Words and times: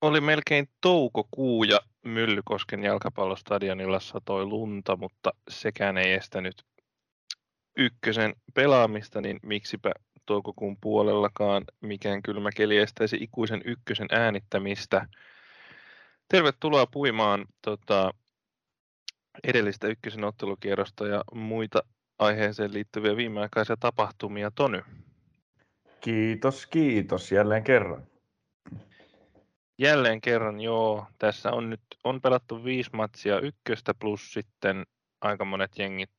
oli 0.00 0.20
melkein 0.20 0.68
toukokuu 0.80 1.64
ja 1.64 1.80
Myllykosken 2.04 2.82
jalkapallostadionilla 2.82 4.00
satoi 4.00 4.44
lunta, 4.44 4.96
mutta 4.96 5.30
sekään 5.48 5.98
ei 5.98 6.12
estänyt 6.12 6.64
ykkösen 7.76 8.34
pelaamista, 8.54 9.20
niin 9.20 9.40
miksipä 9.42 9.92
toukokuun 10.26 10.76
puolellakaan 10.80 11.64
mikään 11.80 12.22
kylmä 12.22 12.50
keli 12.56 12.76
estäisi 12.76 13.16
ikuisen 13.20 13.62
ykkösen 13.64 14.06
äänittämistä. 14.10 15.06
Tervetuloa 16.28 16.86
puimaan 16.86 17.44
tota, 17.62 18.14
edellistä 19.44 19.88
ykkösen 19.88 20.24
ottelukierrosta 20.24 21.06
ja 21.06 21.24
muita 21.34 21.82
aiheeseen 22.18 22.74
liittyviä 22.74 23.16
viimeaikaisia 23.16 23.76
tapahtumia. 23.80 24.50
Tony. 24.50 24.82
Kiitos, 26.00 26.66
kiitos 26.66 27.32
jälleen 27.32 27.64
kerran. 27.64 28.06
Jälleen 29.80 30.20
kerran, 30.20 30.60
joo. 30.60 31.06
Tässä 31.18 31.52
on 31.52 31.70
nyt 31.70 31.80
on 32.04 32.20
pelattu 32.20 32.64
viisi 32.64 32.90
matsia 32.92 33.40
ykköstä 33.40 33.94
plus 33.94 34.32
sitten 34.32 34.86
aika 35.20 35.44
monet 35.44 35.78
jengit, 35.78 36.10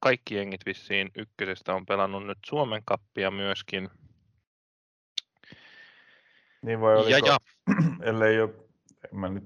kaikki 0.00 0.34
jengit 0.34 0.66
vissiin 0.66 1.10
ykkösestä 1.16 1.74
on 1.74 1.86
pelannut 1.86 2.26
nyt 2.26 2.38
Suomen 2.46 2.82
kappia 2.84 3.30
myöskin. 3.30 3.90
Niin 6.62 6.80
vai 6.80 6.96
oliko, 6.96 7.10
ja, 7.10 7.18
ja. 7.26 7.38
ellei 8.10 8.40
ole, 8.40 8.50
en 9.12 9.18
mä 9.18 9.28
nyt 9.28 9.44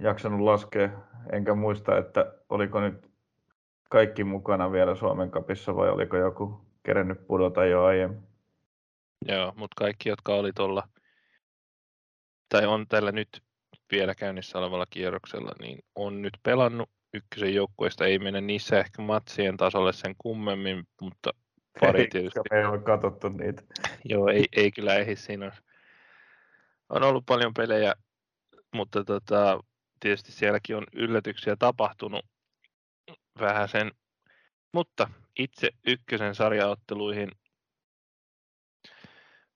jaksanut 0.00 0.40
laskea, 0.40 0.90
enkä 1.32 1.54
muista, 1.54 1.98
että 1.98 2.34
oliko 2.48 2.80
nyt 2.80 3.10
kaikki 3.90 4.24
mukana 4.24 4.72
vielä 4.72 4.94
Suomen 4.94 5.30
kapissa 5.30 5.76
vai 5.76 5.90
oliko 5.90 6.16
joku 6.16 6.60
kerennyt 6.82 7.26
pudota 7.26 7.64
jo 7.64 7.84
aiemmin? 7.84 8.22
Joo, 9.28 9.52
mutta 9.56 9.74
kaikki, 9.78 10.08
jotka 10.08 10.34
oli 10.34 10.52
tuolla 10.52 10.88
tai 12.48 12.66
on 12.66 12.88
tällä 12.88 13.12
nyt 13.12 13.42
vielä 13.92 14.14
käynnissä 14.14 14.58
olevalla 14.58 14.86
kierroksella, 14.90 15.52
niin 15.60 15.78
on 15.94 16.22
nyt 16.22 16.38
pelannut 16.42 16.90
ykkösen 17.14 17.54
joukkueesta. 17.54 18.06
Ei 18.06 18.18
mene 18.18 18.40
niissä 18.40 18.78
ehkä 18.78 19.02
matsien 19.02 19.56
tasolle 19.56 19.92
sen 19.92 20.14
kummemmin, 20.18 20.84
mutta 21.00 21.30
pari 21.80 22.00
ei, 22.00 22.08
tietysti. 22.08 22.40
Me 22.50 22.58
ei 22.58 22.64
ole 22.64 22.78
katsottu 22.78 23.28
niitä. 23.28 23.62
Joo, 24.04 24.28
ei, 24.28 24.44
ei 24.56 24.72
kyllä 24.72 24.94
ehdi. 24.94 25.16
Siinä 25.16 25.46
on, 25.46 25.52
on 26.88 27.02
ollut 27.02 27.26
paljon 27.26 27.54
pelejä, 27.54 27.94
mutta 28.74 29.04
tota, 29.04 29.60
tietysti 30.00 30.32
sielläkin 30.32 30.76
on 30.76 30.86
yllätyksiä 30.92 31.56
tapahtunut 31.58 32.26
vähän 33.40 33.68
sen. 33.68 33.90
Mutta 34.72 35.10
itse 35.38 35.70
ykkösen 35.86 36.34
sarjaotteluihin 36.34 37.30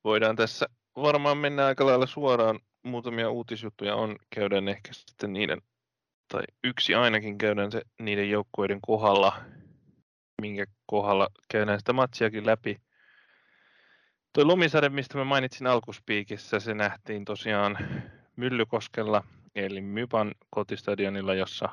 voidaan 0.04 0.36
tässä 0.36 0.66
varmaan 0.96 1.38
mennä 1.38 1.66
aika 1.66 1.86
lailla 1.86 2.06
suoraan 2.06 2.60
muutamia 2.88 3.30
uutisjuttuja 3.30 3.94
on, 3.94 4.16
käydään 4.30 4.68
ehkä 4.68 4.92
sitten 4.92 5.32
niiden, 5.32 5.62
tai 6.28 6.42
yksi 6.64 6.94
ainakin 6.94 7.38
käydään 7.38 7.72
se 7.72 7.82
niiden 8.00 8.30
joukkueiden 8.30 8.78
kohdalla, 8.80 9.40
minkä 10.42 10.64
kohdalla 10.86 11.28
käydään 11.50 11.78
sitä 11.78 11.92
matsiakin 11.92 12.46
läpi. 12.46 12.80
Tuo 14.32 14.44
lumisade, 14.44 14.88
mistä 14.88 15.18
mä 15.18 15.24
mainitsin 15.24 15.66
alkuspiikissä, 15.66 16.60
se 16.60 16.74
nähtiin 16.74 17.24
tosiaan 17.24 17.78
Myllykoskella, 18.36 19.24
eli 19.54 19.80
Mypan 19.80 20.34
kotistadionilla, 20.50 21.34
jossa 21.34 21.68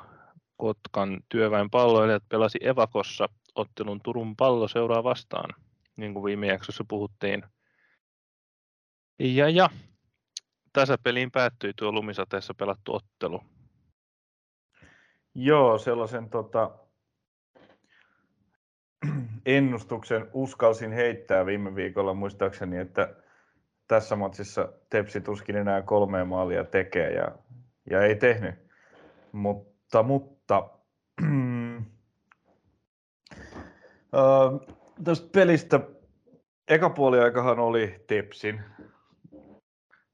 Kotkan 0.56 1.20
työväen 1.28 1.70
palloilijat 1.70 2.22
pelasi 2.28 2.58
Evakossa 2.60 3.28
ottelun 3.54 4.00
Turun 4.02 4.36
pallo 4.36 4.68
seuraa 4.68 5.04
vastaan, 5.04 5.50
niin 5.96 6.14
kuin 6.14 6.24
viime 6.24 6.46
jaksossa 6.46 6.84
puhuttiin. 6.88 7.42
Ja, 9.18 9.48
ja 9.48 9.70
tasapeliin 10.76 11.30
päättyi 11.30 11.72
tuo 11.76 11.92
lumisateessa 11.92 12.54
pelattu 12.54 12.94
ottelu. 12.94 13.40
Joo, 15.34 15.78
sellaisen 15.78 16.30
tota, 16.30 16.70
ennustuksen 19.46 20.30
uskalsin 20.32 20.92
heittää 20.92 21.46
viime 21.46 21.74
viikolla 21.74 22.14
muistaakseni, 22.14 22.78
että 22.78 23.14
tässä 23.88 24.16
matsissa 24.16 24.72
Tepsi 24.90 25.20
tuskin 25.20 25.56
enää 25.56 25.82
kolmea 25.82 26.24
maalia 26.24 26.64
tekee 26.64 27.12
ja, 27.12 27.32
ja 27.90 28.02
ei 28.02 28.16
tehnyt. 28.16 28.54
Mutta, 29.32 30.02
mutta 30.02 30.70
äh, 34.14 34.76
tästä 35.04 35.28
pelistä 35.32 35.80
eka 36.68 36.90
puoli 36.90 37.20
aikahan 37.20 37.58
oli 37.58 38.04
Tepsin, 38.06 38.60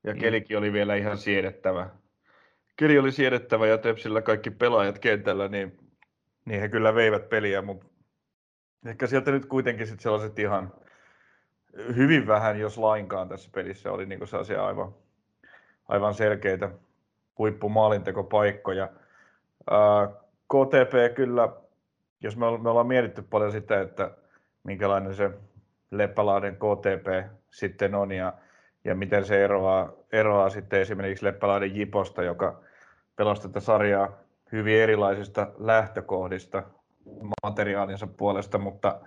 ja 0.05 0.15
mm. 0.15 0.21
kelikin 0.21 0.59
oli 0.59 0.73
vielä 0.73 0.95
ihan 0.95 1.19
siedettävä. 1.19 1.89
Keli 2.77 2.99
oli 2.99 3.13
siedettävä 3.13 3.67
ja 3.67 3.79
Tepsillä 3.79 4.23
kaikki 4.23 4.51
pelaajat 4.51 4.99
kentällä, 4.99 5.49
niin, 5.49 5.79
niin 6.45 6.61
he 6.61 6.69
kyllä 6.69 6.95
veivät 6.95 7.29
peliä, 7.29 7.63
mutta 7.63 7.87
ehkä 8.87 9.07
sieltä 9.07 9.31
nyt 9.31 9.47
kuitenkin 9.47 9.87
sit 9.87 10.01
sellaiset 10.01 10.39
ihan 10.39 10.73
hyvin 11.97 12.27
vähän, 12.27 12.61
jos 12.61 12.79
lainkaan 12.79 13.29
tässä 13.29 13.51
pelissä 13.55 13.93
oli 13.93 14.07
niin 14.07 14.29
sellaisia 14.29 14.67
aivan, 14.67 14.95
aivan 15.89 16.15
selkeitä 16.15 16.71
huippumaalintekopaikkoja. 17.39 18.89
KTP 20.49 21.15
kyllä, 21.15 21.49
jos 22.21 22.37
me, 22.37 22.59
me 22.59 22.71
ollaan 22.71 22.87
mietitty 22.87 23.23
paljon 23.23 23.53
sitä, 23.53 23.81
että 23.81 24.11
minkälainen 24.65 25.15
se 25.15 25.31
Leppälahden 25.91 26.57
KTP 26.57 27.33
sitten 27.51 27.95
on 27.95 28.13
ja 28.13 28.33
ja 28.85 28.95
miten 28.95 29.25
se 29.25 29.45
eroaa, 29.45 29.93
eroaa 30.13 30.51
sitten 30.51 30.81
esimerkiksi 30.81 31.25
Leppälaiden 31.25 31.77
Jiposta, 31.77 32.23
joka 32.23 32.63
pelasi 33.17 33.43
tätä 33.43 33.61
sarjaa 33.61 34.19
hyvin 34.53 34.77
erilaisista 34.77 35.53
lähtökohdista 35.59 36.63
materiaalinsa 37.43 38.07
puolesta, 38.07 38.59
mutta 38.59 39.01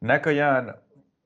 näköjään 0.00 0.74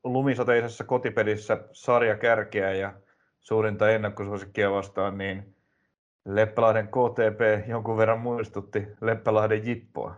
lumisateisessa 0.04 0.84
kotipelissä 0.84 1.60
sarja 1.72 2.16
kärkeä 2.16 2.72
ja 2.72 2.92
suurinta 3.40 3.90
ennakkosuosikkia 3.90 4.70
vastaan, 4.70 5.18
niin 5.18 5.54
Leppälahden 6.24 6.88
KTP 6.88 7.68
jonkun 7.68 7.96
verran 7.96 8.20
muistutti 8.20 8.86
Leppälahden 9.00 9.66
Jippoa. 9.66 10.16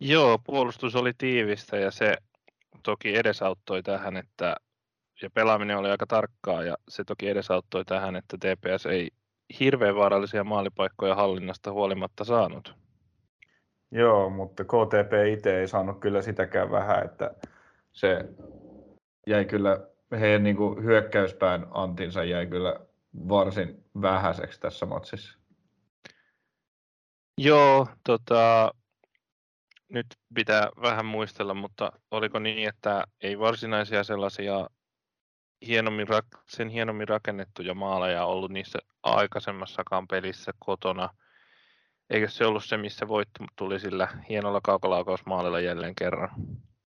Joo, 0.00 0.38
puolustus 0.38 0.96
oli 0.96 1.12
tiivistä 1.18 1.76
ja 1.76 1.90
se 1.90 2.16
toki 2.82 3.16
edesauttoi 3.16 3.82
tähän, 3.82 4.16
että 4.16 4.56
ja 5.22 5.30
pelaaminen 5.30 5.76
oli 5.76 5.90
aika 5.90 6.06
tarkkaa 6.06 6.62
ja 6.62 6.76
se 6.88 7.04
toki 7.04 7.28
edesauttoi 7.28 7.84
tähän, 7.84 8.16
että 8.16 8.36
TPS 8.36 8.86
ei 8.86 9.10
hirveän 9.60 9.96
vaarallisia 9.96 10.44
maalipaikkoja 10.44 11.14
hallinnasta 11.14 11.72
huolimatta 11.72 12.24
saanut. 12.24 12.74
Joo, 13.90 14.30
mutta 14.30 14.64
KTP 14.64 15.12
itse 15.32 15.60
ei 15.60 15.68
saanut 15.68 16.00
kyllä 16.00 16.22
sitäkään 16.22 16.70
vähän, 16.70 17.04
että 17.04 17.34
se 17.92 18.24
jäi 19.26 19.44
kyllä, 19.44 19.80
heidän 20.20 20.42
niin 20.42 20.56
kuin 20.56 20.84
hyökkäyspään 20.84 21.66
antinsa 21.70 22.24
jäi 22.24 22.46
kyllä 22.46 22.80
varsin 23.28 23.84
vähäiseksi 24.02 24.60
tässä 24.60 24.86
matsissa. 24.86 25.38
Joo, 27.38 27.86
tota, 28.06 28.74
nyt 29.88 30.06
pitää 30.34 30.68
vähän 30.80 31.06
muistella, 31.06 31.54
mutta 31.54 31.92
oliko 32.10 32.38
niin, 32.38 32.68
että 32.68 33.04
ei 33.20 33.38
varsinaisia 33.38 34.04
sellaisia 34.04 34.66
hienommin, 35.66 36.06
sen 36.46 36.68
hienommin 36.68 37.08
rakennettuja 37.08 37.74
maaleja 37.74 38.24
ollut 38.24 38.50
niissä 38.50 38.78
aikaisemmassakaan 39.02 40.08
pelissä 40.08 40.52
kotona. 40.58 41.08
Eikö 42.10 42.28
se 42.28 42.46
ollut 42.46 42.64
se, 42.64 42.76
missä 42.76 43.08
voitto 43.08 43.44
tuli 43.56 43.80
sillä 43.80 44.08
hienolla 44.28 44.60
kaukolaukausmaalilla 44.62 45.60
jälleen 45.60 45.94
kerran? 45.94 46.30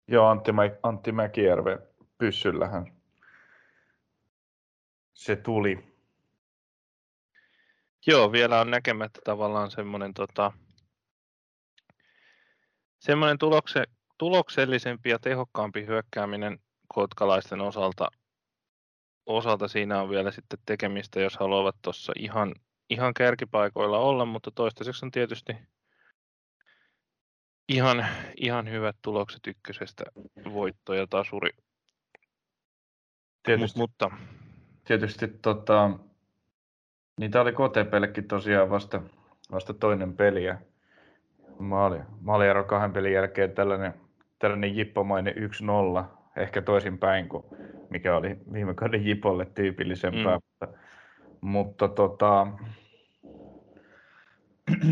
Joo, 0.07 0.28
Antti, 0.28 0.51
Mä, 0.51 0.61
Antti 0.83 1.11
Mäkijärve 1.11 1.79
pyssyllähän 2.17 2.97
se 5.13 5.35
tuli. 5.35 5.97
Joo, 8.08 8.31
vielä 8.31 8.61
on 8.61 8.72
näkemättä 8.72 9.22
tavallaan 9.23 9.72
semmoinen 9.72 10.13
tota, 10.13 10.52
semmoinen 12.99 13.37
tulokse, 13.37 13.84
tuloksellisempi 14.17 15.09
ja 15.09 15.20
tehokkaampi 15.20 15.85
hyökkääminen 15.85 16.59
kotkalaisten 16.87 17.61
osalta 17.61 18.08
osalta 19.28 19.68
siinä 19.68 20.02
on 20.02 20.09
vielä 20.09 20.32
sitten 20.32 20.59
tekemistä, 20.66 21.20
jos 21.20 21.38
haluavat 21.38 21.76
tuossa 21.82 22.14
ihan, 22.20 22.56
ihan 22.90 23.14
kärkipaikoilla 23.14 24.00
olla, 24.00 24.26
mutta 24.26 24.52
toistaiseksi 24.52 25.06
on 25.06 25.12
tietysti 25.12 25.53
ihan, 27.70 28.06
ihan 28.38 28.70
hyvät 28.70 28.96
tulokset 29.02 29.47
ykkösestä, 29.47 30.03
voitto 30.53 30.94
ja 30.94 31.08
tasuri. 31.08 31.50
Tietysti, 33.44 33.79
mutta, 33.79 34.12
tietysti 34.85 35.28
tota, 35.28 35.91
niin 37.20 37.32
tämä 37.32 37.41
oli 37.41 37.52
KTPllekin 37.52 38.28
tosiaan 38.28 38.70
vasta, 38.70 39.02
vasta 39.52 39.73
toinen 39.73 40.14
peli 40.14 40.44
ja 40.44 40.58
maali, 41.59 42.00
maaliero 42.22 42.64
kahden 42.64 42.94
pelin 42.94 43.14
jälkeen 43.14 43.52
tällainen, 43.52 43.94
tällainen 44.40 44.78
jippomainen 44.78 45.34
1-0, 45.35 46.16
ehkä 46.37 46.61
toisin 46.61 46.97
päin 46.97 47.29
kuin 47.29 47.45
mikä 47.89 48.16
oli 48.16 48.37
viime 48.53 48.73
kauden 48.73 49.05
Jipolle 49.05 49.45
tyypillisempää. 49.45 50.37
Mm. 50.37 50.43
Mutta, 50.43 50.78
mutta 51.41 51.87
tota, 51.87 52.47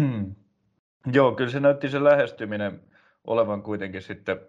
joo, 1.13 1.31
kyllä 1.31 1.51
se 1.51 1.59
näytti 1.59 1.89
se 1.89 2.03
lähestyminen 2.03 2.81
olevan 3.27 3.61
kuitenkin 3.61 4.01
sitten 4.01 4.39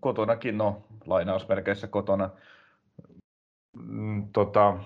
kotonakin, 0.00 0.58
no 0.58 0.82
lainausmerkeissä 1.06 1.86
kotona, 1.86 2.30
mm, 3.76 4.28
tota, 4.32 4.78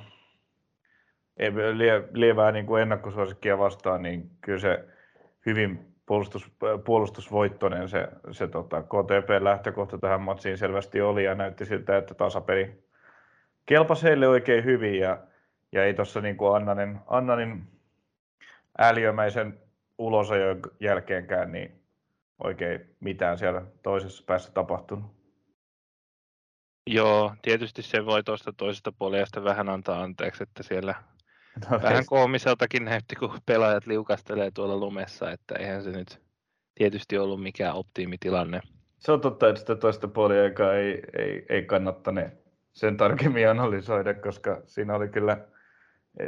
lievää 2.13 2.53
niin 2.53 2.67
kuin 2.67 2.83
ennakkosuosikkia 2.83 3.59
vastaan, 3.59 4.03
niin 4.03 4.31
kyllä 4.41 4.59
se 4.59 4.85
hyvin 5.47 5.95
puolustus, 6.09 6.53
puolustusvoittoinen 6.85 7.89
se, 7.89 8.09
se 8.31 8.49
tota, 8.49 8.83
KTP-lähtökohta 8.83 9.99
tähän 9.99 10.21
matsiin 10.21 10.59
selvästi 10.59 11.01
oli 11.01 11.25
ja 11.25 11.35
näytti 11.35 11.65
siltä, 11.65 11.97
että 11.97 12.15
tasapeli 12.15 12.85
kelpasi 13.67 14.03
heille 14.03 14.29
oikein 14.29 14.65
hyvin 14.65 14.99
ja, 14.99 15.19
ja 15.73 15.85
ei 15.85 15.95
tuossa 15.95 16.21
niin 16.21 16.37
Annanin, 16.55 16.99
Annanin 17.07 17.63
ääliömäisen 18.79 19.59
ulosajon 19.99 20.61
jälkeenkään 20.81 21.53
niin 21.53 21.83
oikein 22.45 22.97
mitään 23.01 23.39
siellä 23.39 23.63
toisessa 23.83 24.25
päässä 24.27 24.53
tapahtunut. 24.53 25.19
Joo, 26.87 27.35
tietysti 27.43 27.83
se 27.83 28.07
voi 28.07 28.23
tuosta 28.23 28.53
toisesta 28.53 28.93
puolesta 28.93 29.45
vähän 29.45 29.69
antaa 29.69 30.03
anteeksi, 30.03 30.43
että 30.43 30.63
siellä 30.63 30.95
no, 31.71 31.83
vähän 31.83 32.07
koomiseltakin 32.07 32.85
näytti, 32.85 33.17
kun 33.17 33.39
pelaajat 33.47 33.87
liukastelee 33.87 34.51
tuolla 34.51 34.77
lumessa, 34.77 35.31
että 35.31 35.55
eihän 35.55 35.83
se 35.83 35.91
nyt 35.91 36.23
tietysti 36.75 37.19
ollut 37.19 37.43
mikään 37.43 37.75
optiimitilanne. 37.75 38.61
Se 38.99 39.13
on 39.13 39.21
totta, 39.21 39.49
että 39.49 39.61
sitä 39.61 39.77
toista 39.77 40.09
puoliaikaa 40.09 40.75
ei, 40.75 41.03
ei, 41.19 41.47
ei 41.49 41.63
kannattane 41.63 42.33
sen 42.73 42.97
tarkemmin 42.97 43.51
analysoida, 43.51 44.15
koska 44.15 44.63
siinä 44.67 44.95
oli 44.95 45.09
kyllä, 45.09 45.39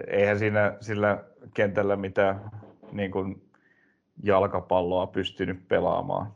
eihän 0.07 0.39
siinä 0.39 0.77
sillä 0.81 1.25
kentällä 1.55 1.97
mitään 1.97 2.51
niin 2.93 3.11
kuin 3.11 3.51
jalkapalloa 4.23 5.07
pystynyt 5.07 5.69
pelaamaan. 5.69 6.35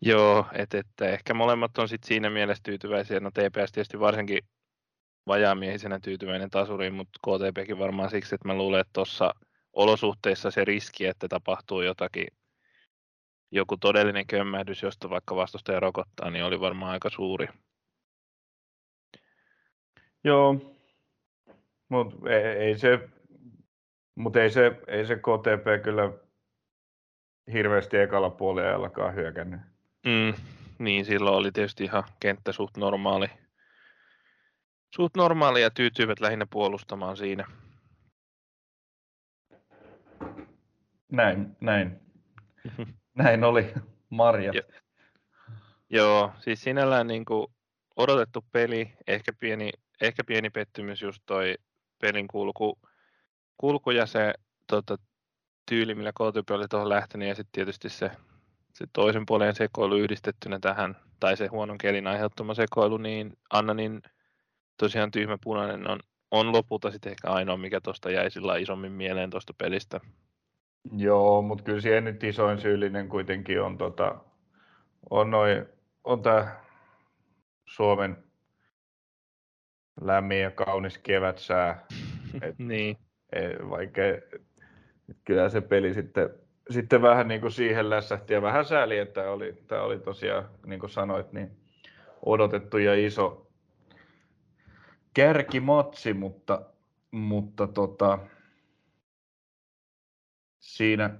Joo, 0.00 0.46
että 0.52 0.78
et, 0.78 1.00
ehkä 1.02 1.34
molemmat 1.34 1.78
on 1.78 1.88
sit 1.88 2.04
siinä 2.04 2.30
mielessä 2.30 2.62
tyytyväisiä. 2.62 3.20
No 3.20 3.30
TPS 3.30 3.72
tietysti 3.72 4.00
varsinkin 4.00 4.38
vajaamiehisenä 5.26 6.00
tyytyväinen 6.00 6.50
tasuriin, 6.50 6.94
mutta 6.94 7.18
KTPkin 7.26 7.78
varmaan 7.78 8.10
siksi, 8.10 8.34
että 8.34 8.48
mä 8.48 8.54
luulen, 8.54 8.80
että 8.80 8.90
tuossa 8.92 9.34
olosuhteissa 9.72 10.50
se 10.50 10.64
riski, 10.64 11.06
että 11.06 11.28
tapahtuu 11.28 11.82
jotakin, 11.82 12.26
joku 13.50 13.76
todellinen 13.76 14.26
kömmähdys, 14.26 14.82
josta 14.82 15.10
vaikka 15.10 15.36
vastustaja 15.36 15.80
rokottaa, 15.80 16.30
niin 16.30 16.44
oli 16.44 16.60
varmaan 16.60 16.92
aika 16.92 17.10
suuri. 17.10 17.46
Joo, 20.24 20.76
mutta 21.88 22.30
ei, 22.30 22.42
ei 22.42 22.78
se, 22.78 23.08
mut 24.14 24.36
ei 24.36 24.50
se, 24.50 24.80
ei 24.86 25.06
se 25.06 25.16
KTP 25.16 25.82
kyllä 25.82 26.12
hirveästi 27.52 27.96
ekalla 27.96 28.30
puoliajallakaan 28.30 29.14
hyökännyt. 29.14 29.60
Mm, 30.06 30.34
niin, 30.78 31.04
silloin 31.04 31.36
oli 31.36 31.52
tietysti 31.52 31.84
ihan 31.84 32.04
kenttä 32.20 32.52
suht 32.52 32.76
normaali. 32.76 33.26
Suht 34.94 35.16
normaali 35.16 35.62
ja 35.62 35.70
tyytyivät 35.70 36.20
lähinnä 36.20 36.46
puolustamaan 36.50 37.16
siinä. 37.16 37.46
Näin, 41.12 41.56
näin. 41.60 42.00
näin 43.14 43.44
oli 43.44 43.74
Marja. 44.10 44.52
Jo, 44.54 44.62
joo, 45.90 46.32
siis 46.40 46.62
sinällään 46.62 47.06
niin 47.06 47.24
kuin 47.24 47.46
odotettu 47.96 48.44
peli, 48.52 48.92
ehkä 49.06 49.32
pieni, 49.32 49.70
ehkä 50.00 50.24
pieni 50.24 50.50
pettymys 50.50 51.02
just 51.02 51.22
toi 51.26 51.54
pelin 52.00 52.28
kulku, 52.28 52.78
kulku 53.56 53.90
ja 53.90 54.06
se 54.06 54.34
tota, 54.66 54.96
tyyli, 55.68 55.94
millä 55.94 56.12
KTP 56.12 56.50
oli 56.50 56.68
tuohon 56.68 56.88
lähtenyt 56.88 57.28
ja 57.28 57.34
sitten 57.34 57.52
tietysti 57.52 57.88
se 57.88 58.10
se 58.74 58.86
toisen 58.92 59.26
puolen 59.26 59.54
sekoilu 59.54 59.96
yhdistettynä 59.96 60.58
tähän, 60.58 60.96
tai 61.20 61.36
se 61.36 61.46
huonon 61.46 61.78
kelin 61.78 62.06
aiheuttama 62.06 62.54
sekoilu, 62.54 62.96
niin 62.96 63.38
Anna, 63.50 63.74
niin 63.74 64.02
tosiaan 64.76 65.10
tyhmä 65.10 65.38
punainen 65.44 65.90
on, 65.90 66.00
on 66.30 66.52
lopulta 66.52 66.90
sitten 66.90 67.10
ehkä 67.10 67.30
ainoa, 67.30 67.56
mikä 67.56 67.80
tuosta 67.80 68.10
jäi 68.10 68.30
sillä 68.30 68.56
isommin 68.56 68.92
mieleen 68.92 69.30
tuosta 69.30 69.54
pelistä. 69.58 70.00
Joo, 70.96 71.42
mutta 71.42 71.64
kyllä 71.64 71.80
siihen 71.80 72.04
nyt 72.04 72.24
isoin 72.24 72.60
syyllinen 72.60 73.08
kuitenkin 73.08 73.62
on, 73.62 73.78
tota, 73.78 74.14
on, 75.10 75.30
noi, 75.30 75.66
on 76.04 76.22
tämä 76.22 76.60
Suomen 77.66 78.16
lämmin 80.00 80.40
ja 80.40 80.50
kaunis 80.50 80.98
kevätsää. 80.98 81.86
Et, 82.42 82.58
niin. 82.58 82.96
Et, 83.32 83.70
vaikka 83.70 84.02
kyllä 85.24 85.48
se 85.48 85.60
peli 85.60 85.94
sitten 85.94 86.30
sitten 86.70 87.02
vähän 87.02 87.28
niin 87.28 87.40
kuin 87.40 87.52
siihen 87.52 87.90
lässähti 87.90 88.34
ja 88.34 88.42
vähän 88.42 88.64
sääli, 88.64 88.98
että 88.98 89.14
tämä 89.20 89.30
oli, 89.30 89.52
tämä 89.66 89.82
oli 89.82 89.98
tosiaan, 89.98 90.48
niin 90.66 90.80
kuin 90.80 90.90
sanoit, 90.90 91.32
niin 91.32 91.50
odotettu 92.26 92.78
ja 92.78 93.06
iso 93.06 93.43
kärkimatsi, 95.14 96.14
mutta, 96.14 96.62
mutta 97.10 97.66
tota, 97.66 98.18
siinä 100.60 101.18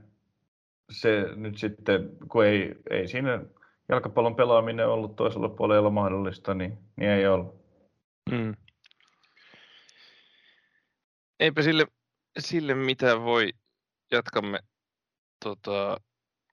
se 0.90 1.28
nyt 1.36 1.58
sitten, 1.58 2.16
kun 2.28 2.44
ei, 2.44 2.74
ei 2.90 3.08
siinä 3.08 3.40
jalkapallon 3.88 4.36
pelaaminen 4.36 4.88
ollut 4.88 5.16
toisella 5.16 5.48
puolella 5.48 5.90
mahdollista, 5.90 6.54
niin, 6.54 6.78
niin 6.96 7.10
ei 7.10 7.26
ollut. 7.26 7.64
Mm. 8.30 8.54
Eipä 11.40 11.62
sille, 11.62 11.86
sille 12.38 12.74
mitään 12.74 13.22
voi. 13.22 13.52
Jatkamme 14.10 14.58
tota, 15.44 16.00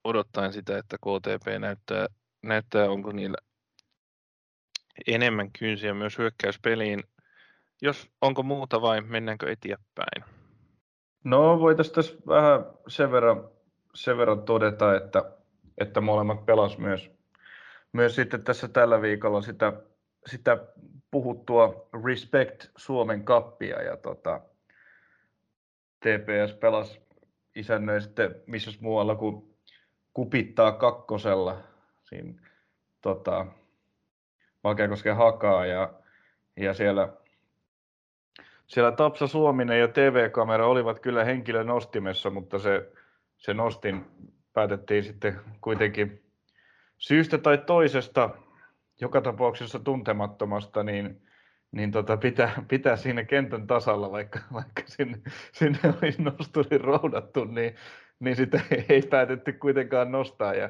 odottaen 0.04 0.54
sitä, 0.54 0.78
että 0.78 0.98
KTP 0.98 1.60
näyttää, 1.60 2.08
näyttää 2.44 2.90
onko 2.90 3.12
niillä 3.12 3.38
enemmän 5.08 5.52
kynsiä 5.60 5.94
myös 5.94 6.18
hyökkäyspeliin. 6.18 7.04
Jos 7.82 8.12
onko 8.22 8.44
muuta 8.44 8.82
vai 8.82 9.02
mennäänkö 9.02 9.52
eteenpäin? 9.52 10.24
No 11.24 11.60
voitaisiin 11.60 11.96
tässä 11.96 12.16
vähän 12.28 12.66
sen 12.88 13.12
verran, 13.12 13.50
sen 13.94 14.18
verran 14.18 14.44
todeta, 14.44 14.96
että, 14.96 15.32
että 15.78 16.02
molemmat 16.02 16.46
pelas 16.46 16.78
myös, 16.78 17.12
myös 17.94 18.16
sitten 18.16 18.44
tässä 18.44 18.68
tällä 18.68 19.02
viikolla 19.02 19.42
sitä, 19.42 19.74
sitä 20.26 20.58
puhuttua 21.12 21.90
Respect 22.06 22.66
Suomen 22.78 23.24
kappia 23.26 23.82
ja 23.82 23.98
tota, 23.98 24.42
TPS 26.00 26.54
pelasi 26.60 27.02
isännöi 27.56 28.02
sitten 28.02 28.36
missä 28.48 28.72
muualla 28.80 29.16
kuin 29.16 29.56
kupittaa 30.14 30.72
kakkosella 30.72 31.58
siinä 32.04 32.34
tota, 33.02 33.46
Valkeakosken 34.64 35.16
hakaa 35.16 35.66
ja, 35.66 35.94
ja 36.58 36.74
siellä, 36.74 37.21
siellä 38.72 38.92
Tapsa 38.92 39.28
Suominen 39.28 39.80
ja 39.80 39.88
TV-kamera 39.88 40.68
olivat 40.68 41.00
kyllä 41.00 41.24
henkilön 41.24 41.68
nostimessa, 41.68 42.30
mutta 42.30 42.60
se, 42.60 42.92
se 43.38 43.54
nostin 43.54 44.06
päätettiin 44.54 45.04
sitten 45.04 45.40
kuitenkin 45.62 46.24
syystä 46.98 47.38
tai 47.38 47.58
toisesta, 47.58 48.30
joka 49.02 49.22
tapauksessa 49.22 49.80
tuntemattomasta, 49.80 50.84
niin 50.84 51.22
niin 51.72 51.92
tota, 51.92 52.18
pitää, 52.18 52.64
pitää 52.68 52.96
siinä 52.96 53.24
kentän 53.24 53.68
tasalla, 53.68 54.12
vaikka, 54.12 54.40
vaikka 54.54 54.82
sinne, 54.86 55.18
sinne 55.52 55.80
olisi 56.02 56.22
nosturi 56.22 56.78
roudattu, 56.78 57.46
niin, 57.46 57.76
niin 58.20 58.36
sitä 58.36 58.62
ei 58.90 59.02
päätetty 59.02 59.54
kuitenkaan 59.54 60.12
nostaa. 60.12 60.54
Ja 60.54 60.70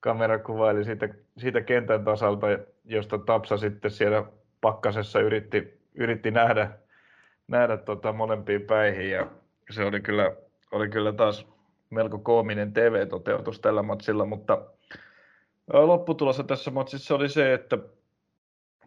kamera 0.00 0.38
kuvaili 0.38 0.84
siitä, 0.84 1.08
siitä 1.38 1.60
kentän 1.60 2.04
tasalta, 2.04 2.46
josta 2.84 3.18
Tapsa 3.18 3.56
sitten 3.56 3.90
siellä 3.90 4.24
pakkasessa 4.60 5.20
yritti, 5.20 5.80
yritti 5.94 6.30
nähdä, 6.30 6.81
nähdä 7.52 7.76
tota 7.76 8.12
molempiin 8.12 8.62
päihin. 8.62 9.10
Ja 9.10 9.26
se 9.70 9.84
oli 9.84 10.00
kyllä, 10.00 10.32
oli 10.72 10.88
kyllä 10.88 11.12
taas 11.12 11.46
melko 11.90 12.18
koominen 12.18 12.72
TV-toteutus 12.72 13.60
tällä 13.60 13.82
matsilla, 13.82 14.24
mutta 14.24 14.62
lopputulossa 15.72 16.44
tässä 16.44 16.70
matsissa 16.70 17.14
oli 17.14 17.28
se, 17.28 17.54
että 17.54 17.78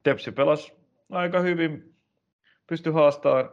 Tepsi 0.04 0.32
pelasi 0.32 0.74
aika 1.12 1.40
hyvin 1.40 1.96
pysty 2.68 2.92
haastamaan 2.92 3.50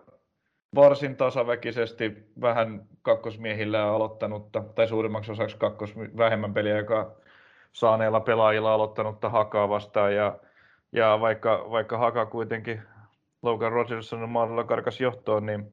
varsin 0.75 1.17
tasaväkisesti 1.17 2.13
vähän 2.41 2.83
kakkosmiehillä 3.03 3.85
aloittanutta, 3.85 4.65
tai 4.75 4.89
suurimmaksi 4.89 5.33
osaksi 5.33 5.57
kakkos, 5.57 5.95
vähemmän 5.97 6.55
joka 6.77 7.17
saaneilla 7.73 8.21
pelaajilla 8.21 8.75
aloittanutta 8.75 9.29
Hakaa 9.29 9.69
vastaan. 9.69 10.15
Ja, 10.15 10.39
ja 10.93 11.19
vaikka, 11.21 11.67
vaikka 11.71 11.99
Haka 11.99 12.27
kuitenkin 12.27 12.83
Logan 13.43 13.73
Rogersonin 13.73 14.29
mahdollisella 14.29 14.69
karkas 14.69 15.01
johtoon, 15.01 15.47
niin 15.47 15.73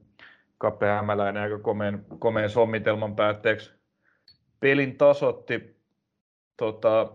Kappe 0.57 0.85
Hämäläinen 0.85 1.43
aika 1.43 1.59
komeen, 1.59 2.05
komeen 2.19 2.49
sommitelman 2.49 3.15
päätteeksi 3.15 3.73
pelin 4.59 4.97
tasotti. 4.97 5.79
Tota, 6.57 7.11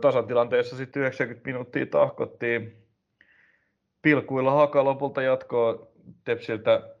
tasatilanteessa 0.00 0.76
sitten 0.76 1.00
90 1.02 1.48
minuuttia 1.48 1.86
tahkottiin 1.86 2.86
pilkuilla 4.02 4.52
haka 4.52 4.84
lopulta 4.84 5.22
jatkoa 5.22 5.86
Tepsiltä 6.24 6.94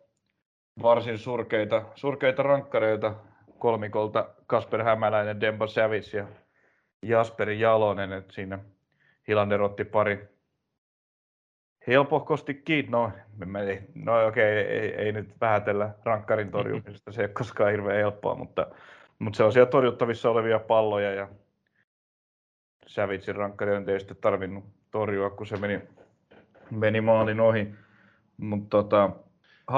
varsin 0.82 1.18
surkeita, 1.18 1.82
surkeita 1.94 2.42
rankkareita 2.42 3.14
kolmikolta 3.58 4.28
Kasper 4.46 4.82
Hämäläinen, 4.82 5.40
Demba 5.40 5.66
Savage 5.66 6.16
ja 6.16 6.26
Jasperi 7.02 7.60
Jalonen, 7.60 8.12
että 8.12 8.32
siinä 8.32 8.58
Hilander 9.28 9.62
otti 9.62 9.84
pari 9.84 10.28
helpohkosti 11.86 12.54
kiinni. 12.54 12.90
No, 12.90 13.12
no 13.94 14.26
okei, 14.26 14.62
okay, 14.62 14.72
ei, 14.72 14.94
ei, 14.94 15.12
nyt 15.12 15.40
vähätellä 15.40 15.94
rankkarin 16.04 16.50
torjumisesta, 16.50 17.12
se 17.12 17.20
ei 17.20 17.24
ole 17.24 17.32
koskaan 17.32 17.70
hirveän 17.70 17.96
helppoa, 17.96 18.34
mutta, 18.34 18.66
mutta 19.18 19.36
se 19.36 19.44
on 19.44 19.52
siellä 19.52 19.70
torjuttavissa 19.70 20.30
olevia 20.30 20.58
palloja 20.58 21.14
ja 21.14 21.28
Savitsin 22.86 23.36
rankkari 23.36 23.76
on 23.76 23.84
tietysti 23.84 24.14
tarvinnut 24.14 24.64
torjua, 24.90 25.30
kun 25.30 25.46
se 25.46 25.56
meni, 25.56 25.80
meni 26.70 27.00
maalin 27.00 27.40
ohi. 27.40 27.74
Mut 28.36 28.68
tota, 28.68 29.10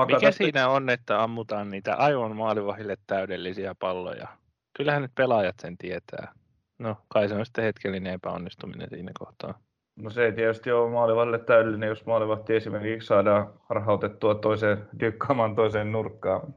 Mikä 0.06 0.20
tästä... 0.20 0.44
siinä 0.44 0.68
on, 0.68 0.90
että 0.90 1.22
ammutaan 1.22 1.70
niitä 1.70 1.94
aivan 1.94 2.36
maalivahille 2.36 2.96
täydellisiä 3.06 3.74
palloja? 3.78 4.28
Kyllähän 4.76 5.02
nyt 5.02 5.14
pelaajat 5.14 5.54
sen 5.60 5.78
tietää. 5.78 6.32
No, 6.78 6.96
kai 7.08 7.28
se 7.28 7.34
on 7.34 7.46
sitten 7.46 7.64
hetkellinen 7.64 8.12
epäonnistuminen 8.12 8.88
siinä 8.90 9.12
kohtaa. 9.18 9.60
No 9.96 10.10
se 10.10 10.24
ei 10.24 10.32
tietysti 10.32 10.72
ole 10.72 10.90
maalivahdille 10.90 11.38
täydellinen, 11.38 11.88
jos 11.88 12.06
maalivahti 12.06 12.54
esimerkiksi 12.54 13.06
saadaan 13.06 13.52
harhautettua 13.68 14.34
toiseen, 14.34 14.88
dykkaamaan 15.00 15.54
toiseen 15.54 15.92
nurkkaan. 15.92 16.54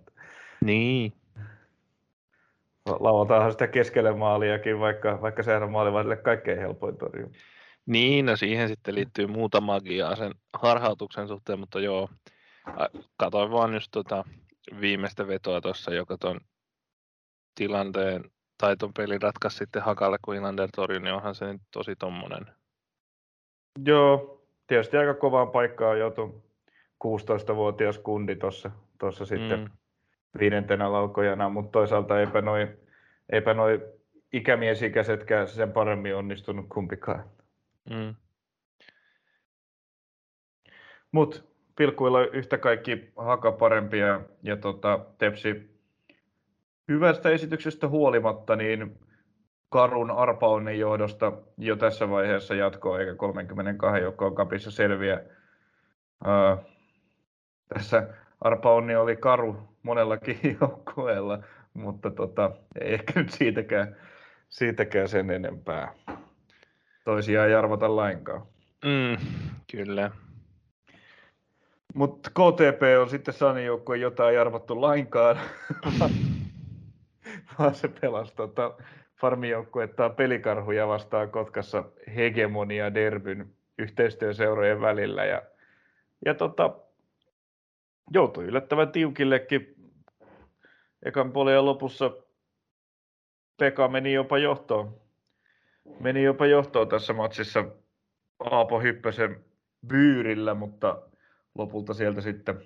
Niin. 0.65 1.13
Lauantaanhan 2.99 3.51
sitä 3.51 3.67
keskelle 3.67 4.13
maaliakin, 4.13 4.79
vaikka, 4.79 5.21
vaikka 5.21 5.43
sehän 5.43 5.63
on 5.63 5.71
maalivahdille 5.71 6.17
kaikkein 6.17 6.59
helpoin 6.59 6.97
torjua. 6.97 7.29
Niin, 7.85 8.25
no 8.25 8.35
siihen 8.35 8.67
sitten 8.67 8.95
liittyy 8.95 9.27
muuta 9.27 9.61
magiaa 9.61 10.15
sen 10.15 10.31
harhautuksen 10.53 11.27
suhteen, 11.27 11.59
mutta 11.59 11.79
joo, 11.79 12.09
katoin 13.17 13.51
vaan 13.51 13.73
just 13.73 13.87
tota 13.91 14.23
viimeistä 14.81 15.27
vetoa 15.27 15.61
tuossa, 15.61 15.93
joka 15.93 16.17
ton 16.17 16.39
tilanteen 17.55 18.23
tai 18.57 18.77
ton 18.77 18.93
pelin 18.93 19.21
ratkaisi 19.21 19.57
sitten 19.57 19.81
Hakalle, 19.81 20.17
kun 20.21 20.35
Ilander 20.35 20.69
torjui, 20.75 20.99
niin 20.99 21.13
onhan 21.13 21.35
se 21.35 21.53
nyt 21.53 21.61
tosi 21.71 21.95
tommonen. 21.95 22.45
Joo, 23.85 24.41
tietysti 24.67 24.97
aika 24.97 25.13
kovaan 25.13 25.49
paikkaan 25.49 25.99
joutui 25.99 26.41
16-vuotias 27.05 27.97
kundi 27.97 28.35
tuossa 28.35 28.71
tossa 28.97 29.25
sitten 29.25 29.59
mm. 29.59 29.69
viidentenä 30.39 30.91
laukojana, 30.91 31.49
mutta 31.49 31.71
toisaalta 31.71 32.19
eipä 32.19 32.41
noin 32.41 32.67
eipä 33.31 33.53
noi 33.53 33.81
ikämiesikäisetkään 34.33 35.47
sen 35.47 35.71
paremmin 35.71 36.15
onnistunut 36.15 36.65
kumpikaan. 36.69 37.23
Mm. 37.89 38.15
Mutta 41.11 41.41
pilkuilla 41.75 42.25
yhtä 42.25 42.57
kaikki 42.57 43.11
haka 43.15 43.51
parempia 43.51 44.21
ja 44.43 44.57
tota, 44.57 44.99
Tepsi 45.17 45.75
hyvästä 46.87 47.29
esityksestä 47.29 47.87
huolimatta, 47.87 48.55
niin 48.55 48.99
karun 49.75 50.11
arpaonnen 50.11 50.79
johdosta 50.79 51.31
jo 51.57 51.75
tässä 51.75 52.09
vaiheessa 52.09 52.55
jatkoa, 52.55 52.99
eikä 52.99 53.15
32 53.15 54.01
joukkoon 54.01 54.35
kapissa 54.35 54.71
selviä. 54.71 55.21
Ää, 56.23 56.57
tässä 57.67 58.07
arpaonni 58.41 58.95
oli 58.95 59.15
karu 59.15 59.57
monellakin 59.83 60.39
joukkueella, 60.61 61.43
mutta 61.73 62.11
tota, 62.11 62.51
ei 62.81 62.93
ehkä 62.93 63.19
nyt 63.19 63.29
siitäkään, 63.29 63.95
siitäkään 64.49 65.09
sen 65.09 65.31
enempää. 65.31 65.93
Toisia 67.05 67.45
ei 67.45 67.53
arvota 67.53 67.95
lainkaan. 67.95 68.41
Mm, 68.85 69.25
kyllä. 69.71 70.11
Mutta 71.93 72.29
KTP 72.29 72.81
on 73.01 73.09
sitten 73.09 73.33
Sanin 73.33 73.65
joukkue, 73.65 73.97
jota 73.97 74.29
ei 74.29 74.37
arvattu 74.37 74.81
lainkaan, 74.81 75.39
vaan 77.59 77.75
se 77.75 77.87
pelasi 77.87 78.35
tota, 78.35 78.73
farmijoukkuetta 79.25 80.09
pelikarhuja 80.09 80.87
vastaan 80.87 81.31
Kotkassa 81.31 81.83
hegemonia 82.15 82.93
derbyn 82.93 83.53
yhteistyöseurojen 83.79 84.81
välillä. 84.81 85.25
Ja, 85.25 85.41
ja 86.25 86.33
tota, 86.33 86.75
joutui 88.13 88.43
yllättävän 88.43 88.91
tiukillekin. 88.91 89.75
Ekan 91.05 91.31
puolen 91.31 91.65
lopussa 91.65 92.11
Pekka 93.57 93.87
meni 93.87 94.13
jopa 94.13 94.37
johtoon. 94.37 95.01
Meni 95.99 96.23
jopa 96.23 96.45
johtoon 96.45 96.89
tässä 96.89 97.13
matsissa 97.13 97.65
Aapo 98.39 98.79
Hyppösen 98.79 99.45
byyrillä, 99.87 100.53
mutta 100.53 101.01
lopulta 101.55 101.93
sieltä 101.93 102.21
sitten 102.21 102.65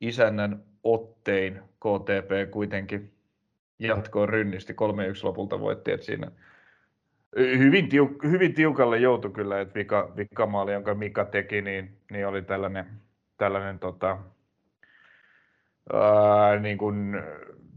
isännän 0.00 0.64
ottein 0.84 1.62
KTP 1.62 2.50
kuitenkin 2.50 3.13
jatkoon 3.86 4.28
rynnisti 4.28 4.72
3-1 4.72 4.76
lopulta 5.22 5.60
voitti, 5.60 5.92
että 5.92 6.06
siinä 6.06 6.30
hyvin, 7.36 7.84
tiuk- 7.84 8.28
hyvin 8.28 8.54
tiukalle 8.54 8.98
joutui 8.98 9.30
kyllä, 9.30 9.60
että 9.60 9.74
vika, 9.74 10.12
vikamaali, 10.16 10.72
jonka 10.72 10.94
Mika 10.94 11.24
teki, 11.24 11.62
niin, 11.62 11.98
niin 12.10 12.26
oli 12.26 12.42
tällainen, 12.42 12.86
tällainen 13.38 13.78
tota, 13.78 14.18
ää, 15.92 16.58
niin 16.58 16.78
kuin, 16.78 17.22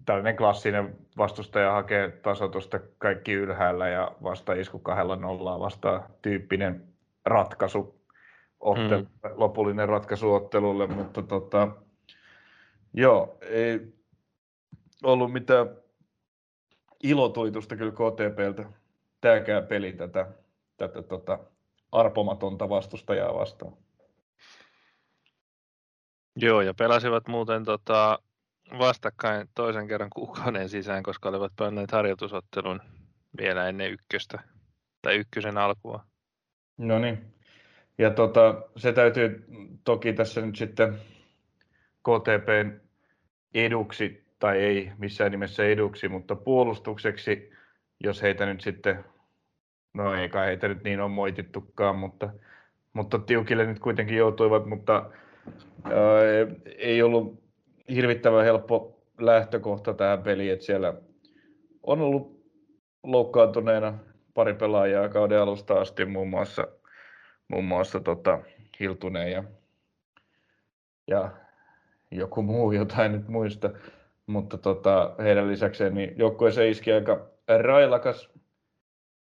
tällainen 0.06 0.36
klassinen 0.36 0.96
vastustaja 1.18 1.72
hakee 1.72 2.10
tasotusta 2.10 2.80
kaikki 2.98 3.34
ylhäällä 3.34 3.90
ja 3.90 4.12
vasta 4.24 4.54
isku 4.54 4.80
kahdella 4.80 5.16
nollaa 5.16 5.60
vasta 5.60 6.10
tyyppinen 6.22 6.84
ratkaisu, 7.26 8.02
ottelu, 8.60 9.02
mm. 9.02 9.08
lopullinen 9.36 9.90
ratkaisu 9.90 10.34
ottelulle, 10.34 10.88
mutta 10.88 11.22
tota, 11.22 11.68
joo, 12.94 13.38
ei 13.42 13.94
ollut 15.04 15.34
mitään 15.34 15.68
ilotuitusta 17.04 17.76
kyllä 17.76 17.92
KTPltä 17.92 18.70
tämäkään 19.22 19.68
peli 19.68 19.94
tätä, 19.94 20.28
tätä 20.78 21.02
tota, 21.02 21.40
arpomatonta 21.92 22.70
vastustajaa 22.70 23.34
vastaan. 23.34 23.74
Joo, 26.36 26.62
ja 26.62 26.74
pelasivat 26.74 27.28
muuten 27.28 27.64
tota, 27.64 28.20
vastakkain 28.80 29.50
toisen 29.56 29.88
kerran 29.88 30.10
kuukauden 30.10 30.70
sisään, 30.70 31.04
koska 31.04 31.30
olivat 31.30 31.54
pänneet 31.56 31.92
harjoitusottelun 31.92 32.82
vielä 33.42 33.68
ennen 33.68 33.92
ykköstä, 33.92 34.40
tai 35.02 35.16
ykkösen 35.16 35.58
alkua. 35.58 36.04
No 36.78 37.00
niin. 37.00 37.34
Ja 37.98 38.10
tota, 38.10 38.62
se 38.76 38.94
täytyy 38.94 39.46
toki 39.84 40.14
tässä 40.14 40.42
nyt 40.42 40.56
sitten 40.56 41.02
KTPn 42.04 42.80
eduksi 43.54 44.27
tai 44.40 44.58
ei 44.58 44.92
missään 44.98 45.32
nimessä 45.32 45.66
eduksi, 45.66 46.08
mutta 46.08 46.36
puolustukseksi, 46.36 47.52
jos 48.04 48.22
heitä 48.22 48.46
nyt 48.46 48.62
sitten, 48.62 49.06
no 49.94 50.14
ei 50.14 50.30
kai 50.30 50.48
heitä 50.48 50.68
nyt 50.68 50.84
niin 50.84 51.00
on 51.00 51.12
moitittukaan, 51.12 51.96
mutta, 51.96 52.30
mutta 52.94 53.20
tiukille 53.20 53.66
nyt 53.66 53.80
kuitenkin 53.80 54.18
joutuivat, 54.18 54.66
mutta 54.66 55.10
ää, 55.84 55.94
ei 56.78 57.02
ollut 57.02 57.44
hirvittävän 57.90 58.46
helppo 58.46 59.02
lähtökohta 59.20 59.94
tähän 59.94 60.24
peliin, 60.24 60.54
että 60.54 60.66
siellä 60.66 60.94
on 61.84 62.02
ollut 62.02 62.44
loukkaantuneena 63.04 63.98
pari 64.34 64.54
pelaajaa 64.54 65.10
kauden 65.10 65.42
alusta 65.42 65.74
asti, 65.74 66.06
muun 66.06 66.30
muassa, 66.30 66.68
muun 67.48 67.66
muassa 67.66 68.00
tota, 68.00 68.40
Hiltunen 68.80 69.32
ja, 69.32 69.44
ja 71.08 71.32
joku 72.12 72.42
muu, 72.42 72.72
jotain 72.72 73.12
nyt 73.12 73.28
muista 73.28 73.70
mutta 74.28 74.58
tota, 74.58 75.16
heidän 75.20 75.48
lisäkseen 75.48 75.94
niin 75.94 76.14
joukkueeseen 76.18 76.70
iski 76.70 76.92
aika 76.92 77.28
railakas 77.62 78.30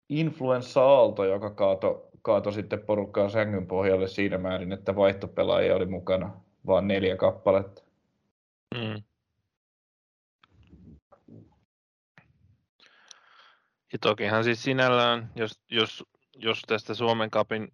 influenssa-aalto, 0.09 1.25
joka 1.25 1.49
kaato, 1.49 2.09
kaato 2.21 2.51
sitten 2.51 2.79
porukkaa 2.79 3.29
sängyn 3.29 3.67
pohjalle 3.67 4.07
siinä 4.07 4.37
määrin, 4.37 4.71
että 4.71 4.95
vaihtopelaajia 4.95 5.75
oli 5.75 5.85
mukana 5.85 6.31
vain 6.67 6.87
neljä 6.87 7.17
kappaletta. 7.17 7.83
Mm. 8.75 9.03
Ja 13.93 13.99
tokihan 14.01 14.43
siis 14.43 14.63
sinällään, 14.63 15.31
jos, 15.35 15.59
jos, 15.71 16.03
jos 16.35 16.61
tästä 16.67 16.93
Suomen 16.93 17.29
kapin, 17.29 17.73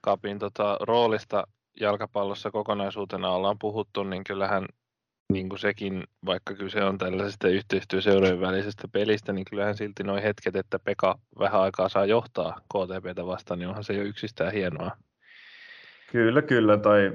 kapin 0.00 0.38
tota, 0.38 0.78
roolista 0.80 1.46
jalkapallossa 1.80 2.50
kokonaisuutena 2.50 3.30
ollaan 3.30 3.58
puhuttu, 3.58 4.02
niin 4.02 4.24
kyllähän 4.24 4.66
niin 5.32 5.48
kuin 5.48 5.58
sekin, 5.58 6.04
vaikka 6.26 6.54
kyse 6.54 6.84
on 6.84 6.98
tällaisesta 6.98 7.48
yhteistyöseurojen 7.48 8.40
välisestä 8.40 8.88
pelistä, 8.92 9.32
niin 9.32 9.44
kyllähän 9.44 9.76
silti 9.76 10.02
nuo 10.02 10.16
hetket, 10.16 10.56
että 10.56 10.78
Peka 10.78 11.18
vähän 11.38 11.60
aikaa 11.60 11.88
saa 11.88 12.06
johtaa 12.06 12.60
KTPtä 12.60 13.26
vastaan, 13.26 13.58
niin 13.58 13.68
onhan 13.68 13.84
se 13.84 13.92
jo 13.92 14.02
yksistään 14.02 14.52
hienoa. 14.52 14.90
Kyllä, 16.12 16.42
kyllä, 16.42 16.78
tai 16.78 17.12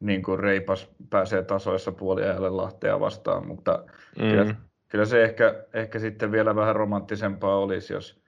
niin 0.00 0.22
kuin 0.22 0.38
Reipas 0.38 0.90
pääsee 1.10 1.42
tasoissa 1.42 1.92
puoliajalle 1.92 2.50
Lahtea 2.50 3.00
vastaan, 3.00 3.46
mutta 3.46 3.84
mm. 4.18 4.30
kyllä, 4.30 4.54
kyllä, 4.88 5.04
se 5.04 5.24
ehkä, 5.24 5.64
ehkä 5.72 5.98
sitten 5.98 6.32
vielä 6.32 6.56
vähän 6.56 6.76
romanttisempaa 6.76 7.58
olisi, 7.58 7.92
jos, 7.92 8.22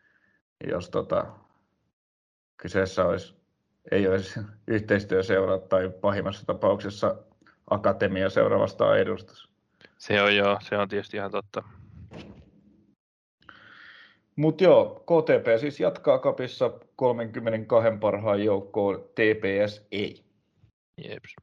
jos 0.68 0.90
tota, 0.90 1.26
kyseessä 2.56 3.04
olisi 3.04 3.40
ei 3.90 4.08
olisi 4.08 4.40
yhteistyöseura 4.66 5.58
tai 5.58 5.90
pahimmassa 6.00 6.46
tapauksessa 6.46 7.16
akatemia 7.70 8.30
seuraavasta 8.30 8.96
edustus. 8.96 9.50
Se 9.98 10.22
on 10.22 10.36
joo, 10.36 10.58
se 10.62 10.78
on 10.78 10.88
tietysti 10.88 11.16
ihan 11.16 11.30
totta. 11.30 11.62
Mutta 14.36 14.64
joo, 14.64 15.04
KTP 15.04 15.60
siis 15.60 15.80
jatkaa 15.80 16.18
kapissa 16.18 16.70
32 16.96 17.88
parhaan 18.00 18.44
joukkoon, 18.44 19.04
TPS 19.14 19.86
ei. 19.92 20.24
Jeps. 21.04 21.34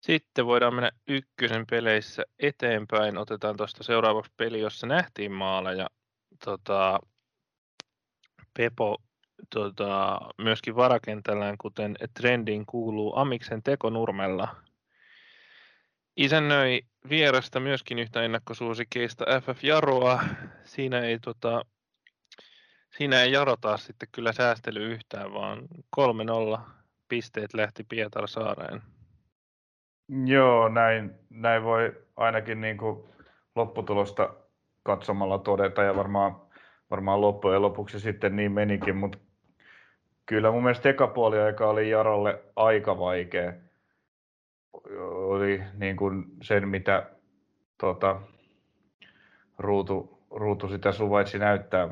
Sitten 0.00 0.46
voidaan 0.46 0.74
mennä 0.74 0.90
ykkösen 1.08 1.66
peleissä 1.70 2.22
eteenpäin. 2.38 3.18
Otetaan 3.18 3.56
tuosta 3.56 3.82
seuraavaksi 3.82 4.32
peli, 4.36 4.60
jossa 4.60 4.86
nähtiin 4.86 5.32
maaleja. 5.32 5.86
Tota, 6.44 7.00
Pepo 8.58 8.96
tota, 9.50 10.20
myöskin 10.38 10.76
varakentällään, 10.76 11.58
kuten 11.58 11.96
trendin 12.14 12.66
kuuluu 12.66 13.16
Amiksen 13.16 13.62
tekonurmella. 13.62 14.56
Isännöi 16.16 16.82
vierasta 17.08 17.60
myöskin 17.60 17.98
yhtä 17.98 18.22
ennakkosuosikeista 18.22 19.24
FF 19.40 19.64
Jaroa. 19.64 20.22
Siinä 20.64 21.00
ei, 21.00 21.18
tota, 21.18 21.64
siinä 22.96 23.22
ei 23.22 23.32
Jaro 23.32 23.56
taas 23.56 23.86
sitten 23.86 24.08
kyllä 24.12 24.32
säästely 24.32 24.92
yhtään, 24.92 25.32
vaan 25.32 25.58
3-0 26.56 26.60
pisteet 27.08 27.54
lähti 27.54 27.84
Pietarsaareen. 27.84 28.82
Joo, 30.26 30.68
näin, 30.68 31.14
näin 31.30 31.62
voi 31.62 32.02
ainakin 32.16 32.60
niin 32.60 32.78
kuin 32.78 33.04
lopputulosta 33.54 34.34
katsomalla 34.82 35.38
todeta 35.38 35.82
ja 35.82 35.96
varmaan, 35.96 36.43
varmaan 36.94 37.20
loppujen 37.20 37.62
lopuksi 37.62 38.00
sitten 38.00 38.36
niin 38.36 38.52
menikin, 38.52 38.96
mutta 38.96 39.18
kyllä 40.26 40.50
mun 40.50 40.62
mielestä 40.62 40.88
eka 40.88 41.06
puoli 41.06 41.38
aika 41.38 41.68
oli 41.68 41.90
Jarolle 41.90 42.42
aika 42.56 42.98
vaikea. 42.98 43.52
Oli 45.10 45.62
niin 45.74 45.96
kuin 45.96 46.24
sen, 46.42 46.68
mitä 46.68 47.10
tota, 47.78 48.20
ruutu, 49.58 50.18
ruutu 50.30 50.68
sitä 50.68 50.92
suvaitsi 50.92 51.38
näyttää, 51.38 51.88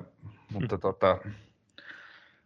mutta 0.53 0.79
tota, 0.79 1.19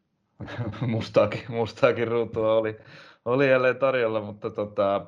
mustaakin, 0.86 1.44
mustaakin 1.48 2.08
ruutua 2.08 2.54
oli, 2.54 2.76
oli 3.24 3.50
jälleen 3.50 3.76
tarjolla, 3.76 4.20
mutta 4.20 4.50
tota, 4.50 5.06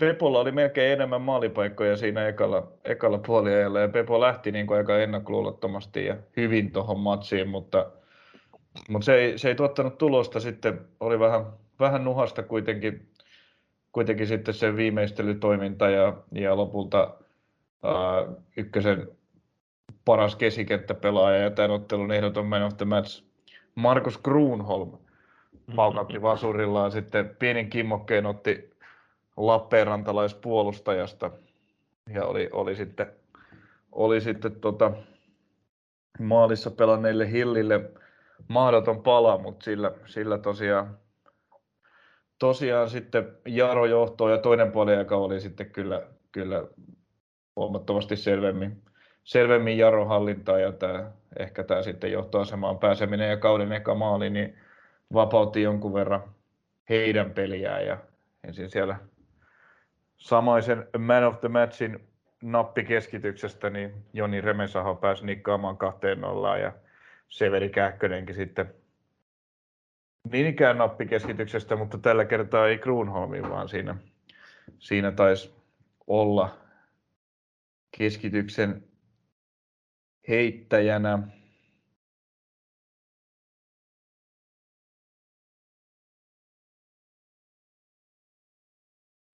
Pepolla 0.00 0.40
oli 0.40 0.52
melkein 0.52 0.92
enemmän 0.92 1.22
maalipaikkoja 1.22 1.96
siinä 1.96 2.28
ekalla, 2.28 2.72
ekalla 2.84 3.18
puoliajalla 3.18 3.80
ja 3.80 3.88
Pepo 3.88 4.20
lähti 4.20 4.52
niin 4.52 4.66
kuin 4.66 4.76
aika 4.76 4.98
ennakkoluulottomasti 4.98 6.04
ja 6.04 6.16
hyvin 6.36 6.72
tuohon 6.72 7.00
matsiin, 7.00 7.48
mutta, 7.48 7.90
mutta 8.88 9.04
se, 9.04 9.14
ei, 9.14 9.38
se 9.38 9.48
ei 9.48 9.54
tuottanut 9.54 9.98
tulosta 9.98 10.40
sitten, 10.40 10.80
oli 11.00 11.18
vähän, 11.18 11.46
vähän 11.80 12.04
nuhasta 12.04 12.42
kuitenkin, 12.42 13.08
kuitenkin 13.92 14.26
sitten 14.26 14.54
se 14.54 14.76
viimeistelytoiminta 14.76 15.90
ja, 15.90 16.16
ja 16.32 16.56
lopulta 16.56 17.14
ää, 17.82 18.26
ykkösen 18.56 19.08
paras 20.04 20.36
keskikenttäpelaaja 20.36 21.38
ja 21.38 21.50
tämän 21.50 21.70
ottelun 21.70 22.12
ehdoton 22.12 22.46
man 22.46 22.62
of 22.62 22.76
the 22.76 22.84
match 22.84 23.24
Markus 23.74 24.18
Kruunholm 24.18 24.98
paukautti 25.76 26.22
vasurillaan 26.22 26.92
sitten 26.92 27.36
pienin 27.38 27.70
kimmokkeen 27.70 28.26
otti 28.26 28.69
Lappeenrantalaispuolustajasta. 29.46 31.30
Ja 32.14 32.26
oli, 32.26 32.48
oli 32.52 32.76
sitten, 32.76 33.06
oli 33.92 34.20
sitten 34.20 34.60
tota, 34.60 34.92
maalissa 36.18 36.70
pelanneille 36.70 37.30
Hillille 37.30 37.90
mahdoton 38.48 39.02
pala, 39.02 39.38
mutta 39.38 39.64
sillä, 39.64 39.92
sillä 40.06 40.38
tosiaan, 40.38 40.98
tosiaan 42.38 42.90
sitten 42.90 43.36
Jaro 43.46 43.86
johtoo 43.86 44.28
ja 44.28 44.38
toinen 44.38 44.72
puoli 44.72 44.96
aika 44.96 45.16
oli 45.16 45.40
sitten 45.40 45.70
kyllä, 45.70 46.02
kyllä 46.32 46.64
huomattavasti 47.56 48.16
selvemmin, 48.16 48.82
selvemmin 49.24 49.78
Jaro 49.78 50.04
hallintaa 50.04 50.58
ja 50.58 50.72
tämä, 50.72 51.10
ehkä 51.38 51.64
tämä 51.64 51.82
sitten 51.82 52.12
johtoasemaan 52.12 52.78
pääseminen 52.78 53.30
ja 53.30 53.36
kauden 53.36 53.72
eka 53.72 53.94
maali, 53.94 54.30
niin 54.30 54.58
vapautti 55.14 55.62
jonkun 55.62 55.94
verran 55.94 56.22
heidän 56.88 57.30
peliään 57.30 57.86
ja 57.86 57.98
ensin 58.44 58.70
siellä 58.70 58.96
samaisen 60.20 60.88
Man 60.98 61.24
of 61.24 61.40
the 61.40 61.48
Matchin 61.48 62.00
nappikeskityksestä, 62.42 63.70
niin 63.70 64.04
Joni 64.12 64.40
Remesaho 64.40 64.94
pääsi 64.94 65.26
nikkaamaan 65.26 65.76
kahteen 65.76 66.20
nollaan 66.20 66.60
ja 66.60 66.72
Severi 67.28 67.68
Kähkönenkin 67.68 68.34
sitten 68.34 68.74
niin 70.32 70.46
ikään 70.46 70.78
nappikeskityksestä, 70.78 71.76
mutta 71.76 71.98
tällä 71.98 72.24
kertaa 72.24 72.68
ei 72.68 72.78
Kruunholmin, 72.78 73.50
vaan 73.50 73.68
siinä, 73.68 73.96
siinä 74.78 75.12
taisi 75.12 75.54
olla 76.06 76.58
keskityksen 77.98 78.84
heittäjänä 80.28 81.18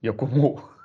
joku 0.02 0.26
muu. 0.26 0.75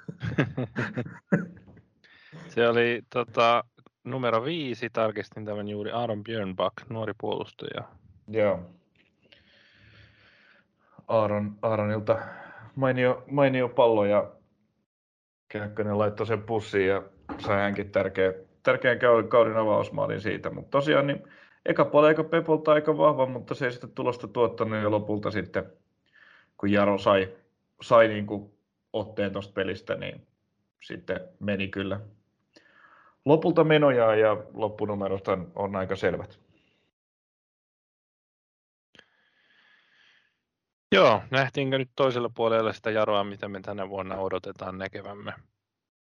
Se 2.47 2.67
oli 2.67 3.02
tota, 3.13 3.63
numero 4.04 4.43
viisi, 4.43 4.89
tarkistin 4.89 5.45
tämän 5.45 5.67
juuri, 5.67 5.91
Aaron 5.91 6.24
Björnbach, 6.24 6.89
nuori 6.89 7.13
puolustaja. 7.21 7.84
Joo. 8.28 8.60
Aaron, 11.08 11.58
Aaronilta 11.62 12.19
mainio, 12.76 13.24
mainio 13.32 13.69
pallo 13.69 14.06
ja 14.06 14.32
Kähkönen 15.47 15.97
laittoi 15.97 16.28
sen 16.28 16.41
pussiin 16.43 16.88
ja 16.88 17.04
sai 17.39 17.58
hänkin 17.58 17.91
tärkeä, 17.91 18.34
tärkeän 18.63 19.00
kauden 19.30 19.58
avausmaalin 19.58 20.21
siitä. 20.21 20.50
Mutta 20.50 20.69
tosiaan 20.69 21.08
niin 21.08 21.24
eka 21.65 21.86
puoli 21.86 22.08
aika 22.08 22.24
Pepolta 22.24 22.71
aika 22.71 22.97
vahva, 22.97 23.26
mutta 23.26 23.56
se 23.56 23.65
ei 23.65 23.71
sitten 23.71 23.91
tulosta 23.91 24.28
tuottanut 24.28 24.84
ja 24.84 24.91
lopulta 24.91 25.32
sitten 25.32 25.71
kun 26.58 26.71
Jaro 26.71 26.97
sai, 26.97 27.36
sai 27.82 28.08
niin 28.08 28.26
kuin 28.26 28.52
otteen 28.93 29.32
tuosta 29.32 29.54
pelistä, 29.54 29.95
niin 29.95 30.27
sitten 30.82 31.19
meni 31.39 31.67
kyllä 31.67 31.99
lopulta 33.25 33.63
menoja 33.63 34.15
ja 34.15 34.38
loppunumerot 34.54 35.27
on, 35.27 35.51
on 35.56 35.75
aika 35.75 35.95
selvät. 35.95 36.39
Joo, 40.91 41.21
nähtiinkö 41.32 41.77
nyt 41.77 41.89
toisella 41.95 42.30
puolella 42.36 42.73
sitä 42.73 42.91
jaroa, 42.91 43.23
mitä 43.23 43.47
me 43.47 43.60
tänä 43.62 43.89
vuonna 43.89 44.17
odotetaan 44.17 44.77
näkevämme? 44.77 45.34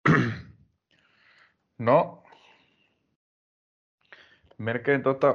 No, 1.78 2.24
melkein 4.58 5.02
tota, 5.02 5.34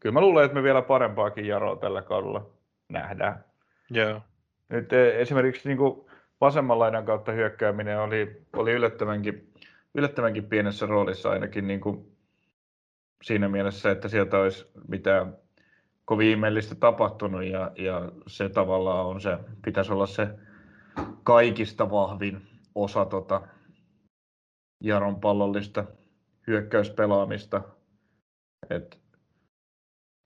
kyllä 0.00 0.12
mä 0.12 0.20
luulen, 0.20 0.44
että 0.44 0.54
me 0.54 0.62
vielä 0.62 0.82
parempaakin 0.82 1.46
jaroa 1.46 1.76
tällä 1.76 2.02
kaudella 2.02 2.46
nähdään. 2.88 3.44
Joo. 3.90 4.20
Nyt 4.68 4.92
e, 4.92 5.20
esimerkiksi 5.20 5.68
niin 5.68 5.78
kuin 5.78 6.07
vasemman 6.40 6.78
laidan 6.78 7.04
kautta 7.04 7.32
hyökkääminen 7.32 8.00
oli, 8.00 8.42
oli 8.52 8.72
yllättävänkin, 8.72 9.52
yllättävänkin 9.94 10.44
pienessä 10.44 10.86
roolissa 10.86 11.30
ainakin 11.30 11.66
niin 11.66 11.80
kuin 11.80 12.16
siinä 13.22 13.48
mielessä, 13.48 13.90
että 13.90 14.08
sieltä 14.08 14.38
olisi 14.38 14.70
mitään 14.88 15.36
kovin 16.04 16.28
ihmeellistä 16.28 16.74
tapahtunut 16.74 17.44
ja, 17.44 17.70
ja 17.76 18.12
se 18.26 18.48
tavallaan 18.48 19.06
on 19.06 19.20
se, 19.20 19.38
pitäisi 19.64 19.92
olla 19.92 20.06
se 20.06 20.28
kaikista 21.22 21.90
vahvin 21.90 22.42
osa 22.74 23.04
tota 23.04 23.42
Jaron 24.84 25.20
pallollista 25.20 25.84
hyökkäyspelaamista. 26.46 27.62
Et 28.70 28.98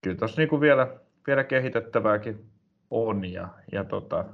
kyllä 0.04 0.16
tuossa 0.16 0.40
niinku 0.40 0.60
vielä, 0.60 0.96
vielä 1.26 1.44
kehitettävääkin 1.44 2.50
on 2.90 3.24
ja, 3.24 3.48
ja 3.72 3.84
tota, 3.84 4.24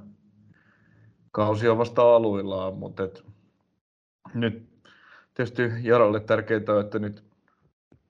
kausi 1.39 1.69
on 1.69 1.77
vasta 1.77 2.15
aluillaan, 2.15 2.73
mutta 2.73 3.03
et, 3.03 3.23
nyt 4.33 4.69
tietysti 5.33 5.61
Jarolle 5.81 6.19
tärkeintä 6.19 6.73
on, 6.73 6.81
että 6.81 6.99
nyt, 6.99 7.23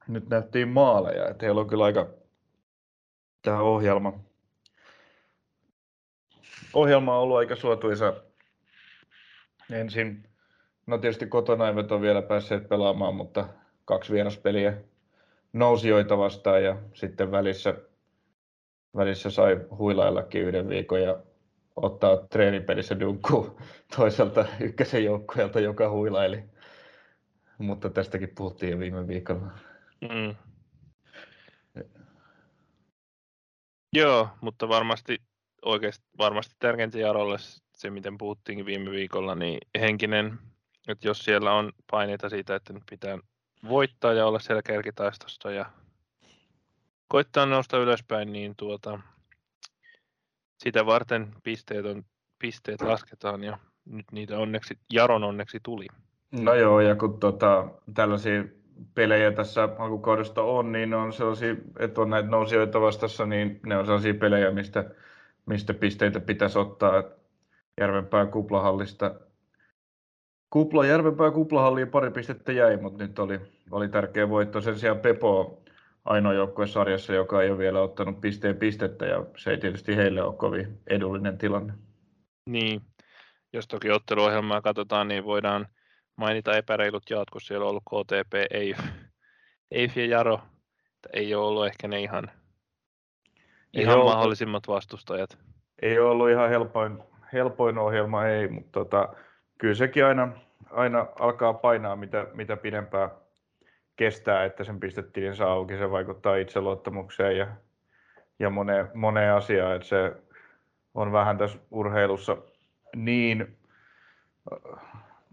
nyt 0.08 0.30
nähtiin 0.30 0.68
maaleja, 0.68 1.30
että 1.30 1.46
heillä 1.46 1.62
on 1.62 1.68
kyllä 1.68 1.84
aika 1.84 2.08
tämä 3.42 3.60
ohjelma, 3.60 4.20
ohjelma 6.74 7.16
on 7.16 7.24
ollut 7.24 7.38
aika 7.38 7.56
suotuisa 7.56 8.14
ensin. 9.72 10.24
No 10.88 10.98
tietysti 10.98 11.28
kotona 11.28 11.68
eivät 11.68 11.92
ole 11.92 12.02
vielä 12.02 12.22
päässeet 12.22 12.70
pelaamaan, 12.70 13.16
mutta 13.16 13.48
kaksi 13.86 14.14
vieraspeliä 14.14 14.74
nousijoita 15.54 16.18
vastaan 16.18 16.64
ja 16.64 16.78
sitten 16.94 17.32
välissä, 17.32 17.76
välissä 18.96 19.30
sai 19.30 19.60
huilaillakin 19.78 20.42
yhden 20.42 20.70
viikon 20.70 21.02
ja 21.02 21.20
ottaa 21.82 22.18
treenipelissä 22.18 23.00
dunkku 23.00 23.60
toiselta 23.96 24.46
ykkösen 24.60 25.06
joukkueelta, 25.06 25.60
joka 25.60 25.90
huilaili. 25.90 26.44
Mutta 27.58 27.90
tästäkin 27.90 28.30
puhuttiin 28.36 28.72
jo 28.72 28.80
viime 28.80 29.08
viikolla. 29.08 29.52
Mm. 30.02 30.36
Joo, 33.94 34.30
mutta 34.42 34.70
varmasti 34.70 35.22
oikeasti 35.66 36.06
varmasti 36.18 36.56
tärkeintä 36.60 37.00
Jarolle 37.00 37.38
se, 37.76 37.90
miten 37.90 38.18
puhuttiinkin 38.18 38.66
viime 38.66 38.92
viikolla, 38.92 39.36
niin 39.36 39.58
henkinen, 39.80 40.40
että 40.88 41.08
jos 41.08 41.20
siellä 41.20 41.54
on 41.54 41.72
paineita 41.92 42.30
siitä, 42.30 42.56
että 42.56 42.74
nyt 42.74 42.84
pitää 42.90 43.18
voittaa 43.70 44.14
ja 44.14 44.26
olla 44.26 44.40
siellä 44.40 44.62
kärkitaistosta 44.62 45.52
ja 45.52 45.66
koittaa 47.08 47.46
nousta 47.46 47.78
ylöspäin, 47.78 48.34
niin 48.34 48.54
tuota, 48.58 49.00
sitä 50.64 50.86
varten 50.86 51.28
pisteet, 51.44 51.86
on, 51.86 52.04
pisteet 52.40 52.82
lasketaan 52.82 53.44
ja 53.44 53.58
nyt 53.86 54.06
niitä 54.12 54.38
onneksi, 54.38 54.80
Jaron 54.94 55.24
onneksi 55.24 55.60
tuli. 55.64 55.88
No 56.32 56.54
joo, 56.54 56.82
ja 56.82 56.96
kun 56.96 57.20
tota, 57.20 57.68
tällaisia 57.94 58.44
pelejä 58.96 59.32
tässä 59.32 59.70
alkukaudesta 59.80 60.44
on, 60.44 60.72
niin 60.72 60.94
on 60.94 61.14
sellaisia, 61.14 61.56
että 61.80 62.02
on 62.02 62.10
näitä 62.10 62.30
nousijoita 62.30 62.82
vastassa, 62.82 63.26
niin 63.26 63.60
ne 63.66 63.78
on 63.78 63.86
sellaisia 63.86 64.14
pelejä, 64.14 64.52
mistä, 64.52 64.86
mistä 65.46 65.74
pisteitä 65.74 66.20
pitäisi 66.20 66.60
ottaa. 66.60 67.04
Järvenpää 67.82 68.26
kuplahallista 68.26 69.16
Kupla, 70.50 70.86
Järvenpää 70.86 71.32
kuplahalliin 71.32 71.88
pari 71.88 72.12
pistettä 72.12 72.52
jäi, 72.52 72.78
mutta 72.78 73.04
nyt 73.04 73.20
oli, 73.20 73.40
oli 73.72 73.90
tärkeä 73.90 74.30
voitto. 74.30 74.62
Sen 74.62 74.80
sijaan 74.80 75.00
Pepo 75.00 75.59
ainoa 76.06 76.34
joukkue 76.34 76.68
sarjassa, 76.68 77.14
joka 77.14 77.44
ei 77.44 77.50
ole 77.50 77.58
vielä 77.58 77.82
ottanut 77.82 78.22
pisteen 78.22 78.58
pistettä, 78.58 79.06
ja 79.06 79.26
se 79.38 79.52
ei 79.52 79.58
tietysti 79.58 79.96
heille 79.96 80.24
ole 80.24 80.36
kovin 80.36 80.80
edullinen 80.88 81.38
tilanne. 81.38 81.74
Niin, 82.46 82.82
jos 83.54 83.68
toki 83.68 83.92
otteluohjelmaa 83.92 84.62
katsotaan, 84.62 85.08
niin 85.08 85.24
voidaan 85.24 85.68
mainita 86.16 86.58
epäreilut 86.58 87.10
jaot, 87.10 87.30
kun 87.30 87.42
siellä 87.42 87.64
on 87.64 87.70
ollut 87.70 87.84
KTP, 87.84 88.34
ei, 88.52 88.76
ei 89.72 89.92
ja 89.96 90.06
Jaro, 90.06 90.40
ei 91.14 91.36
ole 91.36 91.46
ollut 91.46 91.66
ehkä 91.66 91.88
ne 91.88 92.02
ihan, 92.02 92.32
ei 93.74 93.82
ihan 93.84 93.96
ollut, 93.96 94.14
mahdollisimmat 94.14 94.68
vastustajat. 94.68 95.38
Ei 95.82 96.00
ole 96.00 96.10
ollut 96.10 96.30
ihan 96.30 96.50
helpoin, 96.50 97.04
helpoin 97.34 97.78
ohjelma, 97.78 98.26
ei, 98.26 98.48
mutta 98.48 98.72
tota, 98.72 99.10
kyllä 99.58 99.76
sekin 99.76 100.06
aina, 100.06 100.32
aina 100.72 101.08
alkaa 101.20 101.54
painaa, 101.54 101.96
mitä, 101.96 102.28
mitä 102.34 102.58
pidempään 102.58 103.10
kestää, 104.00 104.46
että 104.46 104.64
sen 104.64 104.80
pistettiin 104.80 105.36
saa 105.36 105.52
auki. 105.52 105.78
Se 105.78 105.92
vaikuttaa 105.92 106.36
itseluottamukseen 106.36 107.38
ja, 107.38 107.48
ja 108.40 108.50
moneen, 108.50 108.88
moneen 108.94 109.34
asiaan. 109.34 109.76
Että 109.76 109.88
se 109.88 110.16
on 110.94 111.12
vähän 111.12 111.38
tässä 111.38 111.60
urheilussa 111.72 112.38
niin 112.96 113.58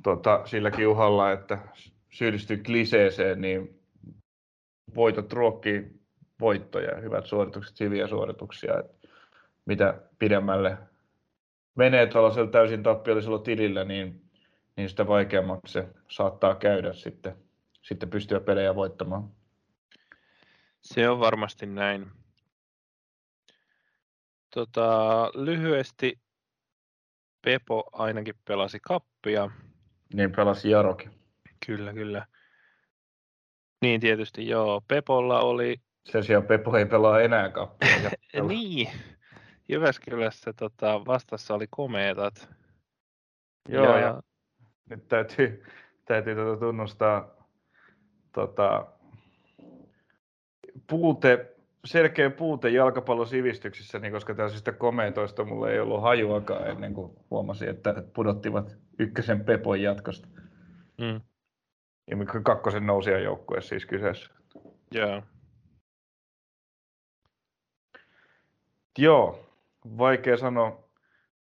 tota, 0.03 0.41
silläkin 0.45 0.89
uhalla, 0.89 1.33
että 1.33 1.59
syyllistyy 2.11 2.57
kliseeseen, 2.57 3.41
niin 3.41 3.81
voitot 4.95 5.33
ruokkii 5.33 6.01
voittoja, 6.41 7.01
hyvät 7.01 7.27
suoritukset, 7.27 7.81
hyviä 7.81 8.07
suorituksia. 8.07 8.79
Että 8.79 9.09
mitä 9.67 9.95
pidemmälle 10.19 10.79
menee 11.75 12.07
tuollaisella 12.07 12.51
täysin 12.51 12.83
tappiollisella 12.83 13.39
tilillä, 13.39 13.85
niin, 13.85 14.23
niin 14.77 14.89
sitä 14.89 15.07
vaikeammaksi 15.07 15.73
se 15.73 15.89
saattaa 16.09 16.55
käydä 16.55 16.93
sitten, 16.93 17.46
sitten 17.89 18.11
pystyä 18.11 18.41
pelejä 18.41 18.75
voittamaan. 18.75 19.31
Se 20.83 21.09
on 21.09 21.21
varmasti 21.21 21.67
näin. 21.67 22.07
Tota, 24.55 25.31
lyhyesti 25.35 26.21
Pepo 27.43 27.89
ainakin 27.93 28.35
pelasi 28.45 28.79
kappia. 28.81 29.51
Niin 30.15 30.33
pelasi 30.33 30.71
Jarokin. 30.71 31.11
Kyllä, 31.67 31.93
kyllä. 31.93 32.27
Niin 33.83 34.01
tietysti 34.01 34.49
joo. 34.49 34.83
Pepolla 34.89 35.41
oli... 35.41 35.81
Sen 36.05 36.25
sijaan 36.25 36.47
Pepo 36.47 36.77
ei 36.77 36.87
pelaa 36.87 37.21
enää 37.21 37.51
kappia. 37.51 38.11
niin. 38.49 38.89
Jyväskylässä 39.69 40.53
tota, 40.53 41.07
vastassa 41.07 41.55
oli 41.55 41.67
komeetat. 41.71 42.49
Joo, 43.69 43.85
ja, 43.85 43.99
ja 43.99 44.23
nyt 44.91 45.09
täytyy, 45.09 45.65
täytyy 46.05 46.35
tota 46.35 46.61
tunnustaa 46.61 47.36
tota, 48.37 48.87
puute, 50.87 51.57
selkeä 51.85 52.31
puute 52.31 52.69
jalkapallosivistyksessä, 52.69 53.99
niin 53.99 54.13
koska 54.13 54.35
tällaisista 54.35 54.73
komeetoista 54.73 55.45
mulla 55.45 55.71
ei 55.71 55.81
ollut 55.81 56.03
hajuakaan 56.03 56.71
ennen 56.71 56.95
kuin 56.95 57.13
huomasin, 57.31 57.69
että 57.69 57.95
pudottivat 58.15 58.77
ykkösen 58.99 59.45
Pepon 59.45 59.81
jatkosta. 59.81 60.29
Mm. 60.99 61.21
Ja 62.11 62.17
kakkosen 62.43 62.87
nousijan 62.87 63.23
joukkue 63.23 63.61
siis 63.61 63.87
kyseessä. 63.87 64.31
Joo. 64.91 65.09
Yeah. 65.09 65.23
Joo, 68.99 69.41
vaikea 69.99 70.37
sanoa 70.37 70.89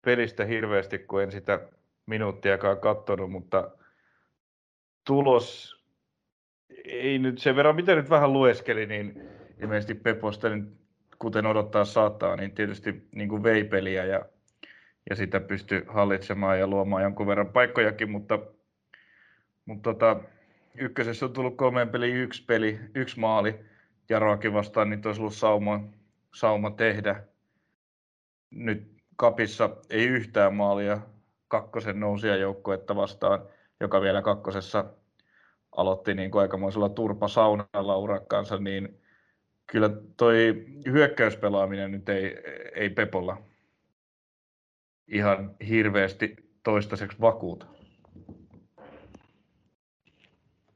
pelistä 0.04 0.44
hirveästi, 0.44 0.98
kun 0.98 1.22
en 1.22 1.32
sitä 1.32 1.68
minuuttiakaan 2.06 2.80
katsonut, 2.80 3.30
mutta 3.30 3.70
tulos 5.06 5.81
ei 6.84 7.18
nyt 7.18 7.38
sen 7.38 7.56
verran, 7.56 7.76
mitä 7.76 7.94
nyt 7.94 8.10
vähän 8.10 8.32
lueskeli, 8.32 8.86
niin 8.86 9.22
ilmeisesti 9.60 9.94
Peposta, 9.94 10.48
niin 10.48 10.78
kuten 11.18 11.46
odottaa 11.46 11.84
saattaa, 11.84 12.36
niin 12.36 12.52
tietysti 12.52 13.08
niin 13.12 13.28
kuin 13.28 13.42
vei 13.42 13.64
peliä 13.64 14.04
ja, 14.04 14.24
ja 15.10 15.16
sitä 15.16 15.40
pystyi 15.40 15.84
hallitsemaan 15.88 16.58
ja 16.58 16.66
luomaan 16.66 17.02
jonkun 17.02 17.26
verran 17.26 17.48
paikkojakin, 17.48 18.10
mutta, 18.10 18.38
mutta 19.66 19.94
tota, 19.94 20.20
ykkösessä 20.74 21.26
on 21.26 21.32
tullut 21.32 21.56
kolmeen 21.56 21.88
peliin 21.88 22.16
yksi 22.16 22.44
peli, 22.44 22.80
yksi 22.94 23.20
maali 23.20 23.54
Jaroakin 24.08 24.52
vastaan, 24.52 24.90
niin 24.90 25.06
olisi 25.06 25.20
ollut 25.20 25.34
sauma, 25.34 25.80
sauma 26.34 26.70
tehdä. 26.70 27.22
Nyt 28.50 28.92
kapissa 29.16 29.70
ei 29.90 30.06
yhtään 30.06 30.54
maalia 30.54 30.98
kakkosen 31.48 32.00
nousijajoukkuetta 32.00 32.96
vastaan, 32.96 33.42
joka 33.80 34.00
vielä 34.00 34.22
kakkosessa 34.22 34.84
aloitti 35.76 36.14
niin 36.14 36.30
kuin 36.30 36.42
aikamoisella 36.42 36.88
turpasaunalla 36.88 37.96
urakkaansa, 37.96 38.58
niin 38.58 39.00
kyllä 39.66 39.90
toi 40.16 40.66
hyökkäyspelaaminen 40.86 41.90
nyt 41.90 42.08
ei, 42.08 42.36
ei 42.74 42.90
Pepolla 42.90 43.42
ihan 45.08 45.54
hirveästi 45.68 46.36
toistaiseksi 46.62 47.20
vakuuta. 47.20 47.66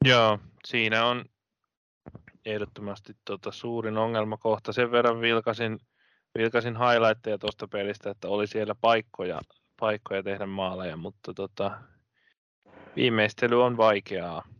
Joo, 0.04 0.38
siinä 0.64 1.06
on 1.06 1.24
ehdottomasti 2.44 3.12
tota 3.24 3.52
suurin 3.52 3.98
ongelmakohta. 3.98 4.72
Sen 4.72 4.90
verran 4.90 5.20
vilkasin, 5.20 5.78
vilkasin 6.38 6.76
highlightteja 6.76 7.38
tuosta 7.38 7.68
pelistä, 7.68 8.10
että 8.10 8.28
oli 8.28 8.46
siellä 8.46 8.74
paikkoja, 8.80 9.40
paikkoja 9.80 10.22
tehdä 10.22 10.46
maaleja, 10.46 10.96
mutta 10.96 11.34
tota, 11.34 11.80
viimeistely 12.96 13.64
on 13.64 13.76
vaikeaa. 13.76 14.55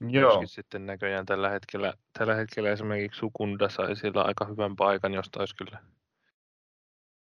Joo. 0.00 0.42
Sitten 0.46 0.86
näköjään 0.86 1.26
tällä 1.26 1.50
hetkellä, 1.50 1.94
tällä 2.18 2.34
hetkellä 2.34 2.70
esimerkiksi 2.70 3.18
Sukunda 3.18 3.68
sai 3.68 3.96
siellä 3.96 4.22
aika 4.22 4.44
hyvän 4.44 4.76
paikan, 4.76 5.14
josta 5.14 5.40
olisi 5.40 5.56
kyllä, 5.56 5.78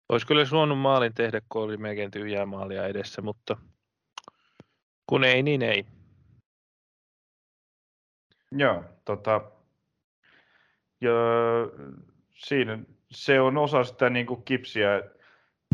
olisi 0.08 0.26
kyllä 0.26 0.44
suonut 0.44 0.78
maalin 0.78 1.14
tehdä, 1.14 1.40
kun 1.48 1.62
oli 1.62 1.76
melkein 1.76 2.10
tyhjää 2.10 2.46
maalia 2.46 2.86
edessä, 2.86 3.22
mutta 3.22 3.56
kun 5.06 5.24
ei, 5.24 5.42
niin 5.42 5.62
ei. 5.62 5.86
Joo, 8.52 8.84
tota, 9.04 9.50
ja 11.00 11.10
siinä 12.34 12.78
se 13.10 13.40
on 13.40 13.58
osa 13.58 13.84
sitä 13.84 14.10
niin 14.10 14.26
kuin 14.26 14.42
kipsiä, 14.42 15.02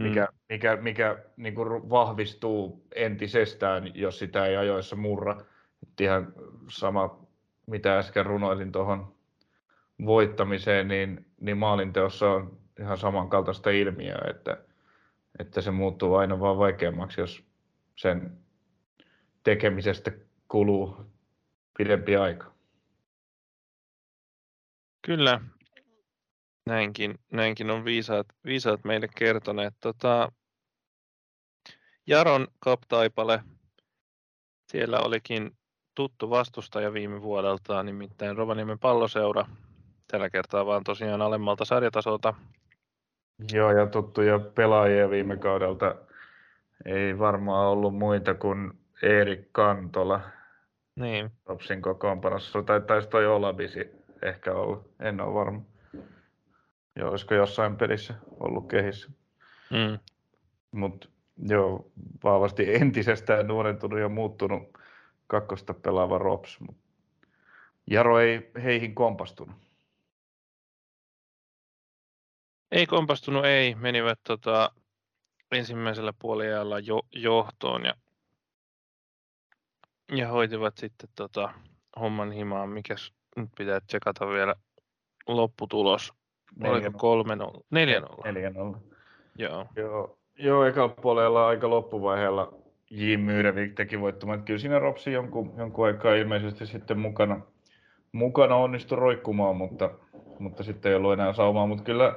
mikä, 0.00 0.28
mm. 0.30 0.38
mikä, 0.48 0.76
mikä 0.76 1.24
niin 1.37 1.54
kuin 1.54 1.90
vahvistuu 1.90 2.87
entisestään, 2.94 3.90
jos 3.94 4.18
sitä 4.18 4.46
ei 4.46 4.56
ajoissa 4.56 4.96
murra 4.96 5.44
ihan 6.00 6.32
sama, 6.68 7.26
mitä 7.66 7.98
äsken 7.98 8.26
runoilin 8.26 8.72
tuohon 8.72 9.16
voittamiseen, 10.06 10.88
niin, 10.88 11.26
niin 11.40 11.59
maalinteossa 11.59 12.30
on 12.30 12.59
ihan 12.80 12.98
samankaltaista 12.98 13.70
ilmiöä, 13.70 14.30
että, 14.30 14.64
että 15.38 15.61
se 15.61 15.70
muuttuu 15.70 16.14
aina 16.14 16.40
vaan 16.40 16.59
vaikeammaksi, 16.59 17.20
jos 17.20 17.44
sen 17.96 18.38
tekemisestä 19.42 20.12
kuluu 20.48 20.96
pidempi 21.78 22.16
aika. 22.16 22.54
Kyllä, 25.06 25.40
näinkin, 26.66 27.18
näinkin 27.32 27.70
on 27.70 27.85
viisaat, 27.85 28.26
viisaat 28.44 28.85
meille 28.85 29.09
kertoneet. 29.16 29.74
Tota, 29.80 30.32
Jaron 32.06 32.48
kaptaipale, 32.59 33.42
siellä 34.72 35.00
olikin 35.00 35.56
tuttu 35.96 36.30
vastustaja 36.30 36.92
viime 36.92 37.22
vuodelta, 37.22 37.82
nimittäin 37.82 38.37
Rovaniemen 38.37 38.78
palloseura. 38.78 39.44
Tällä 40.11 40.30
kertaa 40.30 40.66
vaan 40.66 40.85
tosiaan 40.85 41.22
alemmalta 41.22 41.64
sarjatasolta. 41.64 42.35
Joo, 43.52 43.70
ja 43.70 43.87
tuttuja 43.87 44.38
pelaajia 44.38 45.11
viime 45.11 45.37
kaudelta 45.37 45.94
ei 46.85 47.18
varmaan 47.18 47.66
ollut 47.66 47.94
muita 47.94 48.35
kuin 48.35 48.72
Erik 49.02 49.48
Kantola. 49.52 50.20
Niin. 50.96 51.30
Topsin 51.44 51.82
kokoonpanossa, 51.82 52.62
tai 52.62 52.80
taisi 52.80 53.09
toi 53.09 53.26
Olabisi 53.26 53.90
ehkä 54.22 54.52
olla, 54.52 54.85
en 55.00 55.20
ole 55.20 55.35
varma. 55.35 55.61
ja 56.96 57.09
olisiko 57.09 57.35
jossain 57.35 57.76
pelissä 57.76 58.14
ollut 58.40 58.68
kehissä. 58.68 59.11
Mm. 59.70 59.98
Mutta 60.70 61.09
joo, 61.48 61.87
vahvasti 62.24 62.74
entisestään 62.74 63.46
nuorentunut 63.46 64.00
ja 64.00 64.09
muuttunut 64.09 64.62
kakkosta 65.26 65.74
pelaava 65.74 66.18
Rops. 66.18 66.60
Mut 66.60 66.76
Jaro 67.90 68.18
ei 68.20 68.50
heihin 68.62 68.94
kompastunut. 68.94 69.56
Ei 72.70 72.86
kompastunut, 72.86 73.44
ei. 73.44 73.74
Menivät 73.74 74.20
tota, 74.24 74.72
ensimmäisellä 75.52 76.12
puoliajalla 76.18 76.78
jo, 76.78 77.02
johtoon 77.12 77.84
ja, 77.84 77.94
ja 80.16 80.28
hoitivat 80.28 80.76
sitten 80.78 81.08
tota, 81.14 81.52
homman 82.00 82.32
himaan. 82.32 82.68
Mikäs 82.68 83.12
nyt 83.36 83.50
pitää 83.58 83.80
tsekata 83.80 84.28
vielä 84.28 84.54
lopputulos. 85.26 86.12
Oliko 86.64 86.88
3-0? 86.88 87.60
4-0. 88.76 88.78
Joo. 89.38 89.66
Joo, 89.76 90.18
joo 90.34 90.64
ekalla 90.64 90.94
puolella 91.02 91.46
aika 91.46 91.70
loppuvaiheella 91.70 92.52
J. 92.90 93.16
Myyrevik 93.16 93.75
teki 93.75 94.01
voittamaan. 94.01 94.42
Kyllä 94.42 94.59
siinä 94.59 94.79
Ropsi 94.79 95.12
jonkun, 95.12 95.55
jonkun 95.57 95.87
aikaa 95.87 96.14
ilmeisesti 96.14 96.66
sitten 96.66 96.99
mukana, 96.99 97.40
mukana 98.12 98.57
onnistui 98.57 98.99
roikkumaan, 98.99 99.57
mutta, 99.57 99.90
mutta 100.38 100.62
sitten 100.62 100.90
ei 100.90 100.96
ollut 100.96 101.12
enää 101.12 101.33
saumaa. 101.33 101.66
Mutta 101.66 101.85
kyllä 101.85 102.14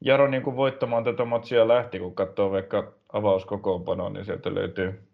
Jaro 0.00 0.26
niin 0.28 0.42
kuin 0.42 0.56
voittamaan 0.56 1.04
tätä 1.04 1.24
matsia 1.24 1.68
lähti, 1.68 1.98
kun 1.98 2.14
katsoo 2.14 2.50
vaikka 2.50 2.92
avauskokoonpanoa, 3.12 4.10
niin 4.10 4.24
sieltä 4.24 4.54
löytyy 4.54 5.08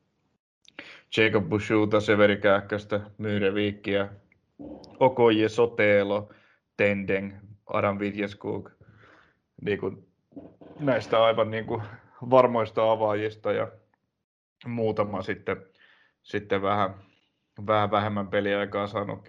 Jacob 1.16 1.48
Bushuta, 1.48 2.00
Severi 2.00 2.36
Kähköstä, 2.36 3.00
Myyreviikkiä, 3.18 4.08
Okoje 5.00 5.48
Sotelo, 5.48 6.32
Tendeng, 6.76 7.32
Adam 7.66 7.98
Vitjeskuk, 7.98 8.70
niin 9.64 9.80
kuin 9.80 10.08
näistä 10.80 11.24
aivan 11.24 11.50
niin 11.50 11.64
kuin 11.64 11.82
varmoista 12.30 12.90
avaajista 12.90 13.52
ja 13.52 13.68
muutama 14.66 15.22
sitten, 15.22 15.56
sitten 16.22 16.62
vähän, 16.62 16.94
vähän 17.66 17.90
vähemmän 17.90 18.28
peliaikaa 18.28 18.86
saanut 18.86 19.24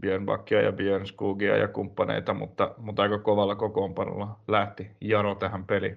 Björn 0.00 0.26
Bakkia 0.26 0.62
ja 0.62 0.72
Björn 0.72 1.06
Skugia 1.06 1.56
ja 1.56 1.68
kumppaneita, 1.68 2.34
mutta, 2.34 2.74
mutta 2.78 3.02
aika 3.02 3.18
kovalla 3.18 3.54
kokoonpanolla 3.54 4.40
lähti 4.48 4.90
Jaro 5.00 5.34
tähän 5.34 5.64
peliin. 5.66 5.96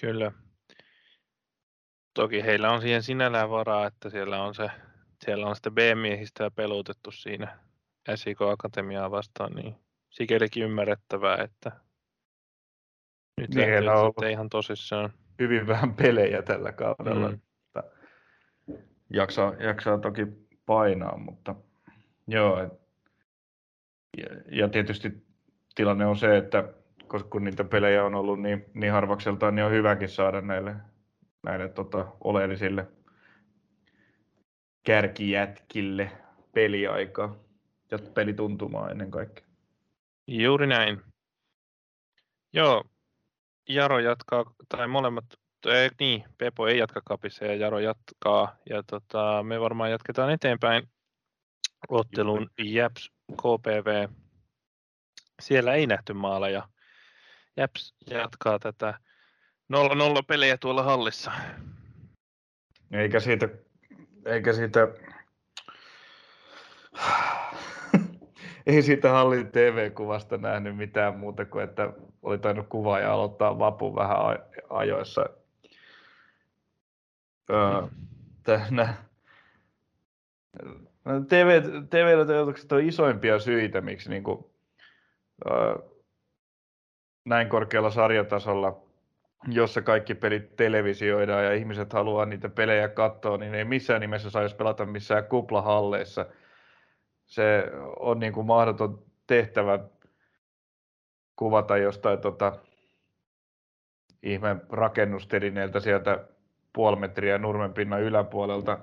Kyllä. 0.00 0.32
Toki 2.14 2.42
heillä 2.42 2.70
on 2.70 2.80
siihen 2.80 3.02
sinällään 3.02 3.50
varaa, 3.50 3.86
että 3.86 4.10
siellä 4.10 4.42
on, 4.42 4.54
se, 4.54 4.70
siellä 5.24 5.46
on 5.46 5.56
sitten 5.56 5.74
B-miehistä 5.74 6.50
pelutettu 6.50 7.10
siinä 7.10 7.58
SIK 8.14 8.42
Akatemiaa 8.42 9.10
vastaan, 9.10 9.52
niin 9.52 9.74
sikälikin 10.10 10.62
ymmärrettävää, 10.62 11.36
että 11.36 11.72
nyt 13.40 13.54
niin, 13.54 13.68
heillä 13.68 13.92
on 13.92 14.00
ollut 14.00 14.30
ihan 14.30 14.48
tosissaan. 14.48 15.12
Hyvin 15.38 15.66
vähän 15.66 15.94
pelejä 15.94 16.42
tällä 16.42 16.72
kaudella. 16.72 17.28
Mm. 17.28 17.40
Jaksaa, 19.10 19.54
jaksaa 19.54 19.98
toki 19.98 20.26
painaa, 20.66 21.16
mutta 21.16 21.54
joo. 22.26 22.62
Et, 22.62 22.72
ja, 24.16 24.26
ja 24.50 24.68
tietysti 24.68 25.26
tilanne 25.74 26.06
on 26.06 26.16
se, 26.16 26.36
että 26.36 26.68
koska 27.06 27.28
kun 27.28 27.44
niitä 27.44 27.64
pelejä 27.64 28.04
on 28.04 28.14
ollut 28.14 28.40
niin, 28.40 28.64
niin 28.74 28.92
harvakseltaan, 28.92 29.54
niin 29.54 29.64
on 29.64 29.72
hyväkin 29.72 30.08
saada 30.08 30.40
näille, 30.40 30.76
näille 31.42 31.68
tota, 31.68 32.06
oleellisille 32.20 32.86
kärkijätkille 34.86 36.10
peliaikaa 36.52 37.36
ja 37.90 37.98
pelituntumaa 38.14 38.90
ennen 38.90 39.10
kaikkea. 39.10 39.44
Juuri 40.26 40.66
näin. 40.66 41.00
Joo, 42.52 42.84
Jaro 43.68 43.98
jatkaa, 43.98 44.44
tai 44.68 44.88
molemmat, 44.88 45.24
ei, 45.66 45.90
niin, 46.00 46.24
Pepo 46.38 46.68
ei 46.68 46.78
jatka 46.78 47.00
kapissa 47.04 47.44
ja 47.44 47.54
Jaro 47.54 47.78
jatkaa. 47.78 48.56
Ja 48.70 48.82
tota, 48.82 49.42
me 49.42 49.60
varmaan 49.60 49.90
jatketaan 49.90 50.30
eteenpäin 50.30 50.88
ottelun 51.88 52.50
Japs 52.58 53.12
KPV. 53.32 54.08
Siellä 55.42 55.74
ei 55.74 55.86
nähty 55.86 56.12
maaleja. 56.12 56.68
Japs 57.56 57.94
jatkaa 58.10 58.58
tätä 58.58 58.94
0-0 59.72 59.76
pelejä 60.26 60.56
tuolla 60.58 60.82
hallissa. 60.82 61.32
Eikä 62.92 63.20
siitä, 63.20 63.48
eikä 64.26 64.52
siitä 64.52 64.88
ei 68.66 68.82
siitä 68.82 69.10
hallin 69.10 69.52
TV-kuvasta 69.52 70.38
nähnyt 70.38 70.76
mitään 70.76 71.18
muuta 71.18 71.44
kuin, 71.44 71.64
että 71.64 71.92
oli 72.22 72.38
tainnut 72.38 72.66
kuvaa 72.68 73.00
ja 73.00 73.12
aloittaa 73.12 73.58
vapun 73.58 73.94
vähän 73.94 74.16
ajoissa. 74.70 75.43
Öö, 77.50 77.88
tänä, 78.42 78.94
TV, 81.28 81.62
TV-toteutukset 81.90 82.72
on 82.72 82.80
isoimpia 82.80 83.38
syitä, 83.38 83.80
miksi 83.80 84.10
niin 84.10 84.24
kuin, 84.24 84.44
öö, 85.50 85.74
näin 87.24 87.48
korkealla 87.48 87.90
sarjatasolla, 87.90 88.82
jossa 89.48 89.82
kaikki 89.82 90.14
pelit 90.14 90.56
televisioidaan 90.56 91.44
ja 91.44 91.54
ihmiset 91.54 91.92
haluaa 91.92 92.26
niitä 92.26 92.48
pelejä 92.48 92.88
katsoa, 92.88 93.36
niin 93.36 93.54
ei 93.54 93.64
missään 93.64 94.00
nimessä 94.00 94.30
saisi 94.30 94.56
pelata 94.56 94.86
missään 94.86 95.24
kuplahalleissa– 95.24 96.26
se 97.26 97.64
on 97.96 98.18
niin 98.18 98.32
kuin 98.32 98.46
mahdoton 98.46 99.04
tehtävä 99.26 99.78
kuvata 101.36 101.76
jostain 101.76 102.18
tota, 102.18 102.58
ihme 104.22 104.56
rakennustelineeltä 104.68 105.80
sieltä 105.80 106.28
puoli 106.74 106.96
metriä 106.96 107.38
nurmenpinnan 107.38 108.02
yläpuolelta, 108.02 108.78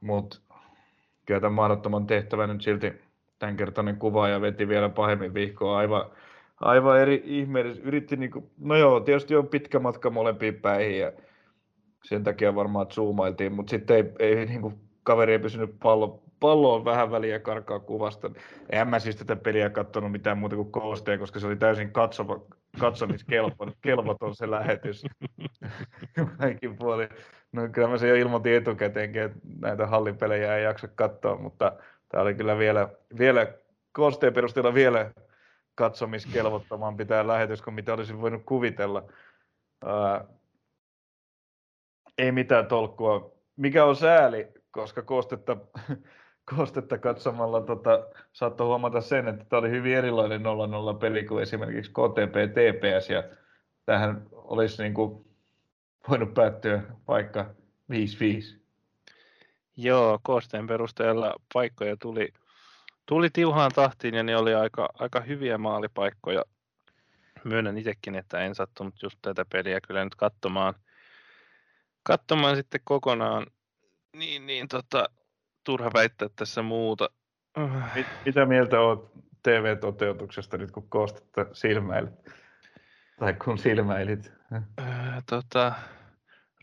mutta 0.00 0.40
kyllä 1.26 1.40
tämän 1.40 1.52
mahdottoman 1.52 2.06
tehtävä 2.06 2.46
nyt 2.46 2.62
silti 2.62 2.92
tämänkertainen 3.38 3.96
kuvaaja 3.96 4.40
veti 4.40 4.68
vielä 4.68 4.88
pahemmin 4.88 5.34
vihkoa 5.34 5.78
aivan, 5.78 6.10
aivan 6.60 7.00
eri 7.00 7.22
ihmeellisesti. 7.24 7.88
Yritti 7.88 8.16
niin 8.16 8.30
kuin, 8.30 8.50
no 8.58 8.76
joo, 8.76 9.00
tietysti 9.00 9.36
on 9.36 9.48
pitkä 9.48 9.78
matka 9.78 10.10
molempiin 10.10 10.54
päihin 10.54 10.98
ja 10.98 11.12
sen 12.04 12.24
takia 12.24 12.54
varmaan 12.54 12.86
zoomailtiin, 12.86 13.52
mutta 13.52 13.70
sitten 13.70 13.96
ei, 13.96 14.04
ei 14.18 14.46
niin 14.46 14.62
kuin, 14.62 14.74
kaveri 15.02 15.32
ei 15.32 15.38
pysynyt 15.38 15.74
pallo, 15.82 16.22
pallo 16.40 16.74
on 16.74 16.84
vähän 16.84 17.10
väliä 17.10 17.38
karkaa 17.38 17.78
kuvasta. 17.78 18.30
En 18.70 18.88
mä 18.88 18.98
siis 18.98 19.16
tätä 19.16 19.36
peliä 19.36 19.70
katsonut 19.70 20.12
mitään 20.12 20.38
muuta 20.38 20.56
kuin 20.56 20.72
koosteen, 20.72 21.18
koska 21.18 21.40
se 21.40 21.46
oli 21.46 21.56
täysin 21.56 21.92
katsova, 21.92 22.40
katsomiskelvoton 22.78 24.34
se 24.34 24.50
lähetys. 24.50 25.04
Kaikin 26.38 26.76
puoli. 26.76 27.08
No 27.52 27.68
kyllä 27.72 27.88
mä 27.88 27.98
se 27.98 28.08
jo 28.08 28.14
ilmoitin 28.14 28.54
etukäteenkin, 28.54 29.22
että 29.22 29.38
näitä 29.60 29.86
hallipelejä 29.86 30.56
ei 30.56 30.64
jaksa 30.64 30.88
katsoa, 30.88 31.36
mutta 31.36 31.72
tämä 32.08 32.22
oli 32.22 32.34
kyllä 32.34 32.58
vielä, 32.58 32.88
vielä 33.18 33.46
koosteen 33.92 34.34
perusteella 34.34 34.74
vielä 34.74 35.12
katsomiskelvottoman 35.74 36.96
pitää 36.96 37.26
lähetys 37.26 37.62
kuin 37.62 37.74
mitä 37.74 37.94
olisin 37.94 38.20
voinut 38.20 38.42
kuvitella. 38.46 39.12
Ää, 39.84 40.24
ei 42.18 42.32
mitään 42.32 42.66
tolkkua. 42.66 43.32
Mikä 43.56 43.84
on 43.84 43.96
sääli, 43.96 44.48
koska 44.70 45.02
koostetta 45.02 45.56
koostetta 46.56 46.98
katsomalla 46.98 47.60
tota, 47.60 48.06
saattoi 48.32 48.66
huomata 48.66 49.00
sen, 49.00 49.28
että 49.28 49.44
tämä 49.44 49.60
oli 49.60 49.70
hyvin 49.70 49.96
erilainen 49.96 50.40
0-0 50.40 50.98
peli 50.98 51.24
kuin 51.24 51.42
esimerkiksi 51.42 51.90
KTP 51.90 52.34
TPS, 52.52 53.10
ja 53.10 53.22
tähän 53.86 54.26
olisi 54.32 54.82
niin 54.82 54.94
kuin 54.94 55.24
voinut 56.08 56.34
päättyä 56.34 56.82
vaikka 57.08 57.50
5-5. 57.92 58.58
Joo, 59.76 60.18
koosteen 60.22 60.66
perusteella 60.66 61.34
paikkoja 61.52 61.96
tuli, 61.96 62.28
tuli 63.06 63.30
tiuhaan 63.30 63.70
tahtiin 63.74 64.14
ja 64.14 64.22
ne 64.22 64.36
oli 64.36 64.54
aika, 64.54 64.88
aika 64.94 65.20
hyviä 65.20 65.58
maalipaikkoja. 65.58 66.44
Myönnän 67.44 67.78
itsekin, 67.78 68.14
että 68.14 68.40
en 68.40 68.54
sattunut 68.54 69.02
just 69.02 69.18
tätä 69.22 69.44
peliä 69.52 69.80
kyllä 69.80 70.04
nyt 70.04 70.14
katsomaan, 70.14 70.74
katsomaan 72.02 72.56
sitten 72.56 72.80
kokonaan. 72.84 73.46
Niin, 74.16 74.46
niin 74.46 74.68
tota, 74.68 75.04
turha 75.68 75.90
väittää 75.94 76.28
tässä 76.36 76.62
muuta. 76.62 77.08
Mit, 77.94 78.06
mitä 78.24 78.46
mieltä 78.46 78.80
olet 78.80 79.00
TV-toteutuksesta 79.42 80.58
nyt, 80.58 80.70
kun 80.70 80.88
koostetta 80.88 81.46
silmäilit? 81.52 82.12
Tai 83.18 83.34
kun 83.44 83.58
silmäilit? 83.58 84.32
Äh, 84.52 85.22
tota, 85.30 85.72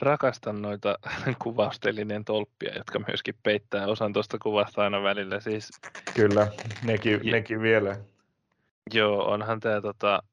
rakastan 0.02 0.62
noita 0.62 0.96
kuvaustelineen 1.44 2.26
tolppia, 2.26 2.76
jotka 2.76 3.00
myöskin 3.08 3.36
peittää 3.44 3.88
osan 3.88 4.14
tuosta 4.14 4.38
kuvasta 4.40 4.84
aina 4.84 5.04
välillä. 5.04 5.40
Siis, 5.40 5.70
Kyllä, 6.16 6.48
nekin, 6.84 7.20
ja, 7.24 7.32
nekin 7.32 7.62
vielä. 7.62 7.98
Joo, 8.94 9.32
onhan 9.32 9.60
tämä 9.60 9.82
tota, 9.82 10.24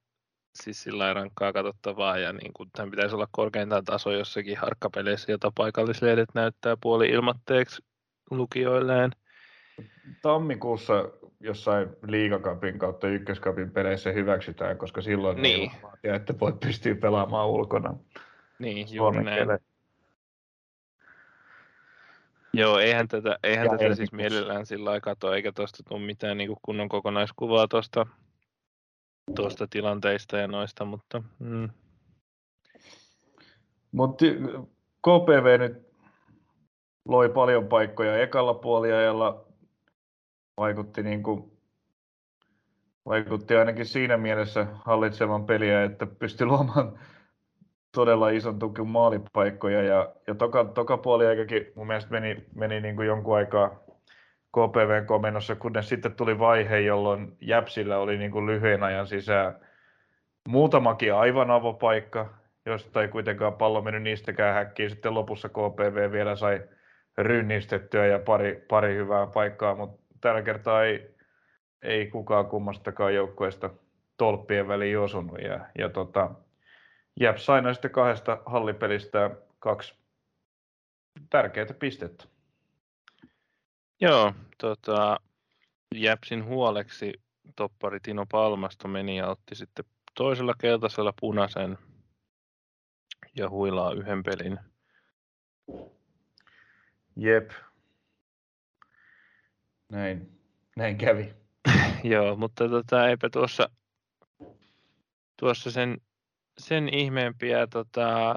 siis 0.54 0.82
sillä 0.82 1.14
rankkaa 1.14 1.52
katsottavaa 1.52 2.18
ja 2.18 2.32
niin 2.32 2.52
kuin, 2.52 2.70
tämän 2.76 2.90
pitäisi 2.90 3.14
olla 3.14 3.28
korkeintaan 3.30 3.84
taso 3.84 4.12
jossakin 4.12 4.58
harkkapeleissä, 4.58 5.32
jota 5.32 5.52
paikallislehdet 5.54 6.28
näyttää 6.34 6.76
puoli 6.80 7.08
ilmatteeksi 7.08 7.82
lukijoilleen. 8.38 9.10
Tammikuussa 10.22 11.10
jossain 11.40 11.88
liigakapin 12.06 12.78
kautta 12.78 13.08
ykköskapin 13.08 13.70
peleissä 13.70 14.12
hyväksytään, 14.12 14.78
koska 14.78 15.00
silloin 15.00 15.42
Niin. 15.42 15.70
ei 16.04 16.10
että 16.14 16.34
voi 16.40 16.52
pystyä 16.52 16.94
pelaamaan 16.94 17.48
ulkona. 17.48 17.94
Niin, 18.58 18.94
juuri 18.94 19.24
näin. 19.24 19.48
Joo, 22.54 22.78
eihän 22.78 23.08
tätä, 23.08 23.38
eihän 23.42 23.66
Ja 23.66 23.78
tätä 23.78 23.94
siis 23.94 24.12
mielellään 24.12 24.66
sillä 24.66 24.84
lailla 24.84 25.00
kato, 25.00 25.34
eikä 25.34 25.52
tuosta 25.52 25.82
tule 25.88 26.00
mitään 26.00 26.38
niin 26.38 26.56
kunnon 26.62 26.88
kokonaiskuvaa 26.88 27.68
tuosta 27.68 28.06
tuosta 29.34 29.66
tilanteista 29.70 30.38
ja 30.38 30.48
noista, 30.48 30.84
mutta 30.84 31.22
mm, 31.38 31.70
Mutta 33.92 34.24
KPV 35.02 35.58
nyt 35.58 35.91
loi 37.08 37.28
paljon 37.28 37.68
paikkoja 37.68 38.22
ekalla 38.22 38.54
puoliajalla. 38.54 39.44
Vaikutti, 40.56 41.02
niin 41.02 41.22
kuin, 41.22 41.52
vaikutti 43.06 43.56
ainakin 43.56 43.86
siinä 43.86 44.16
mielessä 44.16 44.66
hallitsevan 44.84 45.46
peliä, 45.46 45.84
että 45.84 46.06
pystyi 46.06 46.46
luomaan 46.46 46.98
todella 47.94 48.30
ison 48.30 48.58
tukun 48.58 48.88
maalipaikkoja. 48.88 49.82
Ja, 49.82 50.12
ja 50.26 50.34
toka, 50.34 50.64
toka 50.64 50.96
puoliaikakin 50.96 51.66
mun 51.74 51.86
mielestä 51.86 52.10
meni, 52.10 52.44
meni 52.54 52.80
niin 52.80 52.96
kuin 52.96 53.08
jonkun 53.08 53.36
aikaa 53.36 53.68
KPVn 54.52 55.06
komennossa, 55.06 55.54
kunnes 55.54 55.88
sitten 55.88 56.14
tuli 56.14 56.38
vaihe, 56.38 56.80
jolloin 56.80 57.36
Jäpsillä 57.40 57.98
oli 57.98 58.18
niin 58.18 58.30
kuin 58.30 58.46
lyhyen 58.46 58.82
ajan 58.82 59.06
sisään 59.06 59.56
muutamakin 60.48 61.14
aivan 61.14 61.50
avopaikka, 61.50 62.34
josta 62.66 63.02
ei 63.02 63.08
kuitenkaan 63.08 63.52
pallo 63.52 63.82
mennyt 63.82 64.02
niistäkään 64.02 64.54
häkkiin. 64.54 64.90
Sitten 64.90 65.14
lopussa 65.14 65.48
KPV 65.48 66.12
vielä 66.12 66.36
sai 66.36 66.62
rynnistettyä 67.18 68.06
ja 68.06 68.18
pari, 68.18 68.64
pari 68.68 68.94
hyvää 68.94 69.26
paikkaa, 69.26 69.74
mutta 69.74 70.02
tällä 70.20 70.42
kertaa 70.42 70.84
ei, 70.84 71.14
ei 71.82 72.06
kukaan 72.06 72.46
kummastakaan 72.46 73.14
joukkueesta 73.14 73.70
tolppien 74.16 74.68
väliin 74.68 74.98
osunut. 74.98 75.38
Ja, 75.38 75.66
ja 75.78 75.88
tota, 75.88 76.30
Jäp 77.20 77.36
sai 77.36 77.62
näistä 77.62 77.88
kahdesta 77.88 78.42
hallipelistä 78.46 79.30
kaksi 79.58 79.94
tärkeää 81.30 81.74
pistettä. 81.78 82.24
joo, 84.00 84.32
tota, 84.58 85.20
Jäpsin 85.94 86.44
huoleksi 86.44 87.12
toppari 87.56 88.00
Tino 88.00 88.26
Palmasto 88.30 88.88
meni 88.88 89.16
ja 89.16 89.28
otti 89.28 89.54
sitten 89.54 89.84
toisella 90.14 90.54
keltaisella 90.60 91.12
punaisen 91.20 91.78
ja 93.36 93.50
huilaa 93.50 93.92
yhden 93.92 94.22
pelin. 94.22 94.58
Jep. 97.16 97.50
Näin, 99.88 100.38
näin 100.76 100.98
kävi. 100.98 101.34
Joo, 102.04 102.36
mutta 102.36 102.68
tota, 102.68 103.08
eipä 103.08 103.28
tuossa, 103.30 103.68
tuossa 105.40 105.70
sen, 105.70 106.00
sen 106.58 106.94
ihmeempiä 106.94 107.66
tota, 107.66 108.34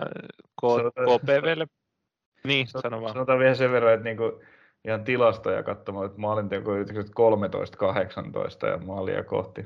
KPVlle. 0.62 1.68
Niin, 2.44 2.68
sano 2.68 3.02
vaan. 3.02 3.14
Sanotaan 3.14 3.40
vielä 3.40 3.56
sen 3.56 3.72
verran, 3.72 3.94
että 3.94 4.04
niinku 4.04 4.42
ihan 4.88 5.04
tilastoja 5.04 5.64
katsomaan, 5.64 6.06
että 6.06 6.20
maalinteko 6.20 6.76
yritykset 6.76 7.08
13-18 8.66 8.68
ja 8.68 8.78
maalia 8.78 9.24
kohti 9.24 9.62
7-5, 9.62 9.66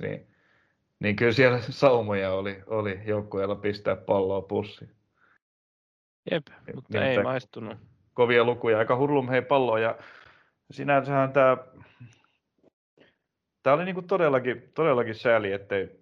niin, 0.00 0.26
niin 1.00 1.16
kyllä 1.16 1.32
siellä 1.32 1.60
saumoja 1.60 2.32
oli, 2.32 2.62
oli 2.66 3.00
joukkueella 3.04 3.54
pistää 3.54 3.96
palloa 3.96 4.42
pussiin. 4.42 4.90
Jep, 6.30 6.46
mutta 6.74 6.98
Niin, 6.98 7.10
ei 7.10 7.22
maistunut. 7.22 7.78
kovia 8.14 8.44
lukuja, 8.44 8.78
aika 8.78 8.96
hurlum 8.96 9.28
hei 9.28 9.42
pallo 9.42 9.78
ja 9.78 9.98
sinänsähän 10.70 11.32
tämä 11.32 11.56
Tämä 13.62 13.74
oli 13.74 13.84
niinku 13.84 14.02
todellakin, 14.02 14.72
todellakin 14.74 15.14
sääli, 15.14 15.52
ettei, 15.52 16.00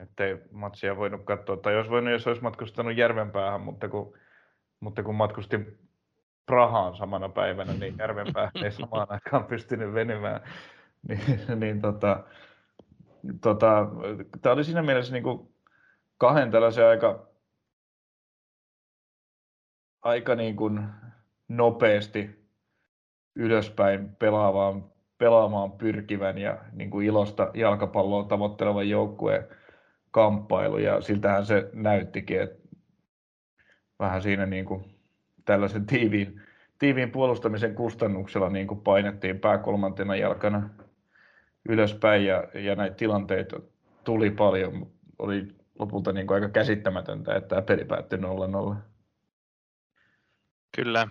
ettei 0.00 0.38
matsia 0.50 0.96
voinut 0.96 1.24
katsoa. 1.24 1.56
Tai 1.56 1.74
jos 1.74 1.90
voinut, 1.90 2.12
jos 2.12 2.26
olisi 2.26 2.42
matkustanut 2.42 2.96
Järvenpäähän, 2.96 3.60
mutta 3.60 3.88
kun, 3.88 4.18
mutta 4.80 5.02
kun 5.02 5.14
matkusti 5.14 5.58
Prahaan 6.46 6.96
samana 6.96 7.28
päivänä, 7.28 7.72
niin 7.72 7.94
Järvenpäähän 7.98 8.64
ei 8.64 8.72
samaan 8.72 9.06
aikaan 9.12 9.44
pystynyt 9.44 9.94
venymään. 9.94 10.40
Niin, 11.08 11.60
niin 11.60 11.80
tota, 11.80 12.24
tota, 13.40 13.86
tämä 14.42 14.52
oli 14.52 14.64
siinä 14.64 14.82
mielessä 14.82 15.12
niinku 15.12 15.54
kahden 16.18 16.50
tällaisen 16.50 16.86
aika, 16.86 17.26
aika 20.02 20.34
niin 20.34 20.56
kuin 20.56 20.80
nopeasti 21.48 22.48
ylöspäin 23.34 24.16
pelaamaan, 24.16 24.84
pelaamaan 25.18 25.72
pyrkivän 25.72 26.38
ja 26.38 26.58
niin 26.72 26.90
kuin 26.90 27.06
ilosta 27.06 27.50
jalkapalloa 27.54 28.24
tavoittelevan 28.24 28.88
joukkueen 28.88 29.44
kamppailu 30.10 30.78
ja 30.78 31.00
siltähän 31.00 31.46
se 31.46 31.70
näyttikin, 31.72 32.42
että 32.42 32.68
vähän 33.98 34.22
siinä 34.22 34.46
niin 34.46 34.64
kuin 34.64 34.84
tällaisen 35.44 35.86
tiiviin, 35.86 36.42
tiiviin 36.78 37.10
puolustamisen 37.10 37.74
kustannuksella 37.74 38.50
niin 38.50 38.66
kuin 38.66 38.80
painettiin 38.80 39.40
pää 39.40 39.58
kolmantena 39.58 40.16
jalkana 40.16 40.70
ylöspäin 41.68 42.24
ja, 42.26 42.44
ja 42.54 42.76
näitä 42.76 42.96
tilanteita 42.96 43.60
tuli 44.04 44.30
paljon, 44.30 44.76
mutta 44.76 44.94
oli 45.18 45.48
lopulta 45.78 46.12
niin 46.12 46.26
kuin 46.26 46.34
aika 46.34 46.48
käsittämätöntä, 46.48 47.34
että 47.34 47.48
tämä 47.48 47.62
peli 47.62 47.84
päättyi 47.84 48.18
0-0. 48.18 48.76
Kyllä, 50.76 51.08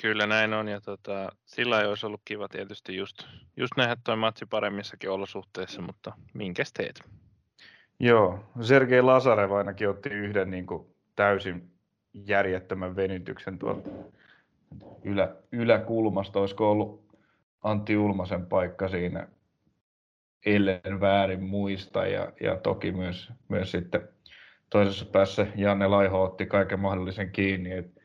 kyllä 0.00 0.26
näin 0.26 0.54
on. 0.54 0.68
Ja 0.68 0.80
tota, 0.80 1.32
sillä 1.44 1.80
ei 1.80 1.86
olisi 1.86 2.06
ollut 2.06 2.20
kiva 2.24 2.48
tietysti 2.48 2.96
just, 2.96 3.22
just 3.56 3.72
nähdä 3.76 3.96
toi 4.04 4.16
matsi 4.16 4.46
paremmissakin 4.46 5.10
olosuhteissa, 5.10 5.82
mutta 5.82 6.12
minkäs 6.34 6.72
teet? 6.72 7.00
Joo, 8.00 8.44
Sergei 8.60 9.02
Lazarev 9.02 9.50
ainakin 9.52 9.88
otti 9.88 10.08
yhden 10.08 10.50
niin 10.50 10.66
kuin 10.66 10.86
täysin 11.16 11.70
järjettömän 12.14 12.96
venytyksen 12.96 13.58
tuolta 13.58 13.90
ylä, 15.04 15.36
yläkulmasta. 15.52 16.40
Olisiko 16.40 16.70
ollut 16.70 17.06
Antti 17.62 17.96
Ulmasen 17.96 18.46
paikka 18.46 18.88
siinä, 18.88 19.28
ellen 20.46 21.00
väärin 21.00 21.42
muista. 21.42 22.06
Ja, 22.06 22.32
ja 22.40 22.56
toki 22.56 22.92
myös, 22.92 23.32
myös 23.48 23.70
sitten 23.70 24.08
toisessa 24.70 25.04
päässä 25.04 25.46
Janne 25.56 25.86
Laiho 25.86 26.22
otti 26.22 26.46
kaiken 26.46 26.80
mahdollisen 26.80 27.32
kiinni. 27.32 27.72
Et, 27.72 27.95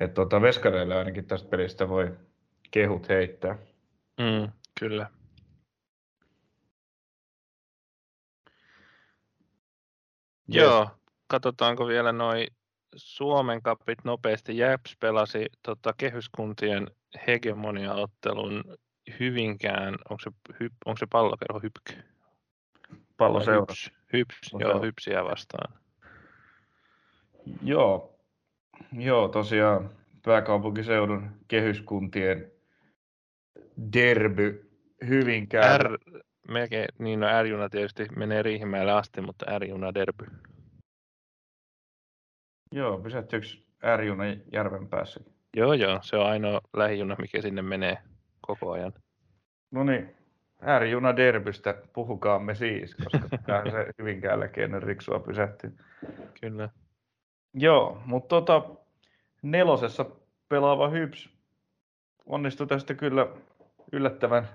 et 0.00 0.14
tota 0.14 0.42
Veskareille 0.42 0.96
ainakin 0.96 1.26
tästä 1.26 1.48
pelistä 1.48 1.88
voi 1.88 2.16
kehut 2.70 3.08
heittää. 3.08 3.58
Mm, 4.20 4.52
kyllä. 4.80 5.10
Yes. 10.54 10.62
Joo, 10.64 10.88
katsotaanko 11.26 11.86
vielä 11.86 12.12
noin 12.12 12.46
Suomen 12.96 13.62
kapit 13.62 13.98
nopeasti. 14.04 14.56
Jäps 14.56 14.96
pelasi 15.00 15.46
tota, 15.62 15.94
kehyskuntien 15.98 16.90
hegemonia-ottelun 17.26 18.64
Hyvinkään, 19.20 19.94
onko 20.10 20.22
se, 20.24 20.30
hyp, 20.60 20.72
onko 20.84 20.98
se 20.98 21.06
pallokerho 21.06 21.60
hypky? 21.60 21.92
Pallo 23.16 23.40
seura. 23.40 23.60
Hyps, 23.60 23.90
hyps 24.12 24.50
Pallo 24.52 24.70
joo, 24.72 24.82
hypsiä 24.82 25.24
vastaan. 25.24 25.74
Joo, 27.62 28.17
joo 28.92 29.28
tosiaan 29.28 29.90
pääkaupunkiseudun 30.24 31.30
kehyskuntien 31.48 32.52
derby 33.92 34.70
Hyvinkään. 35.06 35.80
R, 35.80 35.98
melkein, 36.48 36.88
niin 36.98 37.20
no 37.20 37.26
R-juna 37.42 37.68
tietysti 37.68 38.06
menee 38.16 38.42
Riihimäelle 38.42 38.92
asti, 38.92 39.20
mutta 39.20 39.58
R-juna 39.58 39.94
derby. 39.94 40.26
Joo, 42.72 42.98
pysähtyykö 42.98 43.46
R-juna 43.96 44.24
järven 44.52 44.88
päässä? 44.88 45.20
Joo, 45.56 45.72
joo, 45.72 45.98
se 46.02 46.16
on 46.16 46.26
ainoa 46.26 46.60
lähijuna, 46.76 47.16
mikä 47.18 47.42
sinne 47.42 47.62
menee 47.62 47.98
koko 48.40 48.72
ajan. 48.72 48.92
No 49.70 49.84
niin, 49.84 50.16
R-juna 50.78 51.16
derbystä 51.16 51.74
puhukaamme 51.92 52.54
siis, 52.54 52.94
koska 52.94 53.38
tähän 53.46 53.70
se 53.70 53.86
Hyvinkäälläkin 53.98 54.64
ennen 54.64 54.82
riksua 54.82 55.20
pysähtyy. 55.20 55.76
Kyllä. 56.40 56.68
Joo, 57.54 58.02
mutta 58.06 58.28
tota, 58.28 58.62
nelosessa 59.42 60.04
pelaava 60.48 60.88
Hyps 60.88 61.30
onnistui 62.26 62.66
tästä 62.66 62.94
kyllä 62.94 63.26
yllättävän, 63.92 64.48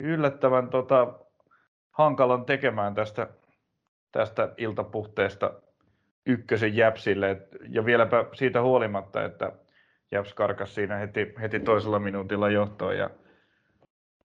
yllättävän 0.00 0.68
tota, 0.68 1.12
hankalan 1.90 2.44
tekemään 2.44 2.94
tästä, 2.94 3.28
tästä 4.12 4.54
iltapuhteesta 4.56 5.52
ykkösen 6.26 6.76
Jäpsille. 6.76 7.48
Ja 7.68 7.84
vieläpä 7.84 8.24
siitä 8.32 8.62
huolimatta, 8.62 9.24
että 9.24 9.52
Jäps 10.12 10.34
karkas 10.34 10.74
siinä 10.74 10.96
heti, 10.96 11.34
heti 11.40 11.60
toisella 11.60 11.98
minuutilla 11.98 12.50
johtoon 12.50 12.98
ja, 12.98 13.10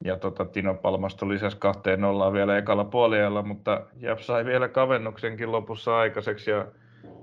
ja 0.03 0.17
tota, 0.17 0.45
Tino 0.45 0.73
Palmasto 0.73 1.29
lisäsi 1.29 1.57
kahteen 1.59 2.01
nollaan 2.01 2.33
vielä 2.33 2.57
ekalla 2.57 2.85
puoliajalla, 2.85 3.41
mutta 3.41 3.81
Jäps 3.95 4.27
sai 4.27 4.45
vielä 4.45 4.67
kavennuksenkin 4.67 5.51
lopussa 5.51 5.97
aikaiseksi 5.97 6.51
ja 6.51 6.65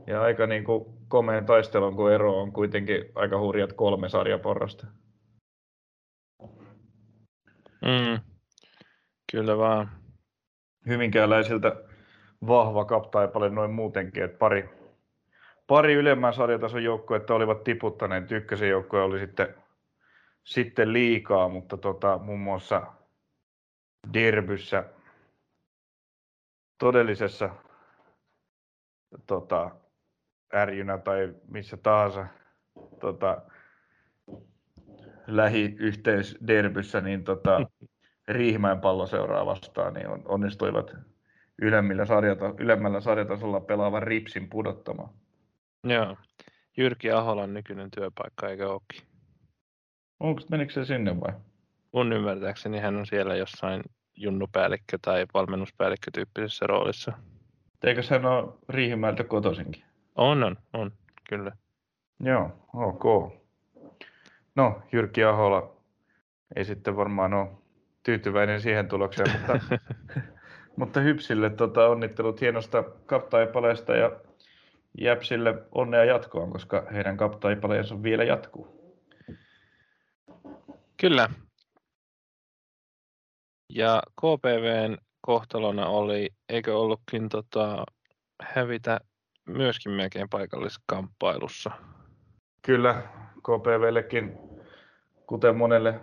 ja 0.07 0.23
aika 0.23 0.47
niin 0.47 0.65
kuin 0.65 0.85
komeen 1.09 1.47
taistelun, 1.47 1.97
kun 1.97 2.13
ero 2.13 2.41
on 2.41 2.53
kuitenkin 2.53 3.05
aika 3.15 3.39
hurjat 3.39 3.73
kolme 3.73 4.09
sarjaporrasta. 4.09 4.87
Mm. 7.85 8.21
Kyllä 9.33 9.59
vaan. 9.59 9.91
Hyvinkääläisiltä 10.87 11.77
vahva 12.47 12.85
kaptaipale 12.85 13.51
noin 13.51 13.71
muutenkin, 13.71 14.25
että 14.25 14.39
pari, 14.39 14.71
pari 15.67 15.95
ylemmän 15.95 16.35
sarjatason 16.35 16.85
joukkuetta 16.85 17.35
olivat 17.35 17.65
tiputtaneet. 17.65 18.33
Ykkösen 18.33 18.69
joukkue 18.69 19.03
oli 19.03 19.19
sitten, 19.19 19.55
sitten 20.45 20.93
liikaa, 20.93 21.49
mutta 21.49 21.77
tota, 21.77 22.19
muun 22.19 22.41
muassa 22.41 22.83
Derbyssä 24.13 24.85
todellisessa 26.79 27.51
tota, 29.27 29.71
ärjynä 30.55 30.99
tai 30.99 31.35
missä 31.49 31.77
tahansa 31.77 32.27
tota, 33.01 33.43
lähiyhteisderbyssä, 35.27 37.01
niin 37.01 37.25
tota, 37.25 37.61
Riihimäen 38.29 38.81
palloseuraa 38.81 39.47
vastaan, 39.47 39.95
niin 39.95 40.07
onnistuivat 40.25 40.97
ylemmillä 41.63 42.05
sarjata, 42.05 42.55
ylemmällä 42.59 43.01
sarjatasolla 43.01 43.61
pelaavan 43.61 44.03
ripsin 44.03 44.51
pudottamaan. 44.51 45.11
Joo. 45.85 46.17
Jyrki 46.77 47.11
Aholan 47.11 47.55
nykyinen 47.55 47.91
työpaikka, 47.91 48.49
eikä 48.49 48.69
olekin. 48.69 49.03
Onko, 50.21 50.43
menikö 50.51 50.73
se 50.73 50.85
sinne 50.85 51.21
vai? 51.21 51.33
Mun 51.93 52.13
ymmärtääkseni 52.13 52.79
hän 52.79 52.97
on 52.97 53.07
siellä 53.07 53.37
jossain 53.37 53.83
junnupäällikkö 54.17 54.99
tai 55.03 55.27
valmennuspäällikkö 55.35 56.11
tyyppisessä 56.15 56.67
roolissa. 56.67 57.13
Eikö 57.85 58.03
hän 58.11 58.27
ole 58.27 58.53
Riihimäeltä 58.69 59.25
kotoisinkin? 59.25 59.85
On, 60.15 60.43
on, 60.43 60.57
on, 60.73 60.93
kyllä. 61.29 61.53
Joo, 62.21 62.51
ok. 62.75 63.33
No, 64.55 64.83
Jyrki 64.93 65.25
Ahola 65.25 65.77
ei 66.57 66.65
sitten 66.65 66.97
varmaan 66.97 67.35
ole 67.35 67.49
tyytyväinen 68.03 68.61
siihen 68.61 68.89
tulokseen, 68.89 69.31
mutta, 69.33 69.77
mutta 70.77 71.01
Hypsille 71.01 71.51
tota, 71.51 71.89
onnittelut 71.89 72.41
hienosta 72.41 72.83
kaptaipaleesta 73.07 73.97
ja 73.97 74.11
Jäpsille 75.01 75.63
onnea 75.73 76.05
jatkoon, 76.05 76.51
koska 76.51 76.87
heidän 76.93 77.17
kaptaipaleensa 77.17 78.03
vielä 78.03 78.25
jatkuu. 78.25 78.75
Kyllä. 81.01 81.29
Ja 83.73 84.03
KPVn 84.21 84.97
kohtalona 85.21 85.87
oli, 85.87 86.31
eikö 86.49 86.79
ollutkin 86.79 87.29
tota, 87.29 87.85
hävitä 88.43 89.01
myöskin 89.49 89.93
melkein 89.93 90.29
paikalliskamppailussa? 90.29 91.71
Kyllä, 92.63 93.03
KPVllekin, 93.43 94.39
kuten 95.27 95.57
monelle 95.57 96.01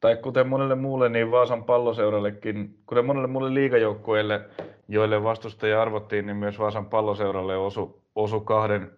tai 0.00 0.16
kuten 0.16 0.48
monelle 0.48 0.74
muulle, 0.74 1.08
niin 1.08 1.30
Vaasan 1.30 1.64
palloseurallekin, 1.64 2.78
kuten 2.86 3.04
monelle 3.04 3.28
muulle 3.28 3.54
liigajoukkueelle, 3.54 4.48
joille 4.88 5.22
vastustaja 5.22 5.82
arvottiin, 5.82 6.26
niin 6.26 6.36
myös 6.36 6.58
Vaasan 6.58 6.86
palloseuralle 6.86 7.56
osu, 7.56 8.02
osu 8.14 8.40
kahden 8.40 8.90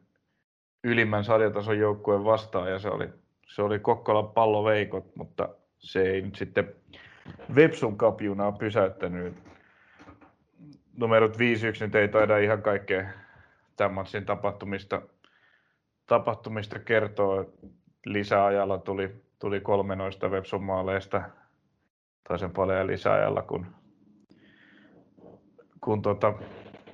ylimmän 0.85 1.25
sarjatason 1.25 1.79
joukkueen 1.79 2.25
vastaan, 2.25 2.71
ja 2.71 2.79
se 2.79 2.89
oli, 2.89 3.09
se 3.47 3.63
oli 3.63 3.79
Kokkolan 3.79 4.29
palloveikot, 4.29 5.17
mutta 5.17 5.49
se 5.79 6.03
ei 6.03 6.23
nyt 6.23 6.35
sitten 6.35 6.75
Vepsun 7.55 7.97
kapjunaa 7.97 8.53
pysäyttänyt. 8.53 9.52
Numerot 11.03 11.37
5-1 11.37 11.39
nyt 11.81 11.95
ei 11.95 12.09
taida 12.09 12.39
ihan 12.39 12.63
kaikkea 12.63 13.11
tämän 13.77 13.95
matsin 13.95 14.27
tapahtumista, 14.27 15.03
tapahtumista 16.07 16.79
kertoa. 16.79 17.45
Lisäajalla 18.07 18.79
tuli 18.79 19.23
tuli 19.43 19.61
kolme 19.61 19.97
noista 19.97 20.29
Webson 20.29 20.63
maaleista 20.63 21.23
toisen 22.29 22.51
paljon 22.51 22.87
lisäajalla, 22.87 23.43
kun, 23.43 23.67
kun 25.81 26.03
tota, 26.03 26.35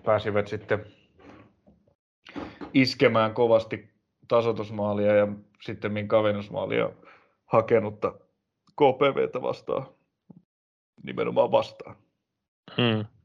pääsivät 0.04 0.48
sitten 0.48 0.86
iskemään 2.74 3.34
kovasti 3.34 3.90
tasotusmaalia 4.28 5.16
ja 5.16 5.28
sitten 5.62 6.08
kavennusmaalia 6.08 6.90
hakenutta 7.46 8.14
KPVtä 8.72 9.42
vastaan, 9.42 9.86
nimenomaan 11.02 11.50
vastaan. 11.50 11.96
Hmm. 12.76 13.17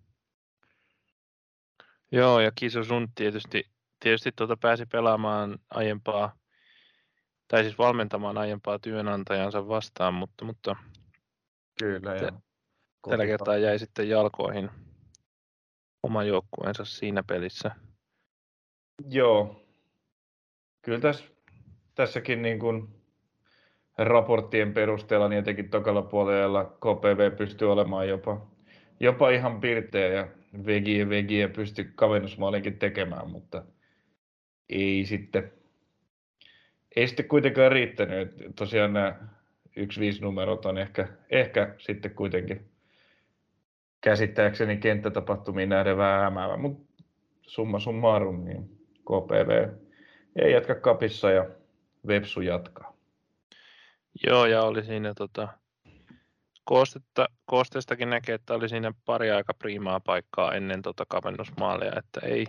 Joo, 2.14 2.40
ja 2.40 2.52
Kiso 2.56 2.84
Sun 2.84 3.08
tietysti, 3.16 3.70
tietysti 4.00 4.32
tuota 4.32 4.58
pääsi 4.58 4.86
pelaamaan 4.86 5.60
aiempaa 5.70 6.36
tai 7.48 7.64
siis 7.64 7.78
valmentamaan 7.78 8.38
aiempaa 8.38 8.80
työnantajansa 8.80 9.68
vastaan, 9.68 10.14
mutta, 10.14 10.46
mutta 10.46 10.76
Kyllä, 11.80 12.16
te, 12.20 12.34
tällä 13.10 13.26
kertaa 13.26 13.58
jäi 13.58 13.80
sitten 13.80 14.10
jalkoihin 14.10 14.70
oma 16.04 16.24
joukkueensa 16.24 16.86
siinä 16.86 17.24
pelissä. 17.28 17.72
Joo. 19.10 19.66
Kyllä 20.82 21.00
tässä, 21.00 21.26
tässäkin 21.96 22.42
niin 22.42 22.60
kuin 22.60 22.88
raporttien 23.98 24.74
perusteella 24.74 25.30
niin 25.30 25.40
etenkin 25.40 25.70
tokalla 25.70 26.02
puolella 26.02 26.66
KPV 26.66 27.38
pystyy 27.38 27.72
olemaan 27.72 28.10
jopa, 28.10 28.48
jopa 29.00 29.30
ihan 29.30 29.62
pirteä 29.62 30.08
ja 30.08 30.43
vegiä 30.66 31.10
vegiä 31.10 31.50
pysty 31.50 31.92
kavennusmaalinkin 31.96 32.80
tekemään, 32.80 33.30
mutta 33.30 33.64
ei 34.70 35.06
sitten 35.06 35.52
ei 36.96 37.08
sitten 37.08 37.28
kuitenkaan 37.28 37.72
riittänyt. 37.72 38.36
Tosiaan 38.56 38.94
nämä 38.94 39.16
1-5 39.70 40.22
numerot 40.22 40.66
on 40.66 40.78
ehkä, 40.78 41.08
ehkä 41.30 41.76
sitten 41.78 42.16
kuitenkin 42.16 42.70
käsittääkseni 44.02 44.78
kenttätapahtumiin 44.78 45.70
nähden 45.70 45.98
vähän 45.98 46.22
hämäävä, 46.22 46.58
mutta 46.58 47.04
summa 47.42 47.80
summarum, 47.80 48.46
niin 48.46 48.70
KPV 49.02 49.70
ei 50.36 50.52
jatka 50.52 50.76
kapissa 50.76 51.32
ja 51.32 51.50
Vepsu 52.08 52.42
jatkaa. 52.42 52.98
Joo, 54.28 54.46
ja 54.46 54.64
oli 54.64 54.84
siinä 54.84 55.14
tota, 55.14 55.48
koostetta, 56.64 57.26
koosteestakin 57.46 58.10
näkee, 58.10 58.36
että 58.36 58.54
oli 58.54 58.70
siinä 58.70 58.94
pari 59.06 59.32
aika 59.32 59.54
priimaa 59.54 60.00
paikkaa 60.00 60.54
ennen 60.54 60.82
tota 60.82 61.06
kavennusmaalia, 61.08 61.92
että 61.98 62.28
ei, 62.28 62.46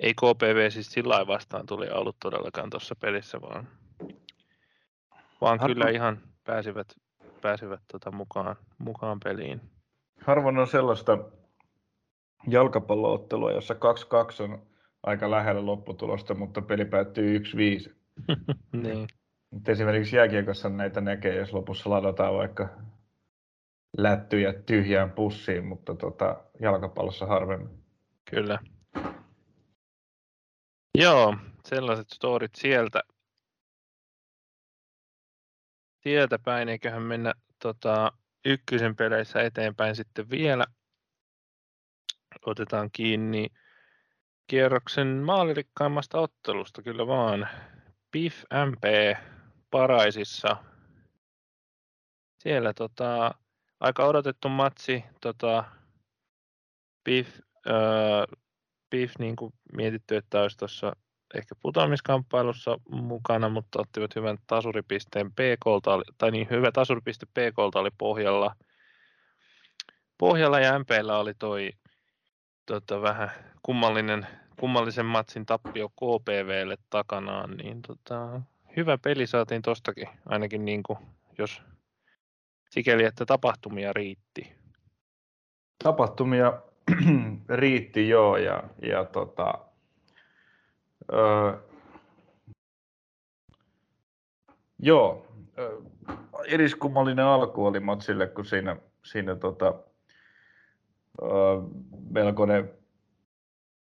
ei 0.00 0.14
KPV 0.14 0.70
siis 0.70 0.86
sillä 0.86 1.26
vastaan 1.26 1.66
tuli 1.66 1.90
ollut 1.90 2.16
todellakaan 2.22 2.70
tuossa 2.70 2.96
pelissä, 2.96 3.40
vaan, 3.40 3.68
vaan 5.40 5.58
Harvoin. 5.58 5.76
kyllä 5.76 5.90
ihan 5.90 6.18
pääsivät, 6.44 6.86
pääsivät 7.40 7.80
tota 7.92 8.10
mukaan, 8.10 8.56
mukaan 8.78 9.20
peliin. 9.24 9.60
Harvoin 10.20 10.58
on 10.58 10.66
sellaista 10.66 11.18
jalkapalloottelua, 12.46 13.52
jossa 13.52 13.74
2-2 13.74 14.42
on 14.42 14.62
aika 15.02 15.30
lähellä 15.30 15.66
lopputulosta, 15.66 16.34
mutta 16.34 16.62
peli 16.62 16.84
päättyy 16.84 17.38
1-5. 17.38 17.42
niin. 18.82 19.08
Nyt 19.50 19.68
esimerkiksi 19.68 20.16
jääkiekossa 20.16 20.68
näitä 20.68 21.00
näkee, 21.00 21.36
jos 21.36 21.52
lopussa 21.52 21.90
ladataan 21.90 22.34
vaikka 22.34 22.68
lättyjä 23.96 24.52
tyhjään 24.52 25.10
pussiin, 25.10 25.64
mutta 25.64 25.94
tota, 25.94 26.44
jalkapallossa 26.60 27.26
harvemmin. 27.26 27.84
Kyllä. 28.30 28.58
Joo, 30.98 31.36
sellaiset 31.64 32.06
storit 32.14 32.54
sieltä. 32.54 33.02
Sieltä 36.02 36.38
päin, 36.38 36.68
eiköhän 36.68 37.02
mennä 37.02 37.34
tota, 37.62 38.12
ykkösen 38.44 38.96
peleissä 38.96 39.42
eteenpäin 39.42 39.96
sitten 39.96 40.30
vielä. 40.30 40.64
Otetaan 42.46 42.90
kiinni 42.92 43.46
kierroksen 44.46 45.06
maalirikkaimmasta 45.08 46.20
ottelusta, 46.20 46.82
kyllä 46.82 47.06
vaan. 47.06 47.48
PIF 48.10 48.42
MP 48.66 48.84
Paraisissa. 49.70 50.56
Siellä 52.38 52.74
tota, 52.74 53.34
aika 53.80 54.04
odotettu 54.04 54.48
matsi. 54.48 55.04
Tota, 55.20 55.64
PIF 57.04 57.40
öö, 57.66 58.38
Beef 58.90 59.12
niin 59.18 59.36
kuin 59.36 59.52
mietitty, 59.72 60.16
että 60.16 60.40
olisi 60.42 60.56
tuossa 60.56 60.96
ehkä 61.34 61.54
putoamiskamppailussa 61.62 62.78
mukana, 62.90 63.48
mutta 63.48 63.80
ottivat 63.80 64.14
hyvän 64.16 64.38
tasuripisteen 64.46 65.32
PKlta, 65.32 66.00
tai 66.18 66.30
niin 66.30 66.46
hyvä 66.50 66.72
tasuripiste 66.72 67.26
PKlta 67.26 67.80
oli 67.80 67.90
pohjalla. 67.98 68.54
Pohjalla 70.18 70.60
ja 70.60 70.78
MPllä 70.78 71.18
oli 71.18 71.34
toi 71.34 71.72
tota, 72.66 73.02
vähän 73.02 73.30
kummallinen, 73.62 74.26
kummallisen 74.60 75.06
matsin 75.06 75.46
tappio 75.46 75.88
KPVlle 75.88 76.76
takanaan, 76.90 77.56
niin 77.56 77.82
tota, 77.82 78.40
hyvä 78.76 78.98
peli 78.98 79.26
saatiin 79.26 79.62
tostakin, 79.62 80.08
ainakin 80.26 80.64
niin 80.64 80.82
kuin, 80.82 80.98
jos 81.38 81.62
sikäli, 82.70 83.04
että 83.04 83.26
tapahtumia 83.26 83.92
riitti. 83.92 84.52
Tapahtumia 85.84 86.62
riitti 87.48 88.08
joo 88.08 88.36
ja, 88.36 88.62
ja 88.82 89.04
tota, 89.04 89.58
öö, 91.12 91.52
joo, 94.78 95.26
öö, 95.58 95.78
eriskummallinen 96.46 97.24
alku 97.24 97.66
oli 97.66 97.80
matsille, 97.80 98.26
kun 98.26 98.44
siinä, 98.44 98.76
siinä 99.04 99.34
tota, 99.34 99.74
uh, 101.22 101.70
melkoinen 102.10 102.70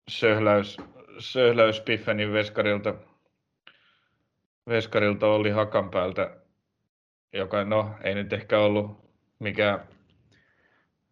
söhläys, 0.09 0.77
söhläys 1.19 1.81
Piffenin 1.81 2.33
veskarilta, 2.33 2.93
veskarilta 4.67 5.27
oli 5.27 5.49
hakan 5.49 5.89
päältä, 5.89 6.40
joka 7.33 7.63
no 7.63 7.91
ei 8.03 8.15
nyt 8.15 8.33
ehkä 8.33 8.59
ollut 8.59 8.97
mikään, 9.39 9.79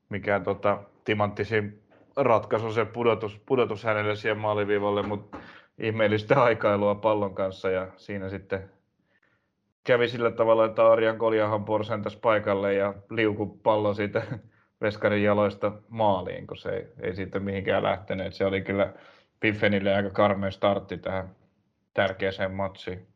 mikään 0.09 0.43
tota, 0.43 0.84
timanttisin 1.03 1.84
ratkaisu 2.15 2.74
se 2.74 2.86
pudotus, 2.86 3.41
pudotus 3.45 3.84
hänelle 3.84 4.15
siihen 4.15 4.38
maaliviivalle, 4.38 5.03
mutta 5.03 5.38
ihmeellistä 5.78 6.43
aikailua 6.43 6.95
pallon 6.95 7.36
kanssa 7.36 7.70
ja 7.70 7.88
siinä 7.97 8.30
sitten 8.30 8.70
kävi 9.84 10.07
sillä 10.07 10.32
tavalla, 10.32 10.65
että 10.65 10.88
Arjan 10.88 11.17
Koljahan 11.17 11.65
porsentas 11.65 12.15
paikalle 12.15 12.74
ja 12.74 12.93
liuku 13.09 13.45
pallo 13.63 13.93
siitä 13.93 14.22
veskarin 14.82 15.24
jaloista 15.24 15.72
maaliin, 15.89 16.47
kun 16.47 16.57
se 16.57 16.70
ei, 16.70 16.88
ei 17.01 17.15
siitä 17.15 17.39
mihinkään 17.39 17.84
lähtenyt. 17.84 18.34
Se 18.34 18.45
oli 18.45 18.61
kyllä 18.61 18.93
Piffenille 19.39 19.95
aika 19.95 20.09
karmea 20.09 20.51
startti 20.51 20.97
tähän 20.97 21.36
tärkeäseen 21.93 22.51
matsiin. 22.51 23.07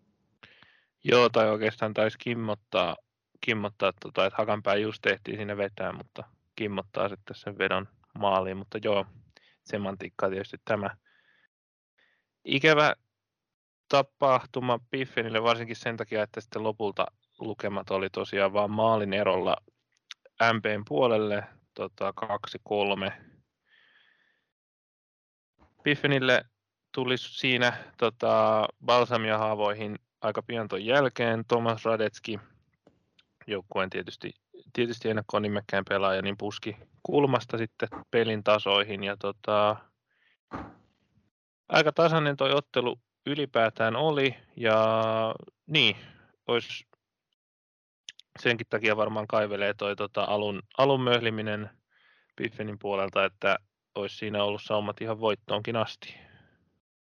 Joo, 1.03 1.29
tai 1.29 1.49
oikeastaan 1.49 1.93
taisi 1.93 2.17
kimmottaa, 2.17 2.95
kimmottaa 3.41 3.93
tota, 4.01 4.25
että 4.25 4.37
Hakanpää 4.37 4.75
just 4.75 5.01
tehtiin 5.01 5.37
sinne 5.37 5.57
vetää, 5.57 5.91
mutta 5.91 6.23
kimmottaa 6.55 7.09
sitten 7.09 7.35
sen 7.35 7.57
vedon 7.57 7.87
maaliin. 8.19 8.57
Mutta 8.57 8.77
joo, 8.83 9.05
semantiikkaa 9.63 10.29
tietysti 10.29 10.57
tämä. 10.65 10.89
Ikävä 12.45 12.95
tapahtuma 13.89 14.79
Piffenille 14.91 15.43
varsinkin 15.43 15.75
sen 15.75 15.97
takia, 15.97 16.23
että 16.23 16.41
sitten 16.41 16.63
lopulta 16.63 17.05
lukemat 17.39 17.91
oli 17.91 18.09
tosiaan 18.09 18.53
vain 18.53 18.71
maalin 18.71 19.13
erolla 19.13 19.57
MPn 20.53 20.83
puolelle 20.87 21.43
tota, 21.73 22.13
2-3. 23.09 23.11
Piffenille 25.83 26.45
tuli 26.91 27.17
siinä 27.17 27.73
tota, 27.97 28.65
balsamia 28.85 29.37
haavoihin 29.37 29.99
aika 30.23 30.41
pian 30.41 30.67
ton 30.67 30.85
jälkeen. 30.85 31.45
Thomas 31.47 31.85
Radetski, 31.85 32.39
joukkueen 33.47 33.89
tietysti, 33.89 34.33
tietysti 34.73 35.09
ennakkoon 35.09 35.43
nimekkään 35.43 35.85
pelaaja, 35.89 36.21
niin 36.21 36.37
puski 36.37 36.77
kulmasta 37.03 37.57
sitten 37.57 37.89
pelin 38.11 38.43
tasoihin. 38.43 39.03
Ja 39.03 39.17
tota, 39.17 39.75
aika 41.69 41.91
tasainen 41.91 42.37
toi 42.37 42.53
ottelu 42.53 42.99
ylipäätään 43.25 43.95
oli. 43.95 44.35
Ja 44.55 44.85
niin, 45.67 45.95
olisi 46.47 46.85
senkin 48.39 48.67
takia 48.69 48.97
varmaan 48.97 49.27
kaivelee 49.27 49.73
toi 49.73 49.95
tota 49.95 50.23
alun, 50.23 50.61
alun 50.77 51.01
möhliminen 51.01 51.69
Piffenin 52.35 52.79
puolelta, 52.79 53.25
että 53.25 53.57
olisi 53.95 54.17
siinä 54.17 54.43
ollut 54.43 54.61
saumat 54.63 55.01
ihan 55.01 55.19
voittoonkin 55.19 55.75
asti. 55.75 56.15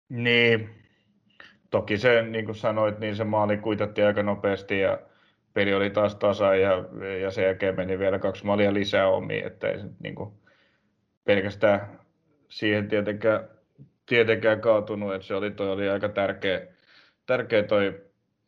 Niin, 0.08 0.87
toki 1.70 1.98
se, 1.98 2.22
niin 2.22 2.44
kuin 2.44 2.54
sanoit, 2.54 2.98
niin 2.98 3.16
se 3.16 3.24
maali 3.24 3.56
kuitattiin 3.56 4.06
aika 4.06 4.22
nopeasti 4.22 4.80
ja 4.80 4.98
peli 5.54 5.74
oli 5.74 5.90
taas 5.90 6.14
tasa 6.14 6.54
ja, 6.54 6.84
ja 7.22 7.30
sen 7.30 7.44
jälkeen 7.44 7.76
meni 7.76 7.98
vielä 7.98 8.18
kaksi 8.18 8.46
maalia 8.46 8.74
lisää 8.74 9.08
omiin, 9.08 9.46
että 9.46 9.68
ei 9.68 9.78
se 9.78 9.86
niin 10.00 10.14
kuin, 10.14 10.32
pelkästään 11.24 12.00
siihen 12.48 12.88
tietenkään, 12.88 13.48
tietenkään 14.06 14.60
kaatunut, 14.60 15.14
että 15.14 15.26
se 15.26 15.34
oli, 15.34 15.50
toi 15.50 15.70
oli 15.70 15.88
aika 15.88 16.08
tärkeä, 16.08 16.66
tärkeä 17.26 17.62
toi 17.62 18.00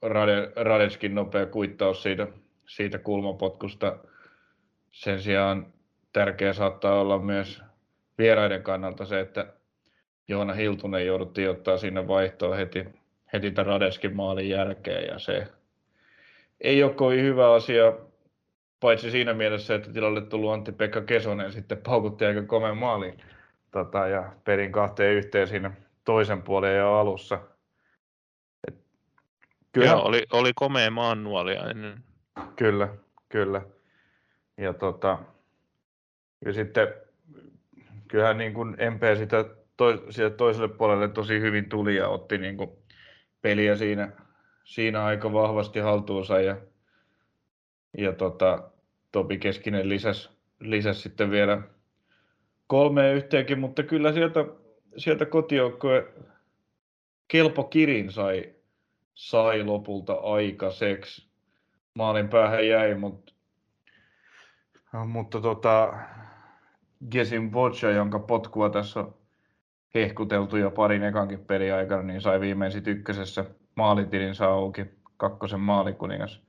Rade, 0.02 0.52
Radeskin 0.56 1.14
nopea 1.14 1.46
kuittaus 1.46 2.02
siitä, 2.02 2.26
siitä 2.66 2.98
kulmapotkusta. 2.98 3.98
Sen 4.92 5.22
sijaan 5.22 5.72
tärkeä 6.12 6.52
saattaa 6.52 7.00
olla 7.00 7.18
myös 7.18 7.62
vieraiden 8.18 8.62
kannalta 8.62 9.04
se, 9.04 9.20
että 9.20 9.46
Joona 10.28 10.52
Hiltunen 10.52 11.06
jouduttiin 11.06 11.50
ottaa 11.50 11.78
sinne 11.78 12.08
vaihtoon 12.08 12.56
heti, 12.56 12.86
heti 13.32 13.50
tämän 13.50 13.66
Radeskin 13.66 14.16
maalin 14.16 14.48
jälkeen 14.48 15.06
ja 15.06 15.18
se 15.18 15.46
ei 16.60 16.82
ole 16.82 16.94
kovin 16.94 17.24
hyvä 17.24 17.52
asia, 17.52 17.92
paitsi 18.80 19.10
siinä 19.10 19.34
mielessä, 19.34 19.74
että 19.74 19.92
tilalle 19.92 20.20
tullut 20.20 20.52
Antti-Pekka 20.52 21.00
Kesonen 21.00 21.52
sitten 21.52 21.78
paukutti 21.78 22.24
aika 22.24 22.42
komeen 22.42 22.76
maaliin 22.76 23.18
tota, 23.70 24.06
ja 24.06 24.32
perin 24.44 24.72
kahteen 24.72 25.14
yhteen 25.14 25.48
siinä 25.48 25.72
toisen 26.04 26.42
puolen 26.42 26.76
jo 26.76 26.94
alussa. 26.94 27.40
Et, 28.68 28.74
kyllä, 29.72 29.86
Joo, 29.86 30.02
oli, 30.02 30.26
oli 30.32 30.52
komea 30.54 30.90
maannuolia 30.90 31.70
ennen. 31.70 32.04
Kyllä, 32.56 32.88
kyllä. 33.28 33.62
Ja, 34.56 34.74
tota, 34.74 35.18
ja 36.44 36.52
sitten 36.52 36.88
kyllähän 38.08 38.38
niin 38.38 38.54
kuin 38.54 38.68
MP 38.70 39.02
sitä 39.18 39.44
to, 39.76 40.10
sieltä 40.10 40.36
toiselle 40.36 40.68
puolelle 40.68 41.08
tosi 41.08 41.40
hyvin 41.40 41.68
tuli 41.68 41.96
ja 41.96 42.08
otti 42.08 42.38
niin 42.38 42.56
kuin 42.56 42.70
peliä 43.42 43.76
siinä, 43.76 44.12
siinä 44.64 45.04
aika 45.04 45.32
vahvasti 45.32 45.80
haltuunsa 45.80 46.40
ja, 46.40 46.56
ja 47.98 48.12
tota, 48.12 48.70
Topi 49.12 49.38
Keskinen 49.38 49.88
lisäsi 49.88 50.40
lisäs 50.60 51.02
sitten 51.02 51.30
vielä 51.30 51.62
kolme 52.66 53.12
yhteenkin, 53.12 53.58
mutta 53.58 53.82
kyllä 53.82 54.12
sieltä, 54.12 54.44
sieltä 54.96 55.26
kotijoukkue 55.26 56.12
Kelpo 57.28 57.64
Kirin 57.64 58.12
sai, 58.12 58.54
sai 59.14 59.64
lopulta 59.64 60.12
aikaiseksi. 60.12 61.30
Maalin 61.94 62.28
päähän 62.28 62.68
jäi, 62.68 62.94
mutta, 62.94 63.32
mutta 65.06 65.40
tota, 65.40 65.94
Gesin 67.10 67.50
Boccia, 67.50 67.90
jonka 67.90 68.18
potkua 68.18 68.70
tässä 68.70 69.00
on 69.00 69.19
hehkuteltu 69.94 70.56
jo 70.56 70.70
parin 70.70 71.02
ekankin 71.02 71.44
peli 71.44 71.70
aikana, 71.70 72.02
niin 72.02 72.20
sai 72.20 72.40
viimein 72.40 72.72
sitten 72.72 72.96
ykkösessä 72.96 73.44
maalitilinsä 73.74 74.48
auki, 74.48 74.86
kakkosen 75.16 75.60
maalikuningas. 75.60 76.42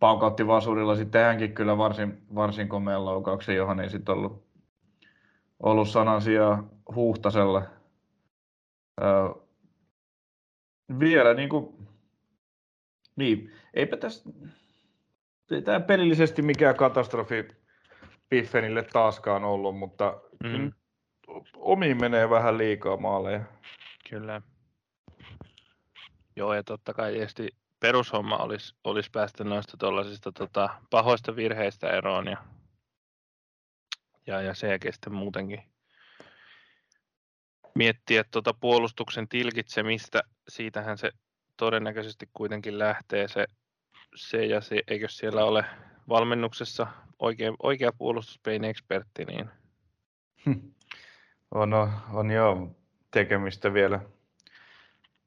Paukautti 0.00 0.46
vasurilla 0.46 0.96
sitten 0.96 1.24
hänkin 1.24 1.54
kyllä 1.54 1.78
varsin, 1.78 2.22
varsin 2.34 2.68
komean 2.68 3.04
laukauksen, 3.04 3.56
johon 3.56 3.80
ei 3.80 3.90
sitten 3.90 4.14
ollut, 4.14 4.44
ollut 5.60 5.88
sanasia 5.88 6.64
huhtasella. 6.94 7.62
Öö, 9.02 9.28
vielä 10.98 11.34
niin 11.34 11.48
kuin, 11.48 11.86
niin, 13.16 13.52
eipä 13.74 13.96
tässä, 13.96 14.30
ei 15.50 15.62
tämä 15.62 15.80
pelillisesti 15.80 16.42
mikään 16.42 16.76
katastrofi 16.76 17.48
Piffenille 18.28 18.82
taaskaan 18.92 19.44
ollut, 19.44 19.78
mutta 19.78 20.20
mm 20.44 20.72
omiin 21.56 22.00
menee 22.00 22.30
vähän 22.30 22.58
liikaa 22.58 22.96
maaleja. 22.96 23.40
Kyllä. 24.10 24.42
Joo, 26.36 26.54
ja 26.54 26.62
totta 26.62 26.94
kai 26.94 27.12
tietysti 27.12 27.48
perushomma 27.80 28.36
olisi, 28.36 28.74
olisi 28.84 29.10
päästä 29.10 29.44
noista 29.44 29.76
tuollaisista 29.76 30.32
tota, 30.32 30.68
pahoista 30.90 31.36
virheistä 31.36 31.90
eroon 31.90 32.26
ja, 32.26 32.44
ja, 34.26 34.40
ja 34.40 34.54
sen 34.54 34.70
jälkeen 34.70 34.92
sitten 34.92 35.14
muutenkin 35.14 35.74
miettiä 37.74 38.24
tuota 38.24 38.54
puolustuksen 38.54 39.28
tilkitsemistä. 39.28 40.22
Siitähän 40.48 40.98
se 40.98 41.10
todennäköisesti 41.56 42.28
kuitenkin 42.32 42.78
lähtee 42.78 43.28
se, 43.28 43.46
se 44.16 44.46
ja 44.46 44.60
se, 44.60 44.82
eikö 44.86 45.08
siellä 45.08 45.44
ole 45.44 45.64
valmennuksessa 46.08 46.86
oikea, 47.18 47.52
oikea 47.62 47.92
puolustuspein 47.92 48.64
ekspertti, 48.64 49.24
niin 49.24 49.50
on, 51.54 51.72
on 52.12 52.30
joo 52.30 52.68
tekemistä 53.10 53.74
vielä, 53.74 54.00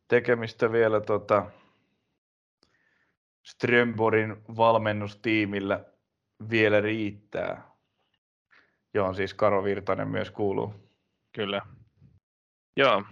tekemistä 0.07 0.71
vielä 0.71 1.01
tota, 1.01 1.45
Strömborin 3.45 4.37
valmennustiimillä 4.57 5.85
vielä 6.49 6.81
riittää, 6.81 7.71
johon 8.93 9.15
siis 9.15 9.33
Karo 9.33 9.63
Virtanen 9.63 10.07
myös 10.07 10.31
kuuluu. 10.31 10.73
Kyllä. 11.35 11.61
Joo. 12.77 13.03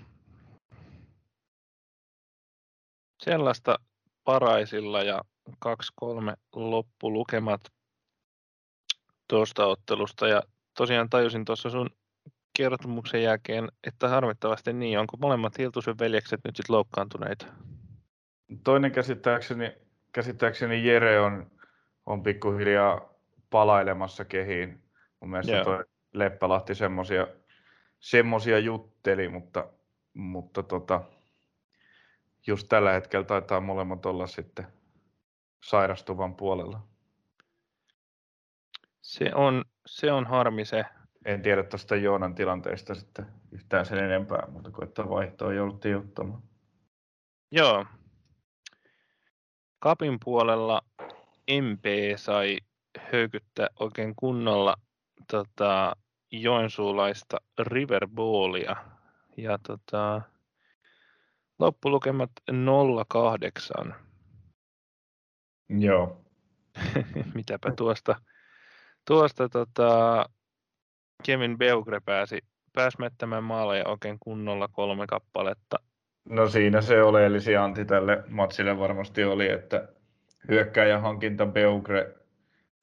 Sellaista 3.24 3.80
paraisilla 4.24 5.04
ja 5.04 5.22
2-3 5.50 5.72
loppulukemat 6.56 7.62
tuosta 9.28 9.66
ottelusta. 9.66 10.28
Ja 10.28 10.44
tosiaan 10.78 11.10
tajusin 11.10 11.46
tuossa 11.46 11.70
sun 11.70 11.90
kertomuksen 12.58 13.24
jälkeen, 13.24 13.68
että 13.84 14.10
harmittavasti 14.10 14.74
niin, 14.74 15.00
onko 15.00 15.18
molemmat 15.18 15.58
Hiltusen 15.58 16.00
veljekset 16.00 16.40
nyt 16.46 16.56
sitten 16.56 16.76
loukkaantuneita? 16.76 17.46
Toinen 18.64 18.92
käsittääkseni, 18.92 19.74
käsittääkseni 20.12 20.88
Jere 20.88 21.20
on, 21.20 21.52
on 22.06 22.24
pikkuhiljaa 22.24 23.10
palailemassa 23.50 24.26
kehiin. 24.26 24.84
Mun 25.20 25.30
mielestä 25.30 25.56
Joo. 25.56 25.64
toi 25.64 25.86
Leppälahti 26.14 26.76
semmosia, 26.76 27.28
semmosia 28.00 28.60
jutteli, 28.60 29.30
mutta, 29.30 29.68
mutta 30.14 30.64
tota, 30.64 31.02
just 32.48 32.68
tällä 32.70 32.92
hetkellä 32.92 33.26
taitaa 33.26 33.62
molemmat 33.62 34.06
olla 34.06 34.28
sitten 34.28 34.68
sairastuvan 35.64 36.36
puolella. 36.36 36.88
Se 39.02 39.32
on, 39.36 39.66
se 39.86 40.12
on 40.12 40.26
harmi 40.26 40.66
se. 40.66 40.86
En 41.26 41.42
tiedä 41.42 41.64
tuosta 41.64 41.96
Joonan 41.96 42.36
tilanteesta 42.36 42.96
sitten 42.96 43.26
yhtään 43.52 43.86
sen 43.86 43.98
enempää, 43.98 44.48
mutta 44.52 44.72
kun 44.72 44.84
että 44.84 45.10
vaihtoa 45.10 45.54
jouduttiin 45.54 45.98
ottamaan. 45.98 46.44
Joo. 47.52 47.86
Kapin 49.80 50.18
puolella 50.26 50.82
MP 51.62 51.86
sai 52.16 52.58
höykyttää 53.14 53.68
oikein 53.80 54.14
kunnolla 54.16 54.76
tota, 55.32 55.96
joensuulaista 56.32 57.38
Riverballia. 57.60 58.76
Ja 59.38 59.60
tota, 59.68 60.22
loppulukemat 61.60 62.32
08. 63.08 63.96
Joo. 65.70 66.26
Mitäpä 67.36 67.72
tuosta, 67.72 68.16
tuosta 69.08 69.50
tota, 69.50 70.26
Kevin 71.24 71.58
Beugre 71.58 72.00
pääsi, 72.06 72.40
pääsi 72.74 73.00
mettämään 73.00 73.44
maaleja 73.44 73.88
oikein 73.88 74.18
kunnolla 74.20 74.68
kolme 74.68 75.08
kappaletta. 75.08 75.78
No 76.30 76.50
siinä 76.50 76.82
se 76.82 77.04
oleellisi 77.04 77.56
anti 77.56 77.86
tälle 77.86 78.24
matsille 78.28 78.80
varmasti 78.80 79.24
oli, 79.24 79.50
että 79.50 79.88
hyökkäjän 80.50 81.02
hankinta 81.02 81.46
Beugre 81.46 82.16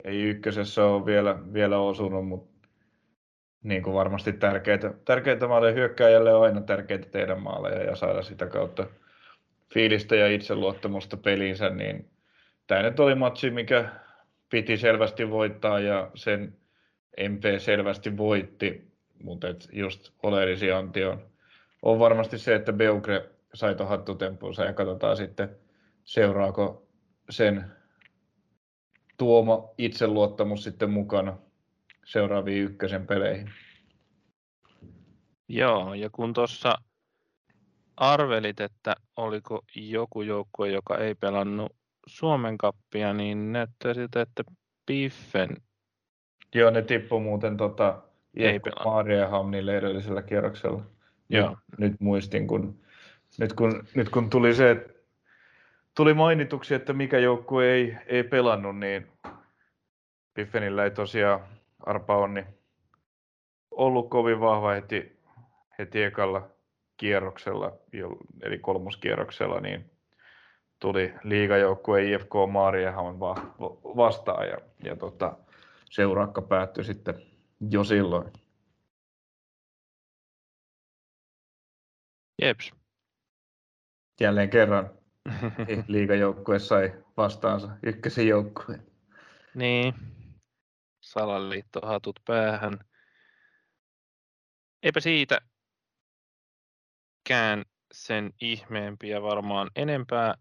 ei 0.05 0.23
ykkösessä 0.23 0.85
ole 0.85 1.07
vielä, 1.07 1.39
vielä 1.53 1.79
osunut, 1.79 2.29
mutta 2.29 2.69
niin 3.63 3.83
kuin 3.83 3.95
varmasti 3.95 4.33
tärkeitä, 4.33 4.95
tärkeitä 5.05 5.49
maaleja 5.49 5.75
hyökkäjälle 5.75 6.35
on 6.35 6.45
aina 6.45 6.61
tärkeitä 6.61 7.09
teidän 7.11 7.43
maaleja 7.43 7.83
ja 7.83 7.97
saada 7.97 8.23
sitä 8.23 8.47
kautta 8.47 8.87
fiilistä 9.75 10.17
ja 10.17 10.29
itseluottamusta 10.29 11.17
peliinsä, 11.17 11.71
niin 11.71 12.11
tämä 12.67 12.83
nyt 12.83 13.01
oli 13.01 13.15
matsi, 13.15 13.51
mikä 13.51 13.89
piti 14.51 14.77
selvästi 14.77 15.31
voittaa 15.31 15.81
ja 15.81 16.11
sen 16.15 16.57
MP 17.21 17.43
selvästi 17.59 18.17
voitti, 18.17 18.93
mutta 19.23 19.49
et 19.49 19.69
just 19.73 20.13
oleellisi 20.23 20.73
anti 20.73 21.05
on, 21.05 21.27
on 21.83 21.99
varmasti 21.99 22.39
se, 22.39 22.55
että 22.55 22.73
Beugre 22.73 23.31
sai 23.55 23.75
tuon 23.75 23.89
hattutempunsa 23.89 24.65
ja 24.65 24.73
katsotaan 24.73 25.17
sitten 25.17 25.57
seuraako 26.05 26.89
sen 27.31 27.65
tuoma 29.19 29.69
itseluottamus 29.79 30.65
sitten 30.65 30.91
mukana 30.91 31.39
seuraaviin 32.05 32.65
ykkösen 32.65 33.07
peleihin. 33.07 33.51
Joo, 35.49 35.95
ja 35.95 36.11
kun 36.11 36.33
tuossa 36.33 36.79
arvelit, 37.97 38.61
että 38.61 38.95
oliko 39.17 39.65
joku 39.77 40.23
joukkue, 40.23 40.71
joka 40.71 40.99
ei 40.99 41.15
pelannut 41.15 41.77
Suomen 42.07 42.59
kappia, 42.59 43.13
niin 43.13 43.53
näyttää 43.53 43.95
siltä, 43.95 44.21
että 44.21 44.45
Biffen 44.87 45.57
Joo, 46.55 46.71
ne 46.71 46.83
tippu 46.83 47.21
muuten 47.21 47.57
tota, 47.57 48.03
Maariahamnille 48.85 49.77
edellisellä 49.77 50.23
kierroksella. 50.23 50.83
Joo. 51.29 51.49
Nyt, 51.49 51.59
nyt 51.79 52.01
muistin, 52.01 52.47
kun, 52.47 52.79
nyt 53.39 53.53
kun, 53.53 53.85
nyt 53.95 54.09
kun 54.09 54.31
tuli 54.31 54.55
se, 54.55 54.71
että 54.71 54.93
tuli 55.95 56.15
mainituksi, 56.15 56.75
että 56.75 56.93
mikä 56.93 57.19
joukkue 57.19 57.73
ei, 57.73 57.97
ei 58.07 58.23
pelannut, 58.23 58.79
niin 58.79 59.07
Biffenillä 60.35 60.85
ei 60.85 60.91
tosiaan 60.91 61.41
Arpa 61.87 62.17
Onni 62.17 62.47
ollut 63.71 64.11
kovin 64.11 64.41
vahva 64.41 64.71
heti, 64.71 65.19
heti 65.79 66.03
ekalla 66.03 66.49
kierroksella, 66.97 67.73
eli 68.43 68.59
kolmoskierroksella, 68.59 69.61
niin 69.61 69.91
tuli 70.79 71.15
liigajoukkue 71.23 72.05
IFK 72.05 72.33
Maariahan 72.51 73.21
vastaan 73.97 74.49
ja, 74.49 74.59
ja 74.85 74.97
tota, 74.97 75.37
seurakka 75.93 76.43
päättyi 76.43 76.85
sitten 76.85 77.15
jo 77.71 77.85
silloin. 77.85 78.33
Jeps. 82.43 82.73
Jälleen 84.21 84.51
kerran 84.51 84.91
liigajoukkue 85.89 86.59
sai 86.59 87.05
vastaansa 87.17 87.69
ykkösen 87.83 88.29
joukkueen. 88.29 88.87
Niin, 89.55 89.95
salaliittohatut 91.01 92.21
päähän. 92.27 92.79
Eipä 94.83 95.01
siitä 95.01 95.41
kään 97.29 97.65
sen 97.93 98.33
ihmeempiä 98.41 99.23
varmaan 99.23 99.71
enempää. 99.77 100.35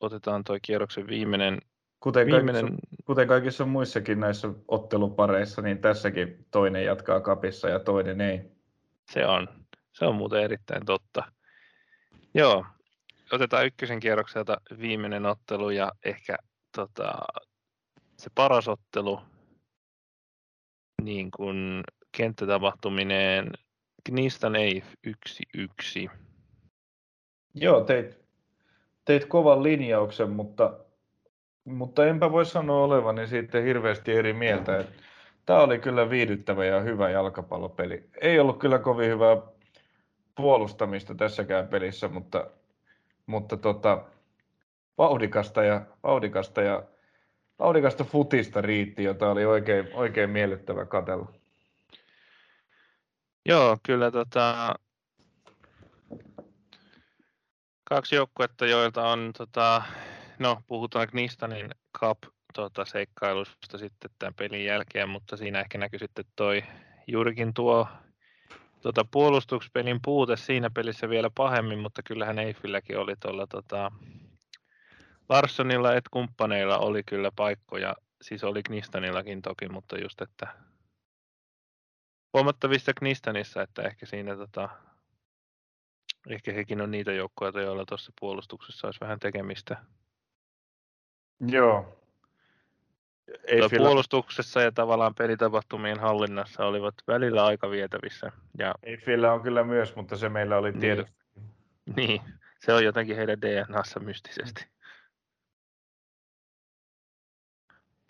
Otetaan 0.00 0.44
tuo 0.44 0.58
kierroksen 0.62 1.06
viimeinen 1.06 1.58
Kuten, 2.00 2.26
viimeinen... 2.26 2.64
kaikissa, 2.64 2.96
kuten 3.04 3.28
kaikissa 3.28 3.64
muissakin 3.64 4.20
näissä 4.20 4.48
ottelupareissa, 4.68 5.62
niin 5.62 5.78
tässäkin 5.78 6.46
toinen 6.50 6.84
jatkaa 6.84 7.20
kapissa 7.20 7.68
ja 7.68 7.80
toinen 7.80 8.20
ei. 8.20 8.40
Se 9.12 9.26
on. 9.26 9.48
Se 9.92 10.04
on 10.04 10.14
muuten 10.14 10.42
erittäin 10.42 10.86
totta. 10.86 11.32
Joo, 12.34 12.66
otetaan 13.32 13.66
ykkösen 13.66 14.00
kierrokselta 14.00 14.60
viimeinen 14.80 15.26
ottelu 15.26 15.70
ja 15.70 15.92
ehkä 16.04 16.36
tota, 16.76 17.18
se 18.16 18.30
paras 18.34 18.68
ottelu, 18.68 19.20
niin 21.02 21.30
kuin 21.30 21.82
kenttätapahtuminen 22.16 23.50
Knistan 24.04 24.56
Eif 24.56 24.84
1-1. 26.06 26.10
Joo, 27.54 27.80
teit, 27.80 28.18
teit 29.04 29.24
kovan 29.24 29.62
linjauksen, 29.62 30.30
mutta, 30.30 30.78
mutta 31.68 32.06
enpä 32.06 32.32
voi 32.32 32.46
sanoa 32.46 32.84
olevani 32.84 33.26
siitä 33.26 33.60
hirveästi 33.60 34.12
eri 34.12 34.32
mieltä. 34.32 34.84
Tämä 35.46 35.60
oli 35.60 35.78
kyllä 35.78 36.10
viihdyttävä 36.10 36.64
ja 36.64 36.80
hyvä 36.80 37.10
jalkapallopeli. 37.10 38.10
Ei 38.20 38.38
ollut 38.40 38.58
kyllä 38.58 38.78
kovin 38.78 39.10
hyvää 39.10 39.36
puolustamista 40.34 41.14
tässäkään 41.14 41.68
pelissä, 41.68 42.08
mutta, 42.08 42.46
mutta 43.26 43.56
tota, 43.56 44.04
vauhdikasta 44.98 45.64
ja, 45.64 45.82
vauhdikasta 46.02 46.62
ja 46.62 46.82
vauhdikasta 47.58 48.04
futista 48.04 48.60
riitti, 48.60 49.04
jota 49.04 49.30
oli 49.30 49.44
oikein, 49.44 49.88
oikein 49.92 50.30
miellyttävä 50.30 50.84
katella. 50.84 51.32
Joo, 53.46 53.78
kyllä 53.82 54.10
tota, 54.10 54.74
kaksi 57.84 58.14
joukkuetta, 58.14 58.66
joilta 58.66 59.08
on, 59.08 59.32
tota, 59.38 59.82
no 60.38 60.62
puhutaan 60.66 61.08
Knistanin 61.08 61.70
Cup 61.98 62.18
tota, 62.54 62.84
seikkailusta 62.84 63.78
sitten 63.78 64.10
tämän 64.18 64.34
pelin 64.34 64.64
jälkeen, 64.64 65.08
mutta 65.08 65.36
siinä 65.36 65.60
ehkä 65.60 65.78
näkyy 65.78 65.98
sitten 65.98 66.24
toi 66.36 66.64
juurikin 67.06 67.54
tuo 67.54 67.88
tota, 68.82 69.04
puolustuspelin 69.10 70.00
puute 70.04 70.36
siinä 70.36 70.70
pelissä 70.70 71.08
vielä 71.08 71.30
pahemmin, 71.34 71.78
mutta 71.78 72.02
kyllähän 72.02 72.38
Eiffilläkin 72.38 72.98
oli 72.98 73.14
tuolla 73.20 73.46
tota, 73.46 73.92
Larssonilla 75.28 75.94
et 75.94 76.04
kumppaneilla 76.10 76.78
oli 76.78 77.02
kyllä 77.02 77.30
paikkoja, 77.36 77.96
siis 78.22 78.44
oli 78.44 78.62
Knistanillakin 78.62 79.42
toki, 79.42 79.68
mutta 79.68 79.98
just 79.98 80.20
että 80.20 80.46
huomattavissa 82.34 82.92
Knistanissa, 82.94 83.62
että 83.62 83.82
ehkä 83.82 84.06
siinä 84.06 84.36
tota, 84.36 84.68
ehkä 86.28 86.52
hekin 86.52 86.80
on 86.80 86.90
niitä 86.90 87.12
joukkoja, 87.12 87.62
joilla 87.62 87.84
tuossa 87.88 88.12
puolustuksessa 88.20 88.86
olisi 88.86 89.00
vähän 89.00 89.18
tekemistä. 89.18 89.76
Joo. 91.40 91.98
Ei 93.44 93.60
puolustuksessa 93.76 94.62
ja 94.62 94.72
tavallaan 94.72 95.14
pelitapahtumien 95.14 96.00
hallinnassa 96.00 96.66
olivat 96.66 96.94
välillä 97.06 97.44
aika 97.46 97.70
vietävissä. 97.70 98.32
Ja... 98.58 98.74
Eiffillä 98.82 99.32
on 99.32 99.42
kyllä 99.42 99.64
myös, 99.64 99.96
mutta 99.96 100.16
se 100.16 100.28
meillä 100.28 100.56
oli 100.56 100.70
niin. 100.70 100.80
tiedossa. 100.80 101.14
Niin. 101.96 102.08
niin, 102.08 102.20
se 102.58 102.72
on 102.72 102.84
jotenkin 102.84 103.16
heidän 103.16 103.40
DNAssa 103.40 104.00
mystisesti. 104.00 104.66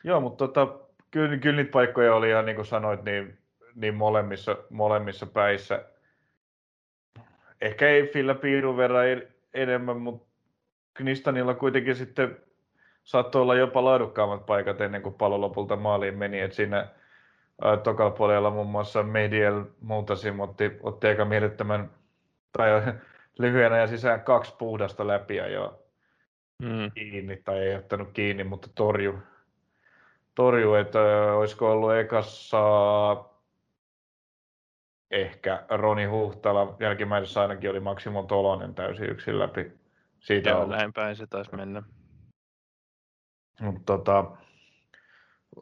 Joo, 0.04 0.20
mutta 0.20 0.48
tota, 0.48 0.78
kyllä, 1.10 1.36
kyllä 1.36 1.56
niitä 1.56 1.70
paikkoja 1.70 2.14
oli 2.14 2.28
ihan 2.28 2.46
niin 2.46 2.56
kuin 2.56 2.66
sanoit, 2.66 3.04
niin, 3.04 3.38
niin 3.74 3.94
molemmissa, 3.94 4.56
molemmissa 4.70 5.26
päissä. 5.26 5.84
Ehkä 7.60 7.88
Eiffillä 7.88 8.34
piirun 8.34 8.76
verran 8.76 9.04
enemmän, 9.54 9.96
mutta 9.96 10.28
Knistanilla 10.94 11.54
kuitenkin 11.54 11.96
sitten 11.96 12.36
saattoi 13.08 13.42
olla 13.42 13.54
jopa 13.54 13.84
laadukkaammat 13.84 14.46
paikat 14.46 14.80
ennen 14.80 15.02
kuin 15.02 15.14
pallo 15.14 15.40
lopulta 15.40 15.76
maaliin 15.76 16.18
meni. 16.18 16.40
Et 16.40 16.52
siinä 16.52 16.88
tokalla 17.82 18.10
puolella 18.10 18.50
muun 18.50 18.66
muassa 18.66 19.02
Mediel 19.02 19.64
muutasim 19.80 20.40
otti, 20.40 20.78
otti 20.82 21.06
aika 21.06 21.24
mielettömän 21.24 21.90
tai 22.52 22.82
lyhyenä 23.38 23.78
ja 23.78 23.86
sisään 23.86 24.20
kaksi 24.20 24.54
puhdasta 24.58 25.06
läpi 25.06 25.36
jo 25.36 25.82
mm. 26.62 26.90
kiinni, 26.94 27.36
tai 27.36 27.58
ei 27.58 27.76
ottanut 27.76 28.08
kiinni, 28.12 28.44
mutta 28.44 28.68
torju, 28.74 29.18
torju 30.34 30.74
että 30.74 31.00
olisiko 31.32 31.72
ollut 31.72 31.94
ekassa 31.94 32.60
ehkä 35.10 35.64
Roni 35.70 36.04
Huhtala, 36.04 36.76
jälkimmäisessä 36.80 37.40
ainakin 37.40 37.70
oli 37.70 37.80
Maksimo 37.80 38.22
Tolonen 38.22 38.74
täysin 38.74 39.10
yksin 39.10 39.38
läpi. 39.38 39.72
Siitä 40.20 40.50
Joo, 40.50 40.62
on... 40.62 40.70
näin 40.70 40.92
päin 40.92 41.16
se 41.16 41.26
taisi 41.26 41.56
mennä. 41.56 41.82
Mutta 43.60 43.82
tota, 43.84 44.24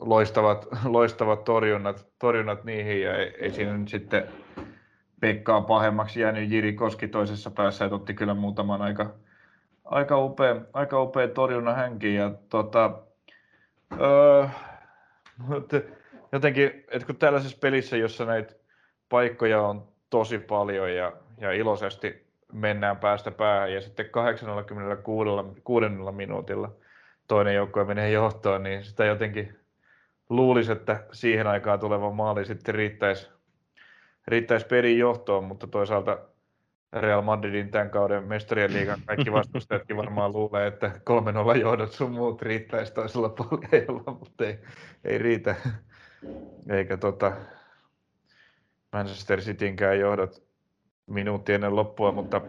loistavat, 0.00 0.66
loistavat 0.84 1.44
torjunnat, 1.44 2.06
torjunnat 2.18 2.64
niihin 2.64 3.02
ja 3.02 3.16
ei, 3.16 3.34
ei 3.38 3.50
siinä 3.50 3.76
nyt 3.76 3.88
sitten 3.88 4.28
Pekkaa 5.20 5.60
pahemmaksi 5.60 6.20
jäänyt 6.20 6.50
Jiri 6.50 6.72
Koski 6.72 7.08
toisessa 7.08 7.50
päässä, 7.50 7.84
että 7.84 7.94
otti 7.94 8.14
kyllä 8.14 8.34
muutaman 8.34 8.82
aika, 8.82 9.14
aika, 9.84 10.18
upea, 10.18 10.56
aika 10.72 11.02
upea 11.02 11.28
torjunnan 11.28 11.76
hänkin. 11.76 12.14
Ja 12.14 12.32
tota, 12.48 12.98
öö, 14.00 14.46
jotenkin, 16.32 16.84
että 16.88 17.06
kun 17.06 17.16
tällaisessa 17.16 17.58
pelissä, 17.60 17.96
jossa 17.96 18.24
näitä 18.24 18.54
paikkoja 19.08 19.62
on 19.62 19.88
tosi 20.10 20.38
paljon 20.38 20.94
ja, 20.94 21.12
ja 21.38 21.52
iloisesti 21.52 22.26
mennään 22.52 22.96
päästä 22.96 23.30
päähän 23.30 23.72
ja 23.72 23.80
sitten 23.80 24.10
86 24.10 25.88
minuutilla 26.12 26.70
toinen 27.28 27.54
joukkue 27.54 27.84
menee 27.84 28.10
johtoon, 28.10 28.62
niin 28.62 28.84
sitä 28.84 29.04
jotenkin 29.04 29.58
luulisi, 30.28 30.72
että 30.72 31.06
siihen 31.12 31.46
aikaan 31.46 31.80
tuleva 31.80 32.10
maali 32.10 32.44
sitten 32.44 32.74
riittäisi, 32.74 33.30
riittäisi 34.26 34.66
pelin 34.66 34.98
johtoon, 34.98 35.44
mutta 35.44 35.66
toisaalta 35.66 36.18
Real 36.92 37.22
Madridin 37.22 37.70
tämän 37.70 37.90
kauden 37.90 38.24
mestarien 38.24 38.72
liigan 38.72 39.00
kaikki 39.06 39.32
vastustajatkin 39.32 39.96
varmaan 39.96 40.32
luulee, 40.32 40.66
että 40.66 41.00
3-0 41.56 41.60
johdot 41.60 41.92
sun 41.92 42.12
muut 42.12 42.42
riittäisi 42.42 42.94
toisella 42.94 43.28
puolella, 43.28 44.18
mutta 44.18 44.44
ei, 44.44 44.58
ei 45.04 45.18
riitä. 45.18 45.54
Eikä 46.70 46.96
tota, 46.96 47.32
Manchester 48.92 49.40
Citynkään 49.40 49.98
johdot 49.98 50.42
minuutti 51.06 51.52
ennen 51.52 51.76
loppua, 51.76 52.12
mutta, 52.12 52.40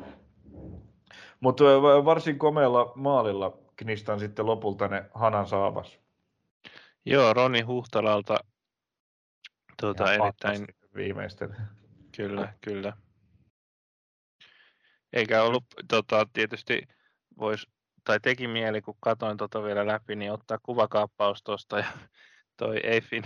mutta 1.39 1.63
varsin 2.05 2.39
komealla 2.39 2.91
maalilla 2.95 3.66
Knistan 3.77 4.19
sitten 4.19 4.45
lopulta 4.45 4.87
ne 4.87 5.05
Hanan 5.13 5.47
saavas. 5.47 5.99
Joo, 7.05 7.33
Roni 7.33 7.61
Huhtalalta 7.61 8.39
tuota, 9.81 10.13
erittäin... 10.13 10.67
Viimeisten. 10.95 11.55
Kyllä, 12.17 12.53
kyllä. 12.61 12.93
Eikä 15.13 15.43
ollut 15.43 15.65
tota, 15.87 16.27
tietysti 16.33 16.81
vois, 17.39 17.67
tai 18.03 18.19
teki 18.19 18.47
mieli, 18.47 18.81
kun 18.81 18.97
katoin 18.99 19.37
tota 19.37 19.63
vielä 19.63 19.87
läpi, 19.87 20.15
niin 20.15 20.31
ottaa 20.31 20.59
kuvakaappaus 20.63 21.43
tuosta 21.43 21.79
ja 21.79 21.85
toi 22.57 22.79
Eiffin, 22.83 23.23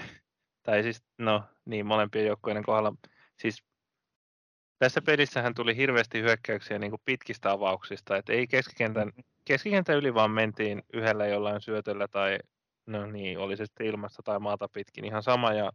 tai 0.64 0.84
siis 0.84 1.04
no 1.18 1.43
niin 1.66 1.86
molempien 1.86 2.26
joukkueiden 2.26 2.64
kohdalla. 2.64 2.93
Siis 3.39 3.64
tässä 4.80 5.02
pelissähän 5.02 5.56
tuli 5.56 5.76
hirveästi 5.76 6.22
hyökkäyksiä 6.22 6.80
niin 6.80 6.91
kuin 6.91 7.02
pitkistä 7.06 7.52
avauksista, 7.52 8.18
että 8.18 8.34
ei 8.34 8.47
keskikentän, 8.47 9.08
mm-hmm. 9.08 9.31
Keskikentän 9.52 9.95
yli 9.95 10.14
vaan 10.14 10.32
mentiin 10.32 10.84
yhdellä 10.93 11.28
jollain 11.28 11.62
syötöllä 11.62 12.08
tai 12.08 12.38
no 12.86 13.06
niin, 13.06 13.39
oli 13.39 13.58
se 13.58 13.66
sitten 13.66 13.88
ilmasta 13.88 14.24
tai 14.24 14.39
maata 14.39 14.68
pitkin 14.74 15.06
ihan 15.06 15.24
sama 15.24 15.54
ja 15.54 15.72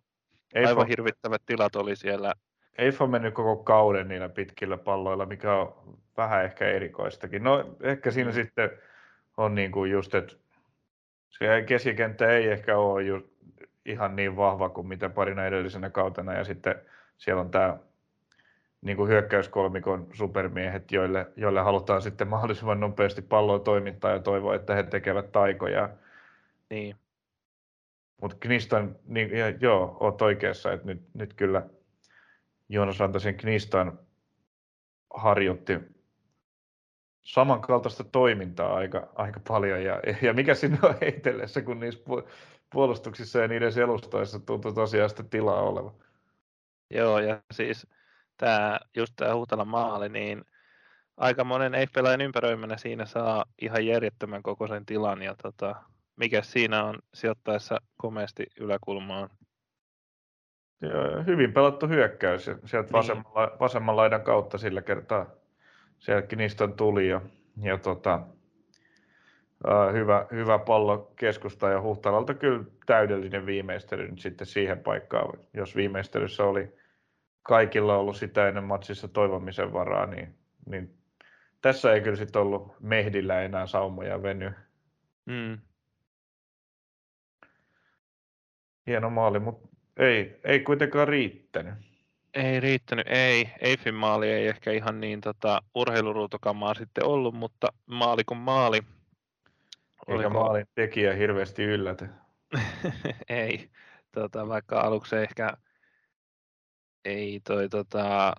Eifo, 0.55 0.69
aivan 0.69 0.87
hirvittävät 0.87 1.43
tilat 1.47 1.77
oli 1.77 1.97
siellä. 1.97 2.35
Eifo 2.79 3.05
on 3.05 3.11
mennyt 3.11 3.35
koko 3.35 3.57
kauden 3.57 4.09
niillä 4.09 4.29
pitkillä 4.29 4.77
palloilla, 4.77 5.27
mikä 5.27 5.55
on 5.55 5.99
vähän 6.17 6.45
ehkä 6.45 6.69
erikoistakin. 6.69 7.45
No 7.45 7.77
ehkä 7.83 8.11
siinä 8.11 8.31
mm. 8.31 8.35
sitten 8.35 8.71
on 9.37 9.55
niin 9.55 9.73
kuin 9.73 9.91
just, 9.91 10.15
että 10.15 10.37
se 11.29 11.63
keskikenttä 11.67 12.31
ei 12.31 12.49
ehkä 12.49 12.79
ole 12.79 13.03
just 13.03 13.27
ihan 13.87 14.17
niin 14.17 14.37
vahva 14.37 14.69
kuin 14.69 14.87
mitä 14.87 15.09
parina 15.09 15.47
edellisenä 15.47 15.91
kautena 15.91 16.33
ja 16.33 16.45
sitten 16.45 16.75
siellä 17.17 17.41
on 17.41 17.51
tämä 17.51 17.77
niin 18.83 18.97
kuin 18.97 19.09
hyökkäyskolmikon 19.09 20.07
supermiehet, 20.13 20.93
joille, 20.93 21.27
joille 21.37 21.61
halutaan 21.61 22.03
sitten 22.03 22.29
mahdollisimman 22.29 22.81
nopeasti 22.81 23.23
palloa 23.23 23.59
toimittaa 23.59 24.13
ja 24.13 24.21
toivoa, 24.21 24.55
että 24.55 24.75
he 24.75 24.83
tekevät 24.83 25.33
taikoja. 25.33 25.91
Niin. 26.71 26.97
Mutta 28.23 28.37
Knistan, 28.41 28.97
niin, 29.07 29.31
ja, 29.31 29.51
joo, 29.51 29.97
oot 30.01 30.23
oikeassa, 30.23 30.73
että 30.73 30.87
nyt, 30.87 31.03
nyt 31.15 31.35
kyllä 31.35 31.67
Joonas 32.69 32.99
Rantasen 32.99 33.37
Knistan 33.37 33.99
harjoitti 35.15 35.81
samankaltaista 37.23 38.05
toimintaa 38.05 38.75
aika, 38.75 39.09
aika 39.15 39.41
paljon. 39.49 39.85
Ja, 39.85 40.01
ja 40.23 40.33
mikä 40.33 40.55
sinne 40.55 40.79
on 40.83 40.95
heitellessä, 41.01 41.63
kun 41.63 41.81
niissä 41.81 42.05
puolustuksissa 42.73 43.39
ja 43.39 43.49
niiden 43.49 43.73
selustoissa 43.73 44.41
tuntuu 44.41 44.73
tosiaan 44.73 45.11
sitä 45.11 45.23
tilaa 45.23 45.63
olevan. 45.63 45.95
Joo, 46.91 47.19
ja 47.19 47.43
siis 47.51 47.87
tämä, 48.37 48.81
just 48.97 49.13
tämä 49.17 49.35
Huutalan 49.35 49.69
maali, 49.69 50.09
niin 50.09 50.45
aika 51.17 51.45
monen 51.45 51.75
Eiffelain 51.75 52.21
ympäröimänä 52.21 52.77
siinä 52.77 53.07
saa 53.07 53.45
ihan 53.61 53.87
järjettömän 53.87 54.43
kokoisen 54.43 54.87
tilan 54.87 55.23
ja 55.23 55.35
tota, 55.43 55.75
mikä 56.17 56.43
siinä 56.43 56.85
on 56.85 56.99
sijoittaessa 57.15 57.81
komeasti 57.97 58.47
yläkulmaan. 58.61 59.31
Ja 60.81 61.23
hyvin 61.23 61.53
pelattu 61.53 61.89
hyökkäys 61.89 62.45
sieltä 62.45 62.87
niin. 62.87 62.93
vasemman, 62.93 63.51
vasemman 63.61 63.97
laidan 63.97 64.23
kautta 64.23 64.59
sillä 64.59 64.83
kertaa 64.83 65.27
sieltäkin 65.99 66.39
niistä 66.39 66.69
tuli 66.69 67.09
ja, 67.09 67.21
ja 67.63 67.79
tota, 67.79 68.23
Uh, 69.65 69.93
hyvä, 69.93 70.27
hyvä 70.33 70.59
pallo 70.59 71.13
keskusta 71.17 71.69
ja 71.69 71.81
Huhtalalta 71.81 72.35
kyllä 72.35 72.65
täydellinen 72.87 73.47
viimeistely 73.47 74.09
nyt 74.09 74.19
sitten 74.19 74.47
siihen 74.47 74.79
paikkaan. 74.79 75.39
Jos 75.55 75.77
viimeistelyssä 75.77 76.45
oli 76.45 76.75
kaikilla 77.47 77.97
ollut 77.97 78.17
sitä 78.17 78.49
ennen 78.49 78.65
matsissa 78.65 79.09
toivomisen 79.09 79.73
varaa, 79.73 80.07
niin, 80.07 80.35
niin 80.67 80.97
tässä 81.63 81.93
ei 81.93 82.01
kyllä 82.01 82.17
sitten 82.17 82.43
ollut 82.43 82.77
Mehdillä 82.81 83.41
enää 83.41 83.67
saumoja 83.67 84.23
veny. 84.23 84.53
Mm. 85.27 85.59
Hieno 88.87 89.11
maali, 89.11 89.39
mutta 89.39 89.69
ei, 89.97 90.41
ei 90.45 90.61
kuitenkaan 90.61 91.09
riittänyt. 91.09 91.75
Ei 92.35 92.61
riittänyt, 92.61 93.07
ei. 93.09 93.51
Eiffin 93.61 93.95
maali 93.95 94.31
ei 94.31 94.49
ehkä 94.49 94.73
ihan 94.73 95.01
niin 95.01 95.21
tota, 95.21 95.63
urheiluruutokamaa 95.75 96.75
sitten 96.75 97.05
ollut, 97.05 97.35
mutta 97.35 97.73
maali 97.87 98.25
kuin 98.25 98.39
maali. 98.39 98.77
Eikä 98.77 100.15
Oliko... 100.15 100.31
maalin 100.31 100.67
tekijä 100.75 101.15
hirveästi 101.15 101.65
yllätä. 101.65 102.09
ei, 103.29 103.71
tota, 104.13 104.49
vaikka 104.49 104.81
aluksi 104.81 105.17
ehkä 105.17 105.57
ei 107.07 107.41
toi 107.41 107.69
tota, 107.69 108.33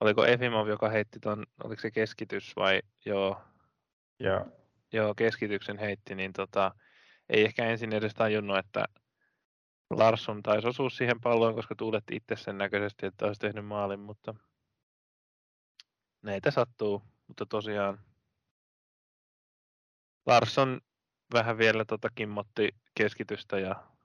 oliko 0.00 0.26
Efimov, 0.26 0.68
joka 0.68 0.88
heitti 0.88 1.20
ton, 1.20 1.46
oliko 1.64 1.80
se 1.80 1.90
keskitys 1.90 2.56
vai? 2.56 2.80
Joo, 3.04 3.42
yeah. 4.22 4.46
joo 4.92 5.14
keskityksen 5.14 5.78
heitti, 5.78 6.14
niin 6.14 6.32
tota, 6.32 6.74
ei 7.28 7.44
ehkä 7.44 7.64
ensin 7.64 7.92
edes 7.92 8.14
tajunnut, 8.14 8.58
että 8.58 8.84
Larsson 9.90 10.42
taisi 10.42 10.68
osua 10.68 10.90
siihen 10.90 11.20
palloon, 11.20 11.54
koska 11.54 11.74
tuuletti 11.74 12.16
itse 12.16 12.36
sen 12.36 12.58
näköisesti, 12.58 13.06
että 13.06 13.26
olisi 13.26 13.40
tehnyt 13.40 13.66
maalin, 13.66 14.00
mutta 14.00 14.34
näitä 16.22 16.50
sattuu, 16.50 17.02
mutta 17.28 17.46
tosiaan. 17.46 18.00
Larsson 20.26 20.80
vähän 21.32 21.58
vielä 21.58 21.84
tota 21.84 22.08
kimmotti 22.14 22.68
keskitystä 22.94 23.58
ja 23.58 23.97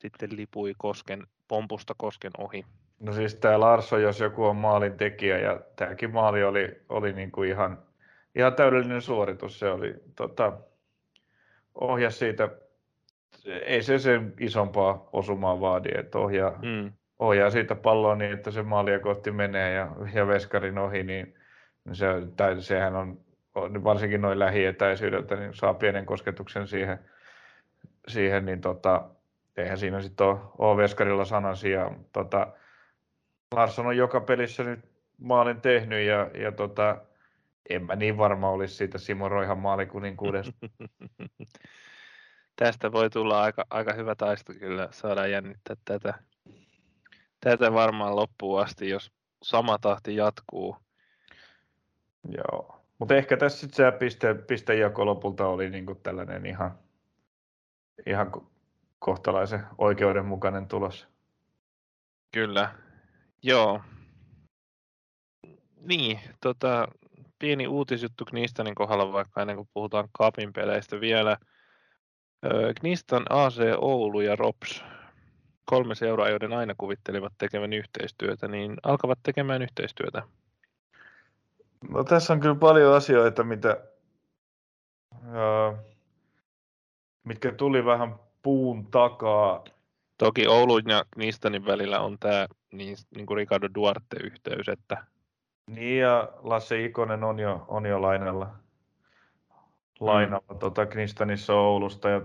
sitten 0.00 0.36
lipui 0.36 0.74
Kosken, 0.78 1.26
pompusta 1.48 1.94
Kosken 1.96 2.32
ohi. 2.38 2.64
No 3.00 3.12
siis 3.12 3.34
tämä 3.34 3.60
Larsson, 3.60 4.02
jos 4.02 4.20
joku 4.20 4.44
on 4.44 4.56
maalin 4.56 4.92
tekijä, 4.92 5.38
ja 5.38 5.60
tämäkin 5.76 6.10
maali 6.10 6.44
oli, 6.44 6.80
oli 6.88 7.12
niin 7.12 7.30
kuin 7.30 7.48
ihan, 7.48 7.78
ihan 8.34 8.54
täydellinen 8.54 9.02
suoritus. 9.02 9.58
Se 9.58 9.70
oli 9.70 9.94
tota, 10.16 10.52
ohja 11.74 12.10
siitä, 12.10 12.48
ei 13.46 13.82
se 13.82 13.98
sen 13.98 14.34
isompaa 14.40 15.08
osumaa 15.12 15.60
vaadi, 15.60 15.88
että 15.94 16.18
ohjaa, 16.18 16.58
mm. 16.62 16.92
ohjaa 17.18 17.50
siitä 17.50 17.74
palloa 17.74 18.14
niin, 18.14 18.32
että 18.32 18.50
se 18.50 18.62
maalia 18.62 18.98
kohti 18.98 19.30
menee 19.30 19.74
ja, 19.74 19.88
ja 20.14 20.26
veskarin 20.26 20.78
ohi, 20.78 21.02
niin 21.02 21.34
se, 21.92 22.06
tai 22.36 22.62
sehän 22.62 22.96
on 22.96 23.20
varsinkin 23.84 24.20
noin 24.20 24.38
lähietäisyydeltä, 24.38 25.36
niin 25.36 25.54
saa 25.54 25.74
pienen 25.74 26.06
kosketuksen 26.06 26.66
siihen, 26.66 26.98
siihen 28.08 28.44
niin 28.44 28.60
tota, 28.60 29.10
eihän 29.62 29.78
siinä 29.78 30.00
sitten 30.00 30.26
ole, 30.26 30.38
ole 30.58 30.76
veskarilla 30.82 31.24
sanan 31.24 31.56
sijaan. 31.56 32.04
Tota, 32.12 32.52
Larsson 33.54 33.86
on 33.86 33.96
joka 33.96 34.20
pelissä 34.20 34.64
nyt 34.64 34.80
maalin 35.18 35.60
tehnyt 35.60 36.06
ja, 36.06 36.30
ja 36.34 36.52
tota, 36.52 37.02
en 37.70 37.86
mä 37.86 37.96
niin 37.96 38.18
varma 38.18 38.50
olisi 38.50 38.74
siitä 38.74 38.98
Simo 38.98 39.28
Roihan 39.28 39.58
maalikuninkuudesta. 39.58 40.52
Tästä 42.56 42.92
voi 42.92 43.10
tulla 43.10 43.42
aika, 43.42 43.66
aika 43.70 43.92
hyvä 43.92 44.14
taisto 44.14 44.52
kyllä, 44.52 44.88
saadaan 44.90 45.30
jännittää 45.30 45.76
tätä, 45.84 46.14
tätä 47.40 47.72
varmaan 47.72 48.16
loppuun 48.16 48.60
asti, 48.60 48.88
jos 48.88 49.12
sama 49.42 49.78
tahti 49.78 50.16
jatkuu. 50.16 50.76
Joo, 52.28 52.80
mutta 52.98 53.14
ehkä 53.14 53.36
tässä 53.36 53.60
sitten 53.60 53.92
se 53.92 53.98
piste, 53.98 54.34
pistejako 54.34 55.06
lopulta 55.06 55.46
oli 55.46 55.70
niinku 55.70 55.94
tällainen 55.94 56.46
ihan, 56.46 56.78
ihan 58.06 58.32
kohtalaisen 59.00 59.66
oikeudenmukainen 59.78 60.68
tulos. 60.68 61.08
Kyllä, 62.32 62.74
joo. 63.42 63.80
Niin, 65.80 66.20
tota, 66.40 66.88
pieni 67.38 67.66
uutisjuttu 67.66 68.24
Knistanin 68.24 68.74
kohdalla, 68.74 69.12
vaikka 69.12 69.40
ennen 69.40 69.56
kuin 69.56 69.68
puhutaan 69.74 70.08
Kapin 70.12 70.52
peleistä 70.52 71.00
vielä. 71.00 71.36
Knistan, 72.80 73.22
AC 73.30 73.60
Oulu 73.78 74.20
ja 74.20 74.36
Rops, 74.36 74.84
kolme 75.64 75.94
seuraa, 75.94 76.28
joiden 76.28 76.52
aina 76.52 76.74
kuvittelivat 76.78 77.32
tekevän 77.38 77.72
yhteistyötä, 77.72 78.48
niin 78.48 78.76
alkavat 78.82 79.18
tekemään 79.22 79.62
yhteistyötä. 79.62 80.22
No 81.88 82.04
tässä 82.04 82.32
on 82.32 82.40
kyllä 82.40 82.54
paljon 82.54 82.94
asioita, 82.94 83.44
mitä, 83.44 83.80
uh, 85.14 85.78
mitkä 87.24 87.52
tuli 87.52 87.84
vähän 87.84 88.14
puun 88.42 88.86
takaa. 88.86 89.64
Toki 90.18 90.46
Oulun 90.46 90.82
ja 90.88 91.04
Knistanin 91.10 91.66
välillä 91.66 92.00
on 92.00 92.18
tämä 92.18 92.46
niin, 92.72 92.96
niin 93.16 93.26
kuin 93.26 93.36
Ricardo 93.36 93.68
Duarte-yhteys, 93.74 94.68
että... 94.68 95.04
Niin 95.66 95.98
ja 95.98 96.28
Lasse 96.42 96.84
Ikonen 96.84 97.24
on 97.24 97.38
jo, 97.38 97.64
on 97.68 97.86
jo 97.86 98.02
lainalla, 98.02 98.54
lainalla 100.00 100.54
mm. 100.54 100.58
tota 100.58 100.86
Knistanissa 100.86 101.54
Oulusta 101.54 102.08
ja 102.08 102.22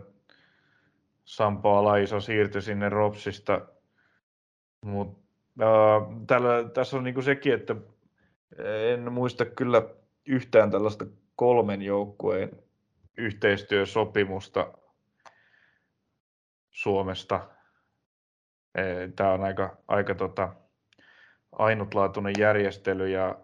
Sampo 1.25 1.77
Alaiso 1.77 2.19
siirtyi 2.19 2.61
sinne 2.61 2.89
Ropsista. 2.89 3.61
Mut, 4.81 5.19
äh, 5.61 6.23
tällä, 6.27 6.69
tässä 6.73 6.97
on 6.97 7.03
niinku 7.03 7.21
sekin, 7.21 7.53
että 7.53 7.75
en 8.93 9.13
muista 9.13 9.45
kyllä 9.45 9.81
yhtään 10.25 10.71
tällaista 10.71 11.05
kolmen 11.35 11.81
joukkueen 11.81 12.51
yhteistyösopimusta 13.17 14.67
Suomesta. 16.75 17.47
Tämä 19.15 19.31
on 19.31 19.43
aika, 19.43 19.77
aika 19.87 20.15
tota, 20.15 20.49
ainutlaatuinen 21.51 22.33
järjestely 22.39 23.09
ja 23.09 23.35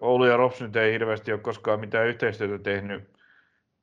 Oulu 0.00 0.24
ja 0.24 0.36
Rops 0.36 0.60
nyt 0.60 0.76
ei 0.76 0.92
hirveästi 0.92 1.32
ole 1.32 1.40
koskaan 1.40 1.80
mitään 1.80 2.06
yhteistyötä 2.06 2.58
tehnyt, 2.62 3.18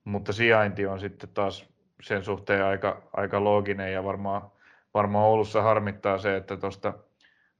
mutta 0.03 0.33
sijainti 0.33 0.85
on 0.85 0.99
sitten 0.99 1.29
taas 1.33 1.69
sen 2.01 2.23
suhteen 2.23 2.65
aika, 2.65 3.09
aika 3.13 3.43
looginen 3.43 3.93
ja 3.93 4.03
varmaan, 4.03 4.51
varmaan 4.93 5.25
Oulussa 5.25 5.61
harmittaa 5.61 6.17
se, 6.17 6.35
että 6.35 6.57
tuosta 6.57 6.93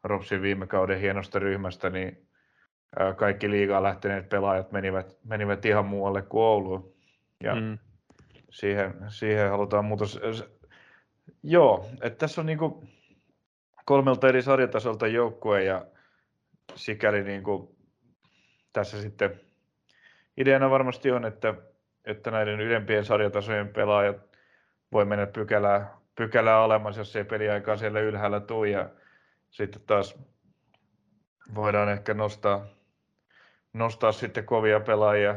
Ropsin 0.04 0.42
viime 0.42 0.68
kauden 0.68 1.00
hienosta 1.00 1.40
ryhmästä, 1.40 1.90
niin 1.90 2.28
kaikki 3.18 3.50
liigaa 3.50 3.84
lähteneet 3.84 4.30
pelaajat 4.30 4.72
menivät, 4.72 5.18
menivät 5.24 5.66
ihan 5.66 5.86
muualle 5.86 6.22
kuin 6.22 6.44
Ouluun. 6.44 6.94
Ja 7.44 7.56
mm. 7.56 7.78
Siihen, 8.52 8.94
siihen 9.08 9.50
halutaan 9.50 9.86
muutos. 9.86 10.20
Joo, 11.44 11.90
että 12.02 12.18
tässä 12.18 12.42
on 12.42 12.46
niinku 12.46 12.84
kolmelta 13.86 14.30
eri 14.30 14.42
sarjatasolta 14.42 15.08
joukkue 15.08 15.64
ja 15.64 15.86
sikäli 16.76 17.24
niinku 17.24 17.76
tässä 18.74 19.02
sitten 19.02 19.40
ideana 20.38 20.70
varmasti 20.70 21.12
on, 21.12 21.26
että, 21.26 21.54
että 22.06 22.32
näiden 22.32 22.60
ylempien 22.62 23.06
sarjatasojen 23.06 23.68
pelaajat 23.68 24.38
voi 24.92 25.06
mennä 25.06 25.26
pykälää, 25.26 25.98
pykälää 26.16 26.58
alemmas, 26.58 26.98
jos 26.98 27.16
ei 27.16 27.24
peliaikaa 27.24 27.78
siellä 27.78 28.00
ylhäällä 28.00 28.40
tule 28.40 28.70
ja 28.70 28.90
sitten 29.50 29.82
taas 29.82 30.20
voidaan 31.56 31.90
ehkä 31.90 32.14
nostaa, 32.14 32.66
nostaa 33.74 34.12
sitten 34.12 34.46
kovia 34.46 34.80
pelaajia 34.80 35.36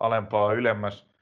alempaa 0.00 0.52
ylemmäs. 0.52 1.13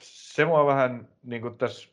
Se 0.00 0.44
mua 0.44 0.66
vähän 0.66 1.08
niin 1.22 1.42
kuin 1.42 1.58
tässä 1.58 1.88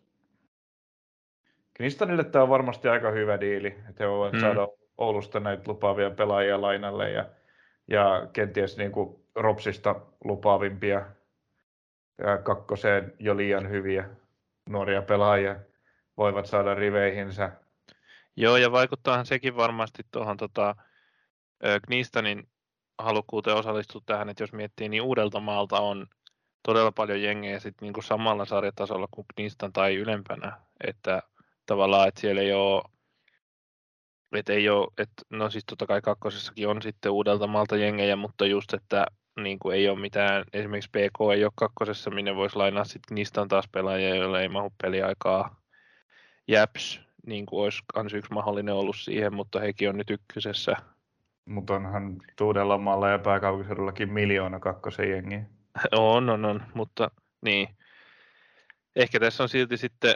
Knistanille 1.74 2.24
tämä 2.24 2.43
on 2.43 2.49
varmasti 2.49 2.88
aika 2.88 3.11
hyvä 3.11 3.39
diili, 3.39 3.67
että 3.67 4.03
he 4.03 4.09
voivat 4.09 4.32
hmm. 4.32 4.41
saada 4.41 4.67
Oulusta 4.97 5.39
näitä 5.39 5.63
lupaavia 5.67 6.09
pelaajia 6.11 6.61
lainalle 6.61 7.11
ja, 7.11 7.26
ja 7.88 8.28
kenties 8.34 8.78
niin 8.78 8.91
kuin 8.91 9.24
Ropsista 9.36 9.95
lupaavimpia 10.24 11.05
ja 12.17 12.38
kakkoseen 12.38 13.13
jo 13.19 13.38
liian 13.38 13.69
hyviä 13.69 14.09
nuoria 14.69 15.01
pelaajia 15.01 15.55
voivat 16.17 16.45
saada 16.45 16.76
riveihinsä. 16.76 17.51
Joo, 18.36 18.57
ja 18.57 18.71
vaikuttaahan 18.71 19.26
sekin 19.26 19.55
varmasti 19.55 20.03
tuohon 20.11 20.38
tota, 20.38 20.76
Knistanin 21.86 22.47
halukkuuteen 22.97 23.57
osallistua 23.57 24.01
tähän, 24.05 24.30
että 24.30 24.43
jos 24.43 24.53
miettii, 24.53 24.89
niin 24.89 25.01
uudelta 25.01 25.39
maalta 25.39 25.80
on 25.80 26.07
todella 26.64 26.91
paljon 26.91 27.22
jengejä 27.22 27.59
sit 27.59 27.76
niin 27.82 27.93
kuin 27.93 28.03
samalla 28.03 28.45
sarjatasolla 28.45 29.07
kuin 29.11 29.26
Knistan 29.36 29.74
tai 29.74 29.95
ylempänä, 29.95 30.57
että 30.88 31.24
tavallaan, 31.66 32.07
että 32.07 32.22
siellä 32.22 32.41
ei 32.41 32.53
ole 32.53 32.84
että 34.39 34.53
ei 34.53 34.70
ole, 34.70 34.88
että 34.97 35.24
no 35.30 35.49
siis 35.49 35.66
totta 35.66 35.86
kai 35.86 36.01
kakkosessakin 36.01 36.68
on 36.68 36.82
sitten 36.82 37.11
uudelta 37.11 37.47
maalta 37.47 37.76
jengejä, 37.76 38.16
mutta 38.16 38.45
just, 38.45 38.74
että 38.74 39.05
niin 39.39 39.59
kuin 39.59 39.76
ei 39.76 39.89
ole 39.89 39.99
mitään, 39.99 40.43
esimerkiksi 40.53 40.89
PK 40.89 41.34
ei 41.34 41.43
ole 41.43 41.51
kakkosessa, 41.55 42.11
minne 42.11 42.36
voisi 42.36 42.55
lainaa 42.55 42.84
sitten, 42.84 43.16
niistä 43.16 43.41
on 43.41 43.47
taas 43.47 43.70
pelaajia, 43.72 44.16
joille 44.16 44.41
ei 44.41 44.49
mahu 44.49 44.74
peliaikaa. 44.82 45.55
Japs, 46.47 47.01
niin 47.26 47.45
kuin 47.45 47.64
olisi 47.64 47.84
kans 47.93 48.14
yksi 48.14 48.34
mahdollinen 48.34 48.74
ollut 48.74 48.97
siihen, 48.97 49.34
mutta 49.34 49.59
hekin 49.59 49.89
on 49.89 49.97
nyt 49.97 50.09
ykkösessä. 50.09 50.76
Mutta 51.45 51.74
onhan 51.74 52.18
Tuudellamalla 52.38 53.09
ja 53.09 53.20
pääkaupunkiseudullakin 53.20 54.14
miljoona 54.14 54.59
kakkosen 54.59 55.09
jengi. 55.09 55.39
on, 55.91 56.30
on, 56.30 56.45
on, 56.45 56.63
mutta 56.74 57.11
niin. 57.41 57.67
Ehkä 58.95 59.19
tässä 59.19 59.43
on 59.43 59.49
silti 59.49 59.78
sitten 59.78 60.15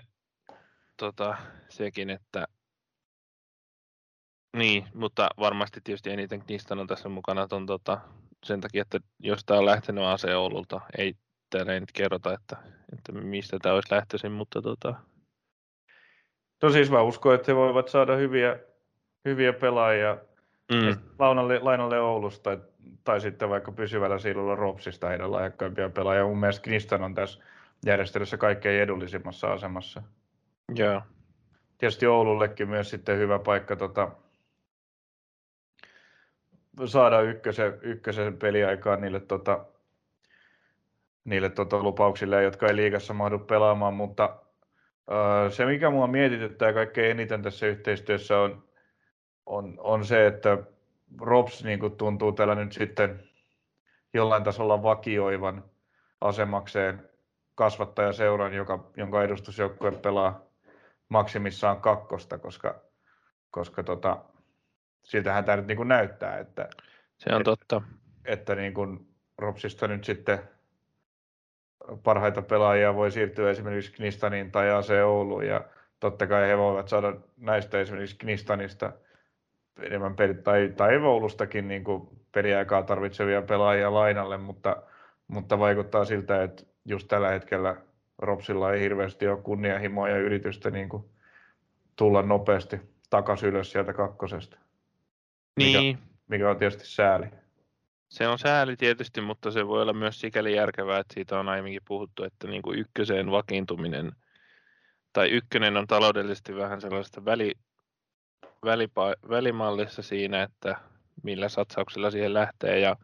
tota, 0.97 1.37
sekin, 1.69 2.09
että 2.09 2.47
niin, 4.57 4.87
mutta 4.93 5.29
varmasti 5.39 5.81
tietysti 5.83 6.09
eniten 6.09 6.43
niistä 6.47 6.75
on 6.75 6.87
tässä 6.87 7.09
mukana 7.09 7.47
ton, 7.47 7.65
tota, 7.65 8.01
sen 8.43 8.61
takia, 8.61 8.81
että 8.81 8.99
jos 9.19 9.45
tämä 9.45 9.59
on 9.59 9.65
lähtenyt 9.65 10.03
AC 10.03 10.25
Oululta, 10.35 10.81
ei 10.97 11.13
täällä 11.49 11.73
ei 11.73 11.79
nyt 11.79 11.91
kerrota, 11.91 12.33
että, 12.33 12.57
että 12.93 13.11
mistä 13.11 13.57
tämä 13.61 13.75
olisi 13.75 13.95
lähtöisin, 13.95 14.31
mutta 14.31 14.61
tota... 14.61 14.93
No 16.63 16.69
siis 16.69 16.91
mä 16.91 17.01
uskon, 17.01 17.35
että 17.35 17.51
he 17.51 17.55
voivat 17.55 17.87
saada 17.87 18.15
hyviä, 18.15 18.59
hyviä 19.25 19.53
pelaajia 19.53 20.17
mm. 20.71 20.97
Launalle, 21.19 21.59
Lainalle 21.59 21.99
Oulusta 21.99 22.43
tai, 22.43 22.67
tai 23.03 23.21
sitten 23.21 23.49
vaikka 23.49 23.71
pysyvällä 23.71 24.19
siilulla 24.19 24.55
Ropsista 24.55 25.09
heidän 25.09 25.31
lahjakkaimpia 25.31 25.89
pelaajia. 25.89 26.25
Mun 26.25 26.39
mielestä 26.39 26.63
Knistan 26.63 27.03
on 27.03 27.13
tässä 27.13 27.39
järjestelyssä 27.85 28.37
kaikkein 28.37 28.81
edullisimmassa 28.81 29.53
asemassa. 29.53 30.03
Joo. 30.75 31.01
Tietysti 31.77 32.07
Oulullekin 32.07 32.69
myös 32.69 32.89
sitten 32.89 33.17
hyvä 33.17 33.39
paikka 33.39 33.75
tota, 33.75 34.11
saada 36.85 37.21
ykkösen, 37.21 37.79
ykkösen 37.81 38.37
peliaikaan 38.37 39.01
niille, 39.01 39.19
tota, 39.19 39.65
niille 41.25 41.49
tota, 41.49 41.83
lupauksille, 41.83 42.43
jotka 42.43 42.67
ei 42.67 42.75
liigassa 42.75 43.13
mahdu 43.13 43.39
pelaamaan, 43.39 43.93
mutta 43.93 44.35
uh, 45.07 45.51
se 45.51 45.65
mikä 45.65 45.89
mua 45.89 46.07
mietityttää 46.07 46.73
kaikkein 46.73 47.11
eniten 47.11 47.41
tässä 47.41 47.65
yhteistyössä 47.65 48.39
on, 48.39 48.63
on, 49.45 49.75
on 49.77 50.05
se, 50.05 50.27
että 50.27 50.57
Rops 51.21 51.63
niin 51.63 51.79
kuin 51.79 51.97
tuntuu 51.97 52.31
tällä 52.31 52.55
nyt 52.55 52.71
sitten 52.71 53.23
jollain 54.13 54.43
tasolla 54.43 54.83
vakioivan 54.83 55.63
asemakseen 56.21 57.09
kasvattajaseuran, 57.55 58.53
joka, 58.53 58.91
jonka 58.97 59.23
edustusjoukkue 59.23 59.91
pelaa 59.91 60.41
maksimissaan 61.09 61.81
kakkosta, 61.81 62.37
koska, 62.37 62.81
koska 63.51 63.83
tota, 63.83 64.17
siltähän 65.03 65.45
tämä 65.45 65.55
nyt 65.55 65.67
niin 65.67 65.77
kuin 65.77 65.87
näyttää, 65.87 66.39
että, 66.39 66.69
se 67.17 67.29
on 67.29 67.41
että, 67.41 67.43
totta. 67.43 67.81
että 68.25 68.55
niin 68.55 68.73
kuin 68.73 69.07
Ropsista 69.37 69.87
nyt 69.87 70.03
sitten 70.03 70.39
parhaita 72.03 72.41
pelaajia 72.41 72.95
voi 72.95 73.11
siirtyä 73.11 73.49
esimerkiksi 73.49 73.91
Knistaniin 73.91 74.51
tai 74.51 74.71
AC 74.71 74.89
Ouluun 75.05 75.47
ja 75.47 75.61
totta 75.99 76.27
kai 76.27 76.47
he 76.47 76.57
voivat 76.57 76.87
saada 76.87 77.13
näistä 77.37 77.79
esimerkiksi 77.79 78.17
Knistanista 78.17 78.93
enemmän 79.81 80.15
peli, 80.15 80.33
tai, 80.33 80.73
tai 80.77 80.97
Oulustakin 80.97 81.67
niin 81.67 81.83
kuin 81.83 82.09
peliaikaa 82.31 82.83
tarvitsevia 82.83 83.41
pelaajia 83.41 83.93
lainalle, 83.93 84.37
mutta, 84.37 84.83
mutta 85.27 85.59
vaikuttaa 85.59 86.05
siltä, 86.05 86.43
että 86.43 86.63
just 86.85 87.07
tällä 87.07 87.29
hetkellä 87.29 87.75
Ropsilla 88.17 88.73
ei 88.73 88.81
hirveästi 88.81 89.27
ole 89.27 89.41
kunnianhimoa 89.41 90.09
ja 90.09 90.17
yritystä 90.17 90.71
niin 90.71 90.89
kuin 90.89 91.03
tulla 91.95 92.21
nopeasti 92.21 92.79
takaisin 93.09 93.49
ylös 93.49 93.71
sieltä 93.71 93.93
kakkosesta. 93.93 94.57
Niin. 95.57 95.97
Mikä, 95.97 95.99
mikä 96.27 96.49
on 96.49 96.57
tietysti 96.57 96.85
sääli. 96.85 97.25
Se 98.09 98.27
on 98.27 98.39
sääli 98.39 98.75
tietysti, 98.75 99.21
mutta 99.21 99.51
se 99.51 99.67
voi 99.67 99.81
olla 99.81 99.93
myös 99.93 100.19
sikäli 100.19 100.55
järkevää, 100.55 100.99
että 100.99 101.13
siitä 101.13 101.39
on 101.39 101.49
aiemminkin 101.49 101.81
puhuttu, 101.87 102.23
että 102.23 102.47
niin 102.47 102.61
kuin 102.61 102.79
ykköseen 102.79 103.31
vakiintuminen, 103.31 104.11
tai 105.13 105.29
ykkönen 105.29 105.77
on 105.77 105.87
taloudellisesti 105.87 106.55
vähän 106.55 106.81
sellaista 106.81 107.25
väli, 107.25 107.51
välipa, 108.65 109.13
välimallissa 109.29 110.01
siinä, 110.01 110.43
että 110.43 110.75
millä 111.23 111.49
satsauksilla 111.49 112.11
siihen 112.11 112.33
lähtee, 112.33 112.79
ja 112.79 112.95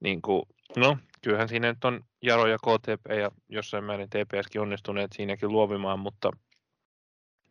niin 0.00 0.22
kuin, 0.22 0.42
no, 0.76 0.98
kyllähän 1.22 1.48
siinä 1.48 1.68
nyt 1.68 1.84
on 1.84 2.04
Jaro 2.22 2.46
ja 2.46 2.58
KTP 2.58 3.10
ja 3.18 3.30
jossain 3.48 3.84
määrin 3.84 4.10
TPSkin 4.10 4.60
onnistuneet 4.60 5.12
siinäkin 5.12 5.52
luovimaan, 5.52 5.98
mutta 5.98 6.30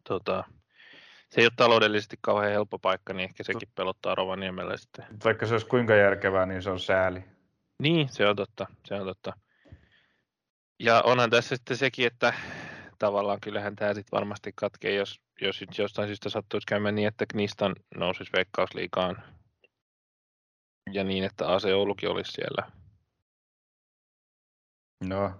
tota, 0.07 0.43
se 1.30 1.41
ei 1.41 1.45
ole 1.45 1.51
taloudellisesti 1.55 2.18
kauhean 2.22 2.51
helppo 2.51 2.80
paikka, 2.80 3.14
niin 3.14 3.24
ehkä 3.24 3.43
sekin 3.43 3.70
pelottaa 3.76 4.16
Rovaniemellä 4.16 4.78
sitten. 4.78 5.05
Vaikka 5.24 5.45
se 5.45 5.53
olisi 5.53 5.68
kuinka 5.68 5.95
järkevää, 5.95 6.45
niin 6.45 6.62
se 6.62 6.70
on 6.70 6.80
sääli. 6.80 7.24
Niin, 7.80 8.10
se 8.10 8.28
on 8.28 8.36
totta. 8.36 8.68
Se 8.86 8.95
on 8.95 9.05
totta. 9.05 9.34
Ja 10.80 11.01
onhan 11.01 11.30
tässä 11.30 11.55
sitten 11.55 11.78
sekin, 11.78 12.07
että 12.07 12.34
tavallaan 12.99 13.39
kyllähän 13.41 13.76
tämä 13.76 13.93
sitten 13.93 14.18
varmasti 14.18 14.51
katkee, 14.55 14.95
jos, 14.95 15.22
jos 15.41 15.57
sit 15.57 15.77
jostain 15.77 16.07
syystä 16.07 16.29
sattuisi 16.29 16.67
käymään 16.67 16.95
niin, 16.95 17.07
että 17.07 17.25
Knistan 17.25 17.75
nousisi 17.95 18.31
veikkausliikaan 18.35 19.23
ja 20.91 21.03
niin, 21.03 21.23
että 21.23 21.53
AC 21.53 21.65
Oulukin 21.65 22.09
olisi 22.09 22.31
siellä. 22.31 22.71
No, 25.03 25.31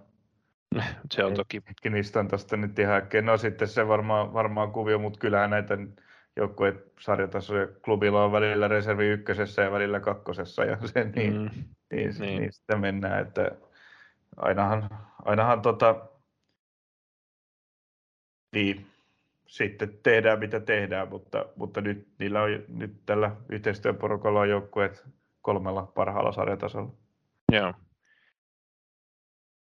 se 1.12 1.24
on 1.24 1.34
toki... 1.34 1.62
Knistan 1.82 2.28
tästä 2.28 2.58
nyt 2.58 2.80
ihan 2.80 2.96
äkkiä. 2.96 3.22
No 3.22 3.38
sitten 3.38 3.68
se 3.68 3.88
varmaan, 3.88 4.34
varmaan 4.34 4.72
kuvio, 4.72 5.00
mutta 5.00 5.20
kyllähän 5.20 5.50
näitä 5.50 5.78
joukkueet 6.36 6.94
sarjatasoja 7.00 7.68
klubilla 7.68 8.24
on 8.24 8.32
välillä 8.32 8.68
reservi 8.68 9.08
ykkösessä 9.08 9.62
ja 9.62 9.72
välillä 9.72 10.00
kakkosessa 10.00 10.66
ja 10.66 10.78
se, 10.88 11.04
niin, 11.04 11.34
mm, 11.34 11.50
niin, 11.92 12.16
niin. 12.20 12.40
niin, 12.40 12.54
sitten 12.54 12.80
mennään, 12.80 13.28
että 13.28 13.52
ainahan, 14.38 14.90
ainahan 15.26 15.62
tota, 15.62 16.10
niin, 18.56 18.89
sitten 19.50 20.00
tehdään 20.04 20.40
mitä 20.40 20.60
tehdään, 20.60 21.10
mutta, 21.10 21.46
mutta 21.56 21.82
nyt 21.82 22.08
niillä 22.20 22.42
on 22.42 22.50
nyt 22.68 23.06
tällä 23.06 23.36
yhteistyöporukalla 23.50 24.40
on 24.40 24.50
joukkueet 24.50 25.06
kolmella 25.42 25.92
parhaalla 25.96 26.32
sarjatasolla. 26.32 26.94
Joo. 27.52 27.74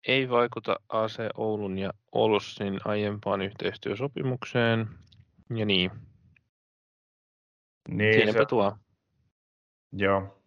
Ei 0.09 0.29
vaikuta 0.29 0.77
AC 0.89 1.19
Oulun 1.35 1.79
ja 1.79 1.93
Olssin 2.13 2.81
aiempaan 2.85 3.43
yhteistyösopimukseen. 3.43 4.89
Ja 5.57 5.67
niin. 5.67 5.91
niin 7.89 8.15
Siinäpä 8.15 8.39
se... 8.39 8.47
tuo. 8.47 8.77
Joo. 9.93 10.43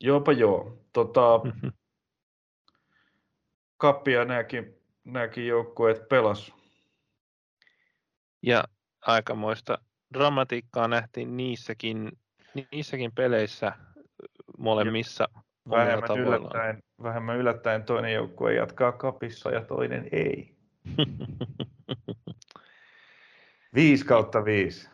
Joopa 0.00 0.32
joo. 0.32 0.84
Tota, 0.92 1.40
mm-hmm. 1.44 1.72
kappia 3.76 4.24
nämäkin, 4.24 4.77
nämäkin 5.08 5.46
joukkueet 5.46 6.08
pelas. 6.08 6.54
Ja 8.42 8.64
aikamoista 9.00 9.78
dramatiikkaa 10.14 10.88
nähtiin 10.88 11.36
niissäkin, 11.36 12.12
niissäkin 12.72 13.12
peleissä 13.12 13.72
molemmissa 14.58 15.28
vähemmän 15.70 16.18
yllättäen, 16.18 16.82
vähemmän 17.02 17.36
yllättäen 17.36 17.84
toinen 17.84 18.12
joukkue 18.12 18.54
jatkaa 18.54 18.92
kapissa 18.92 19.50
ja 19.50 19.64
toinen 19.64 20.08
ei. 20.12 20.56
5 23.74 24.04
kautta 24.04 24.44
5. 24.44 24.88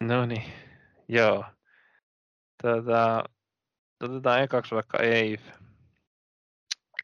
No 0.00 0.26
niin, 0.26 0.52
joo. 1.08 1.44
Tätä, 2.62 3.24
otetaan 4.00 4.42
ekaksi 4.42 4.74
vaikka 4.74 4.98
Eif. 4.98 5.42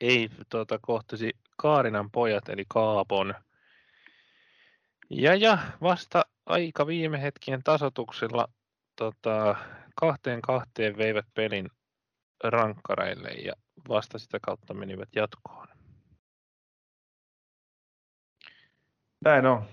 Eif 0.01 0.33
tuota, 0.49 0.79
kohtasi 0.83 1.33
Kaarinan 1.57 2.11
pojat, 2.11 2.49
eli 2.49 2.65
Kaapon. 2.69 3.35
Ja, 5.11 5.35
ja 5.35 5.59
vasta 5.83 6.27
aika 6.47 6.87
viime 6.87 7.23
hetkien 7.23 7.63
tasotuksella 7.63 8.49
tota, 8.97 9.57
kahteen 9.95 10.43
kahteen 10.43 10.97
veivät 10.97 11.27
pelin 11.35 11.71
rankkareille 12.45 13.29
ja 13.29 13.53
vasta 13.89 14.19
sitä 14.19 14.39
kautta 14.43 14.75
menivät 14.75 15.09
jatkoon. 15.17 15.69
Näin 19.25 19.47
on. 19.47 19.65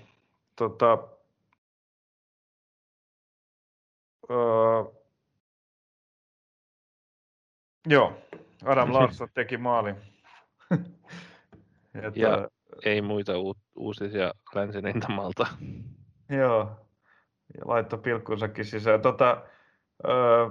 Tota, 0.55 0.97
öö, 4.29 4.37
joo, 7.87 8.17
Adam 8.65 8.93
Larsson 8.93 9.29
teki 9.33 9.57
maalin. 9.57 9.95
ja, 11.93 12.11
ja 12.15 12.47
ei 12.85 13.01
muita 13.01 13.39
u- 13.39 13.57
uutisia 13.75 14.33
länsirintamalta. 14.55 15.47
Joo, 16.39 16.87
ja 17.57 17.61
laittoi 17.65 17.99
pilkkunsakin 17.99 18.65
sisään. 18.65 19.01
Tota, 19.01 19.43
öö, 20.07 20.49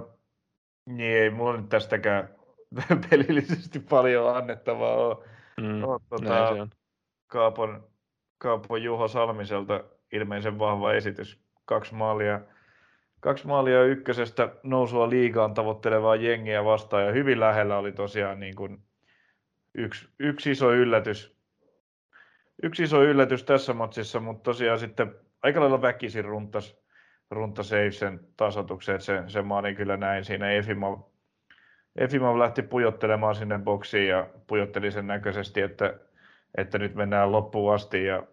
niin 0.85 1.17
ei 1.17 1.29
mulla 1.29 1.57
nyt 1.57 1.69
tästäkään 1.69 2.29
pelillisesti 3.09 3.79
paljon 3.79 4.35
annettavaa 4.35 4.95
ole. 4.95 5.25
Mm, 5.61 5.83
ole 5.83 5.99
tuota, 6.09 6.55
se 6.55 6.61
on. 6.61 6.69
Kaapon, 7.27 7.87
Kaapon 8.37 8.83
Juho 8.83 9.07
Salmiselta 9.07 9.83
ilmeisen 10.11 10.59
vahva 10.59 10.93
esitys. 10.93 11.43
Kaksi 11.65 11.95
maalia, 11.95 12.41
kaksi 13.19 13.47
maalia 13.47 13.83
ykkösestä 13.83 14.55
nousua 14.63 15.09
liigaan 15.09 15.53
tavoittelevaa 15.53 16.15
jengiä 16.15 16.65
vastaan 16.65 17.05
ja 17.05 17.11
hyvin 17.11 17.39
lähellä 17.39 17.77
oli 17.77 17.91
tosiaan 17.91 18.39
niin 18.39 18.55
kuin 18.55 18.83
yksi, 19.75 20.09
yksi 20.19 20.51
iso 20.51 20.73
yllätys. 20.73 21.32
Yksi 22.63 22.83
iso 22.83 23.03
yllätys 23.03 23.43
tässä 23.43 23.73
matsissa, 23.73 24.19
mutta 24.19 24.43
tosiaan 24.43 24.79
sitten 24.79 25.15
aika 25.41 25.59
lailla 25.59 25.81
väkisin 25.81 26.25
runtas, 26.25 26.77
runta 27.31 27.63
sen 27.63 28.19
tasotukseen, 28.37 28.95
että 28.95 29.31
se, 29.31 29.41
maani 29.41 29.75
kyllä 29.75 29.97
näin 29.97 30.25
siinä. 30.25 30.51
Efimov, 30.51 30.99
Efimov 31.95 32.39
lähti 32.39 32.61
pujottelemaan 32.61 33.35
sinne 33.35 33.59
boksiin 33.59 34.07
ja 34.07 34.27
pujotteli 34.47 34.91
sen 34.91 35.07
näköisesti, 35.07 35.61
että, 35.61 35.99
että 36.57 36.79
nyt 36.79 36.95
mennään 36.95 37.31
loppuun 37.31 37.73
asti 37.73 38.05
ja, 38.05 38.23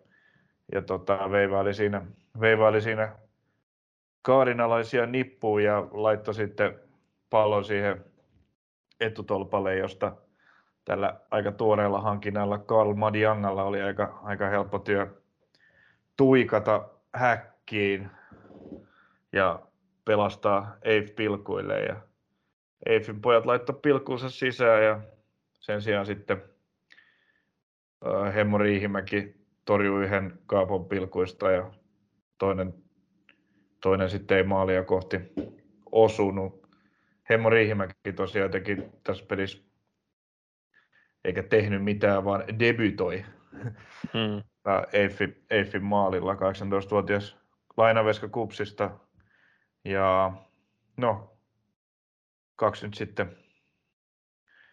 ja 0.75 0.83
tota, 0.83 1.31
veivaili 1.31 1.75
siinä, 1.75 2.03
veivaili 2.41 2.81
siinä 2.81 3.13
kaarinalaisia 4.23 5.07
nippuun 5.07 5.65
ja 5.65 5.89
laittoi 5.91 6.35
sitten 6.35 6.81
pallon 7.31 7.65
siihen 7.65 8.05
etutolpalle, 9.01 9.77
josta 9.77 10.17
tällä 10.85 11.21
aika 11.31 11.53
tuoreella 11.53 12.01
hankinnalla 12.01 12.59
Karl 12.59 12.95
Madiangalla 12.95 13.63
oli 13.63 13.83
aika, 13.83 14.21
aika 14.23 14.49
helppo 14.49 14.79
työ 14.79 15.07
tuikata 16.17 16.89
häkkiin 17.15 18.11
ja 19.33 19.61
pelastaa 20.05 20.77
Eif 20.83 21.15
pilkuille. 21.17 21.81
Ja 21.81 21.97
Eifin 22.87 23.21
pojat 23.21 23.47
laittoi 23.47 23.79
pilkuunsa 23.83 24.31
sisään 24.31 24.85
ja 24.85 25.01
sen 25.61 25.83
sijaan 25.83 26.07
sitten 26.07 26.43
Hemmo 28.35 28.59
Riihimäki 28.59 29.35
torjui 29.65 30.05
yhden 30.05 30.39
kaapon 30.47 30.85
pilkuista 30.85 31.51
ja 31.51 31.71
toinen, 32.39 32.75
toinen 33.81 34.11
sitten 34.11 34.37
ei 34.37 34.43
maalia 34.43 34.85
kohti 34.85 35.19
osunut. 35.93 36.67
Hemmo 37.31 37.51
Riihimäki 37.51 38.13
tosiaan 38.17 38.51
teki 38.51 38.77
tässä 39.05 39.25
pelissä 39.29 39.70
eikä 41.25 41.43
tehnyt 41.43 41.85
mitään, 41.85 42.25
vaan 42.25 42.45
debytoi 42.59 43.25
mm. 44.15 44.43
Eiffin, 44.93 45.45
Eiffin 45.51 45.85
maalilla 45.85 46.35
18-vuotias 46.35 47.37
lainaveska 47.77 48.29
Kupsista 48.29 48.91
ja 49.85 50.33
no, 50.97 51.37
kaksi 52.57 52.87
nyt 52.87 52.95
sitten, 52.95 53.37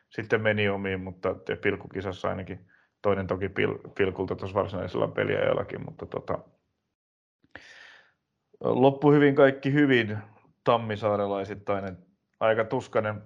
sitten 0.09 0.41
meni 0.41 0.69
omiin, 0.69 0.99
mutta 0.99 1.35
pilkukisassa 1.61 2.29
ainakin 2.29 2.67
toinen 3.01 3.27
toki 3.27 3.49
pil, 3.49 3.77
pilkulta 3.97 4.35
tuossa 4.35 4.55
varsinaisella 4.55 5.07
peliajallakin, 5.07 5.85
mutta 5.85 6.05
tota, 6.05 6.39
loppu 8.59 9.11
hyvin 9.11 9.35
kaikki 9.35 9.73
hyvin 9.73 10.17
tammisaarelaisittainen. 10.63 11.97
Aika 12.39 12.63
tuskainen, 12.63 13.21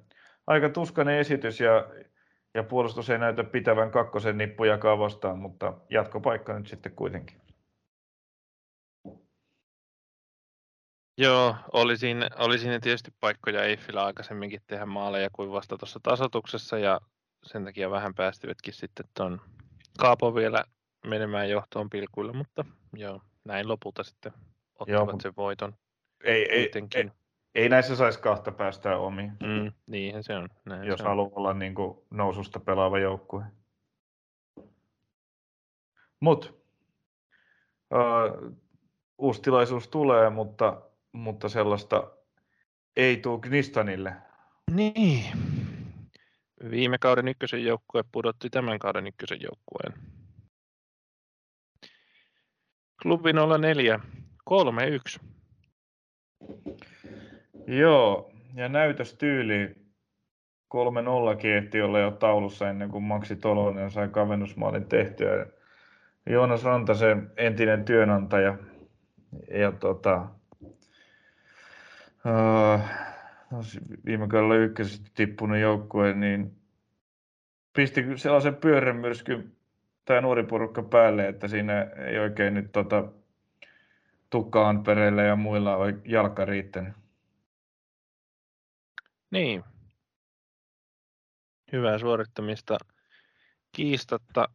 aika 0.47 0.69
tuskainen 0.69 1.17
esitys 1.17 1.59
ja, 1.59 1.89
ja 2.53 2.63
puolustus 2.63 3.09
ei 3.09 3.17
näytä 3.17 3.43
pitävän 3.43 3.91
kakkosen 3.91 4.37
nippujakaan 4.37 4.99
vastaan, 4.99 5.39
mutta 5.39 5.73
jatkopaikka 5.89 6.59
nyt 6.59 6.67
sitten 6.67 6.95
kuitenkin. 6.95 7.41
Joo, 11.17 11.55
oli 11.73 11.97
siinä, 11.97 12.29
oli 12.37 12.59
siinä 12.59 12.79
tietysti 12.79 13.11
paikkoja 13.19 13.63
Eiffillä 13.63 14.05
aikaisemminkin 14.05 14.61
tehdä 14.67 14.85
maaleja 14.85 15.29
kuin 15.33 15.51
vasta 15.51 15.77
tuossa 15.77 15.99
tasotuksessa 16.03 16.77
ja 16.77 17.01
sen 17.43 17.65
takia 17.65 17.91
vähän 17.91 18.13
päästivätkin 18.15 18.73
sitten 18.73 19.05
tuon 19.17 19.41
Kaapo 19.99 20.35
vielä 20.35 20.63
menemään 21.07 21.49
johtoon 21.49 21.89
pilkuilla, 21.89 22.33
mutta 22.33 22.65
joo, 22.93 23.21
näin 23.43 23.67
lopulta 23.67 24.03
sitten 24.03 24.31
ottavat 24.79 25.09
joo, 25.09 25.19
sen 25.21 25.33
voiton. 25.37 25.75
Ei, 26.23 26.51
ei, 26.51 26.71
ei, 26.95 27.11
ei 27.55 27.69
näissä 27.69 27.95
saisi 27.95 28.19
kahta 28.19 28.51
päästää 28.51 28.97
omiin. 28.97 29.31
Mm, 29.31 29.71
niinhän 29.87 30.23
se 30.23 30.35
on. 30.35 30.49
Näin 30.65 30.87
jos 30.87 30.97
se 30.97 31.03
haluaa 31.03 31.27
on. 31.27 31.33
olla 31.35 31.53
niin 31.53 31.75
kuin 31.75 31.97
noususta 32.09 32.59
pelaava 32.59 32.99
joukkue. 32.99 33.43
Mutta 36.19 36.49
uh, 37.93 38.55
uusi 39.17 39.41
tilaisuus 39.41 39.87
tulee, 39.87 40.29
mutta 40.29 40.81
mutta 41.11 41.49
sellaista 41.49 42.11
ei 42.95 43.17
tule 43.17 43.39
Knistanille. 43.39 44.13
Niin. 44.71 45.25
Viime 46.71 46.97
kauden 46.97 47.27
ykkösen 47.27 47.63
joukkue 47.63 48.03
pudotti 48.11 48.49
tämän 48.49 48.79
kauden 48.79 49.07
ykkösen 49.07 49.39
joukkueen. 49.41 49.93
Klubi 53.01 53.33
04, 53.61 53.99
3-1. 54.49 55.25
Joo, 57.67 58.31
ja 58.55 58.69
näytöstyyli 58.69 59.75
3-0 61.33 61.35
kiehti 61.37 61.81
olla 61.81 61.99
jo 61.99 62.11
taulussa 62.11 62.69
ennen 62.69 62.89
kuin 62.89 63.03
Maksi 63.03 63.35
Tolonen 63.35 63.91
sai 63.91 64.09
kavennusmaalin 64.09 64.85
tehtyä. 64.85 65.45
Joonas 66.25 66.63
Rantasen 66.63 67.31
entinen 67.37 67.85
työnantaja 67.85 68.57
ja 69.53 69.71
tota, 69.71 70.27
uh, 72.25 72.81
viime 74.05 74.27
kaudella 74.27 74.55
ykkösestä 74.55 75.09
tippunut 75.15 75.57
joukkue, 75.57 76.13
niin 76.13 76.55
pisti 77.73 78.05
sellaisen 78.15 78.55
pyörämyrskyn 78.55 79.51
tämä 80.05 80.21
nuori 80.21 80.43
porukka 80.43 80.83
päälle, 80.83 81.27
että 81.27 81.47
siinä 81.47 81.81
ei 81.81 82.19
oikein 82.19 82.53
nyt 82.53 82.71
tota, 82.71 83.03
tukka 84.29 84.69
Antpereille 84.69 85.23
ja 85.23 85.35
muilla 85.35 85.77
jalka 86.05 86.45
riittänyt. 86.45 87.00
Niin. 89.31 89.63
Hyvää 91.71 91.97
suorittamista. 91.97 92.77
Kiistatta, 93.71 94.49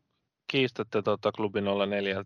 kiistatte 0.46 1.02
tuota 1.02 1.32
klubi 1.32 1.60
04 1.60 2.24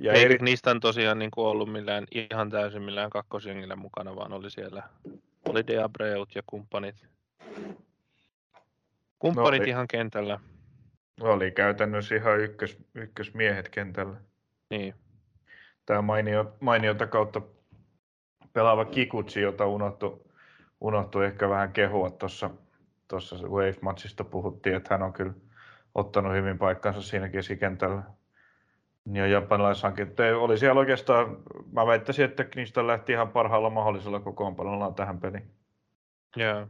ja 0.00 0.12
Ei 0.12 0.24
eri... 0.24 0.38
niistä 0.40 0.70
on 0.70 0.80
tosiaan 0.80 1.18
niin 1.18 1.30
kuin 1.30 1.46
ollut 1.46 1.72
millään, 1.72 2.06
ihan 2.10 2.50
täysin 2.50 2.82
millään 2.82 3.10
kakkosjengillä 3.10 3.76
mukana, 3.76 4.16
vaan 4.16 4.32
oli 4.32 4.50
siellä, 4.50 4.82
oli 5.48 5.66
Deabreut 5.66 6.34
ja 6.34 6.42
kumppanit. 6.46 7.06
Kumppanit 9.18 9.60
no, 9.60 9.66
ihan 9.66 9.88
kentällä. 9.88 10.40
Oli 11.20 11.50
käytännössä 11.50 12.14
ihan 12.14 12.40
ykkös, 12.40 12.78
ykkösmiehet 12.94 13.68
kentällä. 13.68 14.16
Niin. 14.70 14.94
Tämä 15.86 16.02
mainio, 16.02 16.56
mainiota 16.60 17.06
kautta 17.06 17.42
pelaava 18.54 18.84
Kikutsi, 18.84 19.40
jota 19.40 19.66
unohtui, 19.66 20.20
unohtui 20.80 21.26
ehkä 21.26 21.48
vähän 21.48 21.72
kehua 21.72 22.10
tuossa 22.10 22.50
tuossa 23.08 23.36
Wave-matsista 23.36 24.24
puhuttiin, 24.24 24.76
että 24.76 24.94
hän 24.94 25.02
on 25.02 25.12
kyllä 25.12 25.32
ottanut 25.94 26.32
hyvin 26.32 26.58
paikkansa 26.58 27.02
siinä 27.02 27.28
keskikentällä. 27.28 28.02
Niin 29.04 29.30
japanilaishankin. 29.30 30.14
Oli 30.38 30.58
siellä 30.58 30.78
oikeastaan, 30.78 31.36
mä 31.72 31.86
väittäisin, 31.86 32.24
että 32.24 32.46
niistä 32.56 32.86
lähti 32.86 33.12
ihan 33.12 33.28
parhaalla 33.28 33.70
mahdollisella 33.70 34.20
kokoonpanolla 34.20 34.92
tähän 34.92 35.20
peliin. 35.20 35.50
Joo. 36.36 36.56
Yeah. 36.56 36.68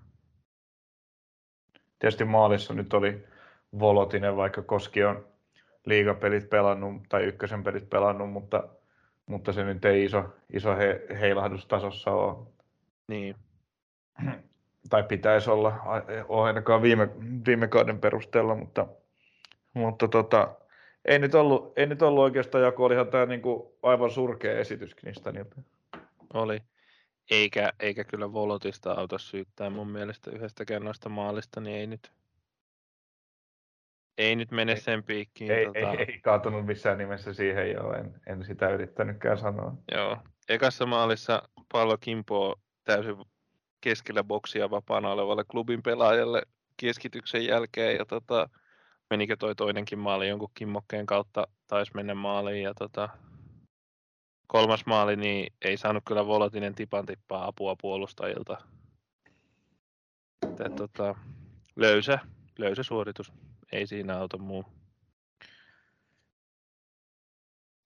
Tietysti 1.99 2.25
maalissa 2.25 2.75
nyt 2.75 2.95
oli 2.95 3.25
Volotinen, 3.79 4.37
vaikka 4.37 4.63
Koski 4.63 5.05
on 5.05 5.27
liigapelit 5.87 6.51
pelannut 6.51 7.03
tai 7.09 7.25
ykkösen 7.25 7.65
pelit 7.65 7.91
pelannut, 7.91 8.31
mutta, 8.31 8.69
mutta 9.27 9.53
se 9.53 9.65
nyt 9.65 9.85
ei 9.85 10.05
iso, 10.05 10.25
iso 10.53 10.77
he, 10.77 11.07
heilahdustasossa 11.21 12.11
ole. 12.11 12.47
Niin. 13.09 13.37
Tai 14.91 15.03
pitäisi 15.03 15.51
olla, 15.51 15.81
ole 16.29 16.47
ainakaan 16.47 16.83
viime, 16.83 17.09
viime 17.47 17.69
kauden 17.69 17.99
perusteella, 17.99 18.55
mutta, 18.55 18.87
mutta 19.75 20.09
tota, 20.09 20.55
ei 21.05 21.19
nyt 21.19 21.35
ollut, 21.35 21.73
ei 21.79 21.87
nyt 21.87 22.03
ollut 22.03 22.23
oikeastaan 22.23 22.65
jako, 22.65 22.85
olihan 22.85 23.09
tämä 23.09 23.27
niinku 23.27 23.79
aivan 23.83 24.11
surkea 24.11 24.59
esitys 24.59 24.95
Knistanilta. 24.95 25.57
Oli. 26.35 26.61
Eikä, 27.31 27.73
eikä 27.81 28.05
kyllä 28.05 28.33
Volotista 28.33 28.93
auta 28.93 29.19
syyttää 29.19 29.71
mun 29.71 29.91
mielestä 29.91 30.31
yhdestäkään 30.31 30.85
noista 30.85 31.09
maalista, 31.09 31.61
niin 31.61 31.77
ei 31.77 31.87
nyt, 31.87 32.13
ei 34.19 34.37
nyt 34.37 34.51
mene 34.51 34.77
sen 34.77 35.05
piikkiin. 35.05 35.51
Ei, 35.51 35.67
tota... 35.67 35.79
ei, 35.79 36.05
ei 36.09 36.21
kaatunut 36.21 36.67
missään 36.67 36.99
nimessä 36.99 37.33
siihen 37.33 37.71
jo, 37.71 37.93
en, 37.93 38.21
en 38.27 38.45
sitä 38.45 38.69
yrittänytkään 38.69 39.39
sanoa. 39.39 39.75
Joo. 39.93 40.19
Ekassa 40.49 40.87
maalissa 40.87 41.43
pallo 41.73 41.99
kimpoo 41.99 42.57
täysin 42.85 43.17
keskellä 43.81 44.25
boksia 44.25 44.71
vapaana 44.71 45.11
olevalle 45.11 45.45
klubin 45.45 45.83
pelaajalle 45.83 46.43
keskityksen 46.77 47.47
jälkeen 47.47 47.97
ja 47.97 48.05
tota, 48.05 48.49
menikö 49.11 49.37
toi 49.37 49.55
toinenkin 49.55 49.99
maali 49.99 50.29
jonkun 50.29 50.51
kimmokkeen 50.55 51.07
kautta, 51.07 51.49
taisi 51.67 51.93
mennä 51.95 52.15
maaliin 52.15 52.63
ja 52.63 52.75
tota, 52.75 53.09
kolmas 54.47 54.87
maali, 54.87 55.17
niin 55.17 55.53
ei 55.65 55.77
saanut 55.77 56.03
kyllä 56.07 56.27
Volotinen 56.27 56.75
tipan 56.75 57.07
tippaa 57.07 57.47
apua 57.47 57.77
puolustajilta. 57.81 58.57
Että, 60.51 60.71
tota, 60.77 61.15
löysä, 61.77 62.19
löysä 62.59 62.83
suoritus, 62.83 63.33
siinä 63.87 64.19
auta 64.19 64.39
muu. 64.39 64.65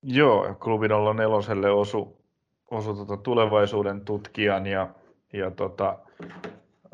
Joo, 0.03 0.55
olla 0.95 1.13
neloselle 1.13 1.71
osu, 1.71 2.25
osu 2.71 2.95
tota 2.95 3.17
tulevaisuuden 3.17 4.05
tutkijan 4.05 4.67
ja, 4.67 4.89
ja 5.33 5.51
tota, 5.51 5.99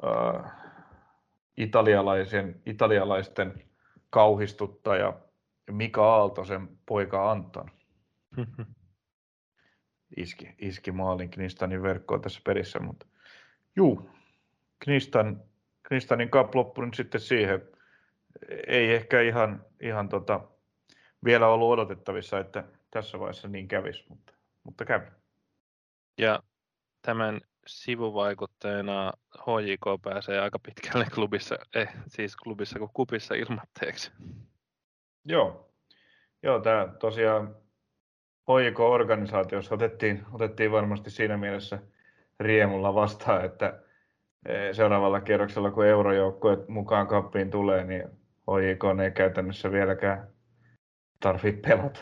äh, 0.06 0.52
italialaisen, 1.58 2.62
italialaisten 2.66 3.64
kauhistuttaja 4.10 5.14
Mika 5.72 6.16
Aaltosen 6.16 6.70
poika 6.86 7.32
Anton. 7.32 7.72
Iski, 10.18 10.56
iski 10.60 10.91
maalin 10.91 11.30
Knistanin 11.30 11.84
verkkoon 11.84 12.22
tässä 12.22 12.41
pelissä, 12.43 12.80
mutta 12.80 13.06
juu, 13.76 14.10
Knistan, 14.80 15.41
Knistanin 15.84 16.30
cup 16.30 16.56
loppui 16.56 16.86
nyt 16.86 16.93
sitten 16.93 17.22
siihen. 17.22 17.74
Ei 18.68 18.94
ehkä 18.94 19.22
ihan, 19.22 19.66
ihan 19.82 20.10
tota, 20.10 20.42
vielä 21.26 21.48
ollut 21.48 21.72
odotettavissa, 21.72 22.40
että 22.40 22.64
tässä 22.92 23.20
vaiheessa 23.20 23.48
niin 23.48 23.68
kävisi, 23.68 24.06
mutta, 24.10 24.34
mutta 24.64 24.86
kävi. 24.86 25.06
Ja 26.18 26.40
tämän 27.02 27.42
sivuvaikutteena 27.68 29.14
HJK 29.38 30.02
pääsee 30.02 30.40
aika 30.40 30.60
pitkälle 30.60 31.06
klubissa, 31.16 31.56
eh, 31.76 31.96
siis 32.08 32.36
klubissa 32.36 32.80
kuin 32.80 32.92
kupissa 32.94 33.36
ilmatteeksi. 33.36 34.12
Joo, 35.26 35.72
Joo 36.44 36.60
tämä 36.60 36.88
tosiaan 37.00 37.56
HJK-organisaatiossa 38.48 39.76
otettiin, 39.76 40.26
otettiin 40.32 40.72
varmasti 40.72 41.10
siinä 41.10 41.38
mielessä 41.38 41.80
riemulla 42.40 42.96
vastaan, 42.96 43.46
että 43.46 43.84
eh, 44.46 44.76
seuraavalla 44.76 45.22
kierroksella, 45.22 45.72
kun 45.72 45.86
eurojoukkueet 45.86 46.68
mukaan 46.68 47.08
kappiin 47.08 47.52
tulee, 47.52 47.84
niin 47.84 48.24
HJK 48.52 49.02
ei 49.04 49.12
käytännössä 49.12 49.72
vieläkään 49.72 50.28
tarvitse 51.19 51.61
pelata 51.69 51.99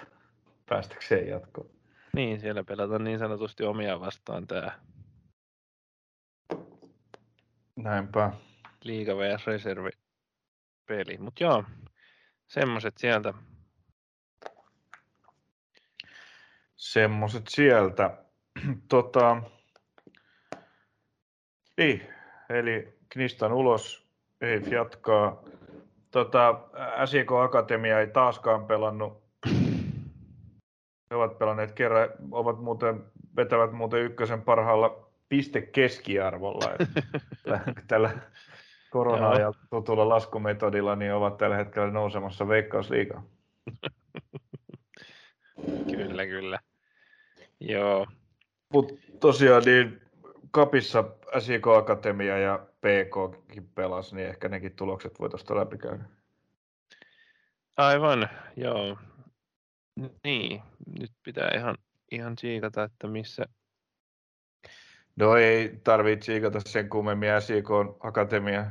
päästäkseen 0.69 1.27
jatkoon. 1.27 1.69
Niin, 2.15 2.39
siellä 2.39 2.63
pelataan 2.63 3.03
niin 3.03 3.19
sanotusti 3.19 3.63
omia 3.63 3.99
vastaan 3.99 4.47
tämä 4.47 4.71
Näinpä. 7.75 8.31
Liiga 8.83 9.17
vs. 9.17 9.47
reservi 9.47 9.89
peli. 10.85 11.17
Mutta 11.17 11.43
joo, 11.43 11.63
semmoset 12.47 12.97
sieltä. 12.97 13.33
Semmoset 16.75 17.43
sieltä. 17.47 18.17
tota, 18.89 19.43
niin, 21.77 22.07
eli 22.49 22.97
Knistan 23.09 23.53
ulos, 23.53 24.07
ei 24.41 24.61
jatkaa. 24.71 25.43
Tota, 26.13 26.59
SIK 27.05 27.31
Akatemia 27.31 27.99
ei 27.99 28.07
taaskaan 28.07 28.65
pelannut. 28.65 29.23
He 31.09 31.15
ovat 31.15 31.37
pelanneet 31.37 31.71
kerran, 31.71 32.09
ovat 32.31 32.59
muuten, 32.59 33.03
vetävät 33.35 33.71
muuten 33.71 34.01
ykkösen 34.01 34.41
parhaalla 34.41 35.07
piste 35.29 35.61
keskiarvolla. 35.61 36.65
tällä 37.87 38.11
korona 38.91 39.39
ja 39.39 39.53
tutulla 39.69 40.09
laskumetodilla 40.09 40.95
niin 40.95 41.13
ovat 41.13 41.37
tällä 41.37 41.55
hetkellä 41.55 41.91
nousemassa 41.91 42.47
Veikkausliigaan. 42.47 43.23
kyllä, 45.95 46.25
kyllä. 46.25 46.59
Joo. 47.59 48.07
Mutta 48.73 48.93
tosiaan 49.19 49.63
niin 49.65 50.01
Kapissa 50.51 51.03
SIK 51.39 51.67
Akatemia 51.67 52.37
ja 52.37 52.59
PK 52.83 53.45
pelas, 53.75 54.13
niin 54.13 54.27
ehkä 54.27 54.49
nekin 54.49 54.75
tulokset 54.75 55.19
voi 55.19 55.29
tuosta 55.29 55.55
läpikäydä. 55.55 56.03
Aivan, 57.77 58.29
joo. 58.57 58.97
Niin, 60.23 60.61
nyt 60.99 61.11
pitää 61.23 61.49
ihan, 61.55 61.77
ihan 62.11 62.37
siikata, 62.37 62.83
että 62.83 63.07
missä, 63.07 63.45
No 65.15 65.35
ei 65.35 65.79
tarvitse 65.83 66.21
tsiikata 66.21 66.59
sen 66.59 66.89
kummemmin 66.89 67.29
SIK 67.39 67.67
Akatemia. 67.99 68.65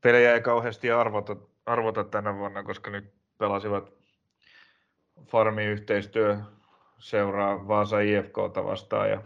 Pelejä 0.00 0.34
ei 0.34 0.40
kauheasti 0.40 0.90
arvota, 0.90 1.36
arvota 1.66 2.04
tänä 2.04 2.34
vuonna, 2.34 2.62
koska 2.62 2.90
nyt 2.90 3.12
pelasivat 3.38 3.92
Farmi 5.26 5.64
yhteistyö 5.64 6.38
seuraa 6.98 7.68
Vaasa 7.68 8.00
IFKta 8.00 8.64
vastaan 8.64 9.10
ja 9.10 9.22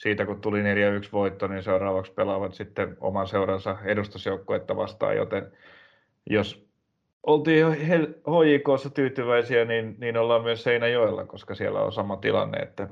siitä 0.00 0.26
kun 0.26 0.40
tuli 0.40 0.62
4-1 0.62 0.64
voitto, 1.12 1.46
niin 1.46 1.62
seuraavaksi 1.62 2.12
pelaavat 2.12 2.54
sitten 2.54 2.96
oman 3.00 3.26
seuransa 3.26 3.76
edustusjoukkuetta 3.84 4.76
vastaan, 4.76 5.16
joten 5.16 5.52
jos 6.30 6.68
oltiin 7.22 7.66
HJKssa 8.06 8.90
tyytyväisiä, 8.90 9.64
niin, 9.64 9.96
niin 9.98 10.16
ollaan 10.16 10.42
myös 10.42 10.62
Seinäjoella, 10.62 11.24
koska 11.24 11.54
siellä 11.54 11.80
on 11.80 11.92
sama 11.92 12.16
tilanne, 12.16 12.58
että, 12.58 12.88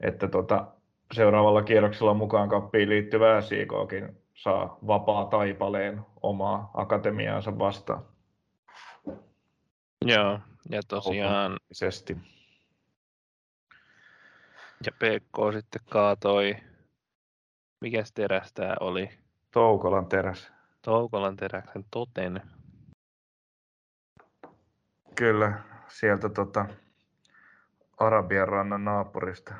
että 0.00 0.28
tota, 0.28 0.66
seuraavalla 1.12 1.62
kierroksella 1.62 2.14
mukaan 2.14 2.48
kappiin 2.48 2.88
liittyvää 2.88 3.40
SIKkin 3.40 4.16
saa 4.34 4.78
vapaa 4.86 5.24
taipaleen 5.24 6.00
omaa 6.22 6.70
akatemiaansa 6.74 7.58
vastaan. 7.58 8.02
Joo, 10.04 10.38
ja 10.70 10.80
tosiaan... 10.88 11.56
Ja 14.86 14.92
PK 14.92 15.52
sitten 15.52 15.82
kaatoi, 15.90 16.56
mikä 17.80 18.02
teräs 18.14 18.52
tämä 18.52 18.74
oli? 18.80 19.10
Toukolan 19.50 20.06
teräs. 20.06 20.52
Toukolan 20.82 21.36
teräksen 21.36 21.84
toten. 21.90 22.42
Kyllä, 25.14 25.62
sieltä 25.88 26.28
tota, 26.28 26.66
Arabian 27.98 28.48
rannan 28.48 28.84
naapurista. 28.84 29.54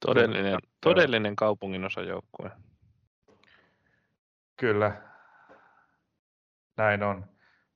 Todellinen, 0.00 0.58
todellinen 0.80 1.36
kaupungin 1.36 1.84
osajoukkue. 1.84 2.50
Kyllä, 4.56 5.02
näin 6.76 7.02
on. 7.02 7.24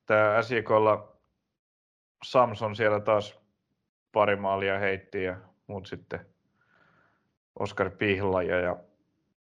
Tämä 0.06 0.42
SJKlla 0.42 1.16
Samson 2.22 2.76
siellä 2.76 3.00
taas 3.00 3.45
pari 4.16 4.36
maalia 4.36 4.78
heitti 4.78 5.22
ja 5.22 5.36
muut 5.66 5.86
sitten 5.86 6.20
Oskar 7.58 7.90
Pihlaja 7.90 8.60
ja 8.60 8.76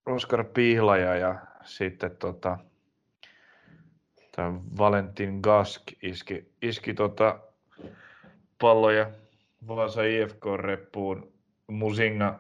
Oskar 0.06 0.44
Pihlaja 0.44 1.16
ja 1.16 1.36
sitten 1.64 2.18
tota, 2.18 2.58
Valentin 4.78 5.40
Gask 5.44 5.82
iski, 6.02 6.52
iski 6.62 6.94
tota 6.94 7.40
palloja 8.62 9.12
Vaasa 9.68 10.02
IFK-reppuun. 10.04 11.34
Musinga, 11.68 12.40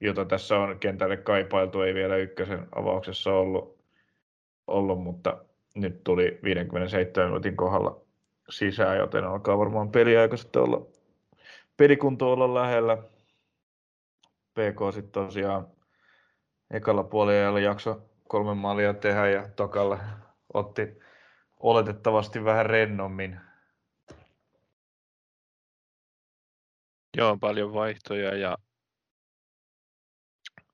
jota 0.00 0.24
tässä 0.24 0.58
on 0.58 0.78
kentälle 0.78 1.16
kaipailtu, 1.16 1.80
ei 1.80 1.94
vielä 1.94 2.16
ykkösen 2.16 2.68
avauksessa 2.74 3.30
ollut, 3.30 3.78
ollut 4.66 5.02
mutta 5.02 5.44
nyt 5.74 6.04
tuli 6.04 6.38
57 6.44 7.28
minuutin 7.28 7.56
kohdalla 7.56 8.01
sisään, 8.52 8.98
joten 8.98 9.24
alkaa 9.24 9.58
varmaan 9.58 9.90
peliaika 9.90 10.36
sitten 10.36 10.62
olla, 10.62 10.86
pelikunto 11.76 12.32
olla 12.32 12.54
lähellä. 12.54 12.96
PK 14.52 14.94
sitten 14.94 15.12
tosiaan 15.12 15.66
ekalla 16.70 17.04
puolella 17.04 17.60
jakso 17.60 18.08
kolme 18.28 18.54
maalia 18.54 18.94
tehdä 18.94 19.28
ja 19.28 19.48
tokalla 19.48 19.98
otti 20.54 20.98
oletettavasti 21.60 22.44
vähän 22.44 22.66
rennommin. 22.66 23.40
Joo, 27.16 27.36
paljon 27.40 27.74
vaihtoja 27.74 28.36
ja 28.36 28.58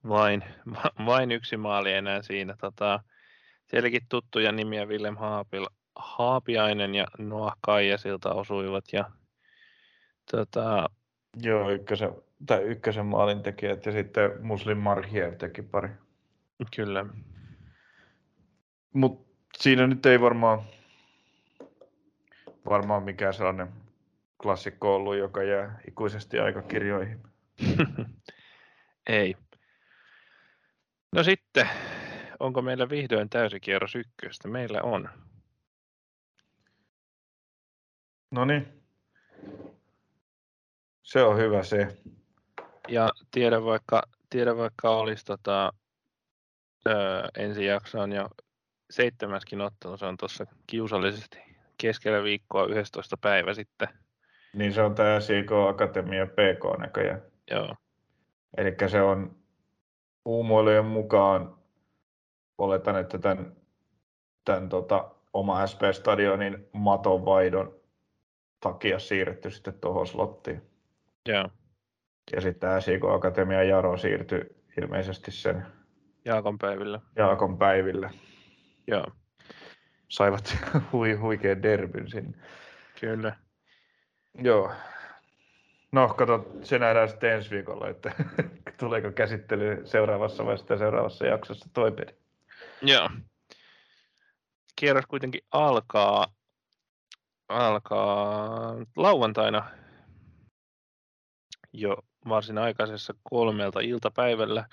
vain, 0.09 0.45
vain 1.07 1.33
yksi 1.33 1.57
maali 1.57 1.93
enää 1.93 2.23
siinä. 2.23 2.55
Tota, 2.61 3.03
sielläkin 3.67 4.09
tuttuja 4.09 4.53
nimiä 4.53 4.87
Willem 4.87 5.17
Haapil, 5.17 5.67
Haapiainen 5.99 6.95
ja 6.95 7.07
Noah 7.19 7.57
Kaijasilta 7.61 8.35
osuivat. 8.35 8.85
Ja, 8.93 9.11
tota... 10.31 10.91
Joo, 11.43 11.70
ykkösen, 11.70 12.12
tai 12.47 12.62
ykkösen 12.62 13.07
maalin 13.07 13.43
tekijät 13.43 13.87
ja 13.87 13.93
sitten 13.93 14.31
Muslim 14.41 14.79
Marhiev 14.79 15.35
teki 15.35 15.62
pari. 15.62 15.89
Kyllä. 16.77 17.07
Mutta 18.93 19.29
siinä 19.59 19.87
nyt 19.87 20.07
ei 20.07 20.20
varmaan, 20.20 20.62
varmaan 22.69 23.03
mikään 23.03 23.35
sellainen 23.35 23.69
klassikko 24.43 24.95
ollut, 24.95 25.16
joka 25.16 25.43
jää 25.43 25.81
ikuisesti 25.89 26.39
aikakirjoihin. 26.39 27.20
ei. 29.07 29.37
No 31.12 31.23
sitten, 31.23 31.69
onko 32.41 32.62
meillä 32.62 32.89
vihdoin 32.89 33.31
täysikierros 33.31 33.95
ykköstä? 33.95 34.49
Meillä 34.49 34.83
on. 34.83 35.09
No 38.31 38.45
niin. 38.45 38.83
Se 41.03 41.23
on 41.23 41.39
hyvä 41.39 41.63
se. 41.63 41.97
Ja 42.89 43.11
tiedä 43.31 43.65
vaikka, 43.65 44.03
tiedä 44.31 44.57
vaikka 44.57 44.91
olisi 44.91 45.25
tota, 45.25 45.73
öö, 46.89 47.29
ensi 47.39 47.65
jaksoon 47.65 48.13
jo 48.13 48.29
seitsemäskin 48.91 49.61
ottelu, 49.61 49.97
se 49.97 50.07
on 50.07 50.17
tuossa 50.17 50.47
kiusallisesti 50.67 51.39
keskellä 51.79 52.23
viikkoa 52.23 52.67
11 52.67 53.17
päivä 53.17 53.55
sitten. 53.55 53.89
Niin 54.53 54.73
se 54.73 54.83
on 54.83 54.95
tämä 54.95 55.21
SIK 55.21 55.53
Akatemia 55.69 56.27
PK 56.27 56.79
näköjään. 56.79 57.23
Joo. 57.51 57.75
Eli 58.57 58.77
se 58.89 59.03
on 59.03 59.37
uumoilijan 60.25 60.87
mukaan, 60.87 61.59
oletan, 62.59 62.97
että 62.97 63.19
tämän, 63.19 63.57
tämän 64.45 64.69
tota, 64.69 65.11
oma 65.33 65.67
SP-stadionin 65.67 66.69
matonvaihdon 66.73 67.78
takia 68.60 68.98
siirretty 68.98 69.51
sitten 69.51 69.74
tuohon 69.74 70.06
slottiin. 70.06 70.62
Joo. 71.28 71.48
Ja 72.32 72.40
sitten 72.40 72.82
SIK 72.82 73.05
Akatemia 73.05 73.62
Jaro 73.62 73.97
siirtyi 73.97 74.40
ilmeisesti 74.78 75.30
sen 75.30 75.66
Jaakon 76.24 76.59
päivillä. 76.59 77.01
Jaakon 77.16 77.59
päivillä. 77.59 78.10
Joo. 78.86 79.06
Saivat 80.09 80.56
hui, 80.93 81.14
huikean 81.14 81.62
derbyn 81.62 82.10
sinne. 82.10 82.39
Kyllä. 83.01 83.36
Joo. 84.35 84.72
No, 85.93 86.09
kato, 86.09 86.51
se 86.62 86.78
nähdään 86.78 87.09
sitten 87.09 87.32
ensi 87.32 87.51
viikolla, 87.51 87.89
että 87.89 88.12
tuleeko 88.80 89.12
käsittely 89.12 89.82
seuraavassa 89.85 90.47
vai 90.47 90.59
sitten 90.59 90.78
seuraavassa 90.78 91.26
jaksossa 91.26 91.68
toi 91.72 91.93
peli. 91.93 92.14
Joo. 92.82 93.10
Kierros 94.76 95.06
kuitenkin 95.06 95.40
alkaa, 95.52 96.26
alkaa 97.49 98.77
lauantaina 98.97 99.70
jo 101.73 101.97
varsin 102.29 102.59
aikaisessa 102.59 103.15
kolmelta 103.23 103.81
iltapäivällä. 103.81 104.69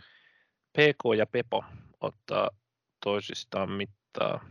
PK 0.74 1.18
ja 1.18 1.26
Pepo 1.26 1.64
ottaa 2.02 2.50
toisistaan 3.04 3.72
mittaa. 3.72 4.46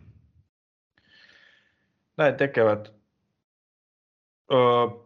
Näin 2.17 2.35
tekevät. 2.35 2.95
Öö, 4.53 5.05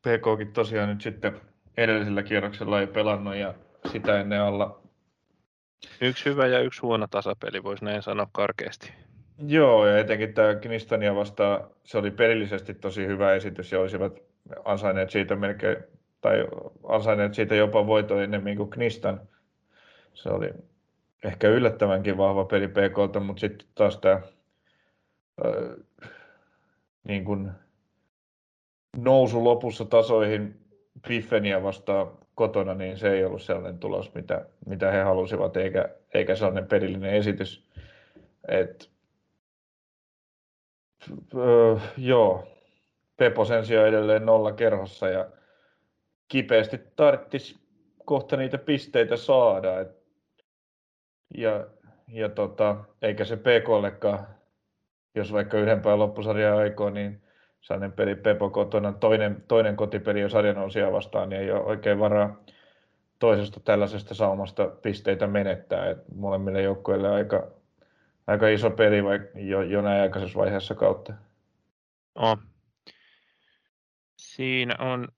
PKkin 0.00 0.52
tosiaan 0.52 0.88
nyt 0.88 1.00
sitten 1.00 1.40
edellisellä 1.76 2.22
kierroksella 2.22 2.80
ei 2.80 2.86
pelannut 2.86 3.34
ja 3.34 3.54
sitä 3.92 4.20
ennen 4.20 4.42
alla. 4.42 4.82
Yksi 6.00 6.24
hyvä 6.24 6.46
ja 6.46 6.60
yksi 6.60 6.80
huono 6.80 7.06
tasapeli, 7.06 7.62
voisi 7.62 7.84
näin 7.84 8.02
sanoa 8.02 8.28
karkeasti. 8.32 8.92
Joo, 9.46 9.86
ja 9.86 9.98
etenkin 9.98 10.34
tämä 10.34 10.54
Knistania 10.54 11.14
vastaan, 11.14 11.70
se 11.84 11.98
oli 11.98 12.10
pelillisesti 12.10 12.74
tosi 12.74 13.06
hyvä 13.06 13.34
esitys 13.34 13.72
ja 13.72 13.80
olisivat 13.80 14.18
ansainneet 14.64 15.10
siitä 15.10 15.36
melkein, 15.36 15.76
tai 16.20 16.46
ansainneet 16.88 17.34
siitä 17.34 17.54
jopa 17.54 17.86
voito 17.86 18.20
enemmän 18.20 18.56
kuin 18.56 18.70
Knistan. 18.70 19.20
Se 20.14 20.28
oli 20.28 20.50
ehkä 21.24 21.48
yllättävänkin 21.48 22.16
vahva 22.16 22.44
peli 22.44 22.68
PKlta, 22.68 23.20
mutta 23.20 23.40
sitten 23.40 23.68
taas 23.74 23.98
tämä 23.98 24.20
niin 27.04 27.24
kuin 27.24 27.50
nousu 28.96 29.44
lopussa 29.44 29.84
tasoihin 29.84 30.60
Biffeniä 31.08 31.62
vastaan 31.62 32.10
kotona, 32.34 32.74
niin 32.74 32.98
se 32.98 33.12
ei 33.12 33.24
ollut 33.24 33.42
sellainen 33.42 33.78
tulos, 33.78 34.14
mitä, 34.14 34.46
mitä 34.66 34.90
he 34.90 35.02
halusivat, 35.02 35.56
eikä, 35.56 35.88
eikä 36.14 36.36
sellainen 36.36 36.66
pelillinen 36.66 37.14
esitys. 37.14 37.64
Et, 38.48 38.89
öö, 41.34 41.76
joo, 41.96 42.48
Pepo 43.16 43.44
sen 43.44 43.66
sijaan 43.66 43.88
edelleen 43.88 44.26
nolla 44.26 44.52
kerhossa 44.52 45.08
ja 45.08 45.26
kipeästi 46.28 46.80
tarvitsisi 46.96 47.58
kohta 48.04 48.36
niitä 48.36 48.58
pisteitä 48.58 49.16
saada. 49.16 49.80
Et, 49.80 49.88
ja, 51.34 51.66
ja 52.08 52.28
tota, 52.28 52.76
eikä 53.02 53.24
se 53.24 53.36
PKllekaan, 53.36 54.26
jos 55.14 55.32
vaikka 55.32 55.58
yhden 55.58 55.82
loppusarjaa 55.94 56.58
aikoo, 56.58 56.90
niin 56.90 57.22
sellainen 57.60 57.92
peli 57.92 58.14
Pepo 58.14 58.50
kotona, 58.50 58.92
toinen, 58.92 59.44
toinen 59.48 59.76
kotipeli 59.76 60.24
on 60.24 60.30
sarjanousia 60.30 60.92
vastaan, 60.92 61.28
niin 61.28 61.42
ei 61.42 61.50
ole 61.50 61.64
oikein 61.64 61.98
varaa 61.98 62.44
toisesta 63.18 63.60
tällaisesta 63.60 64.14
saumasta 64.14 64.66
pisteitä 64.66 65.26
menettää. 65.26 65.90
Et 65.90 65.98
molemmille 66.14 66.62
joukkueille 66.62 67.08
aika, 67.08 67.48
aika 68.30 68.48
iso 68.48 68.70
peli 68.70 69.04
vaikka 69.04 69.38
jo, 69.38 69.62
jo 69.62 69.82
näin 69.82 70.02
aikaisessa 70.02 70.38
vaiheessa 70.38 70.74
kautta. 70.74 71.12
Oh. 72.14 72.38
Siinä 74.16 74.76
on 74.78 75.08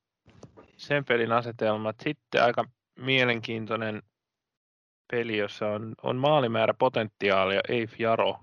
sen 0.77 1.05
pelin 1.05 1.33
asetelmat. 1.33 1.97
Sitten 2.03 2.43
aika 2.43 2.65
mielenkiintoinen 2.99 4.03
peli, 5.11 5.39
jossa 5.39 5.69
on, 5.69 5.95
on 6.03 6.17
maalimäärä 6.17 6.75
potentiaalia, 6.75 7.61
Eif 7.69 8.01
Jaro 8.01 8.37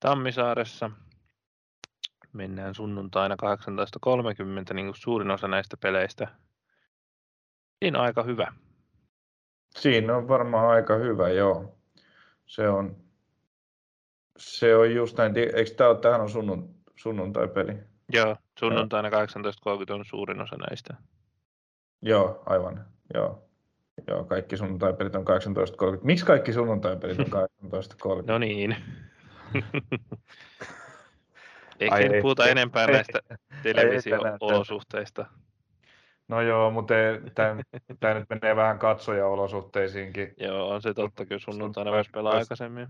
Tammisaaressa– 0.00 0.90
mennään 2.36 2.74
sunnuntaina 2.74 3.36
18.30, 4.68 4.74
niin 4.74 4.86
kuin 4.86 4.96
suurin 4.96 5.30
osa 5.30 5.48
näistä 5.48 5.76
peleistä. 5.76 6.28
Niin 7.80 7.96
aika 7.96 8.22
hyvä. 8.22 8.52
Siinä 9.70 10.16
on 10.16 10.28
varmaan 10.28 10.68
aika 10.68 10.96
hyvä, 10.96 11.28
joo. 11.28 11.78
Se 12.46 12.68
on, 12.68 12.96
se 14.38 14.76
on 14.76 14.94
just 14.94 15.18
näin. 15.18 15.38
Eikö 15.38 15.70
tämä 15.76 15.90
ole, 15.90 15.98
tähän 15.98 16.20
on 16.20 16.30
sunnun, 16.30 16.74
sunnuntai-peli? 16.96 17.76
Joo, 18.12 18.36
sunnuntaina 18.58 19.08
18.30 19.08 19.14
on 19.92 20.04
suurin 20.04 20.40
osa 20.40 20.56
näistä. 20.56 20.94
Joo, 22.02 22.42
aivan. 22.46 22.86
Joo. 23.14 23.42
Joo, 24.08 24.24
kaikki 24.24 24.56
sunnuntaipelit 24.56 25.16
on 25.16 25.24
18.30. 25.94 26.00
Miksi 26.02 26.26
kaikki 26.26 26.52
sunnuntaipelit 26.52 27.18
on 27.18 27.26
18.30? 28.22 28.26
no 28.26 28.38
niin. 28.38 28.76
Eikä 31.80 31.98
nyt 31.98 32.22
puhuta 32.22 32.46
enempää 32.46 32.86
näistä 32.86 33.20
televisio-olosuhteista. 33.62 35.26
No 36.28 36.40
joo, 36.40 36.70
mutta 36.70 36.94
tämä 38.00 38.14
nyt 38.14 38.28
menee 38.28 38.56
vähän 38.56 38.78
katsoja-olosuhteisiinkin. 38.78 40.34
Joo, 40.36 40.68
on 40.68 40.82
se 40.82 40.94
totta, 40.94 41.26
kyllä 41.26 41.38
sunnuntaina 41.38 41.92
voisi 41.92 42.10
pelaa 42.10 42.32
aikaisemmin. 42.36 42.88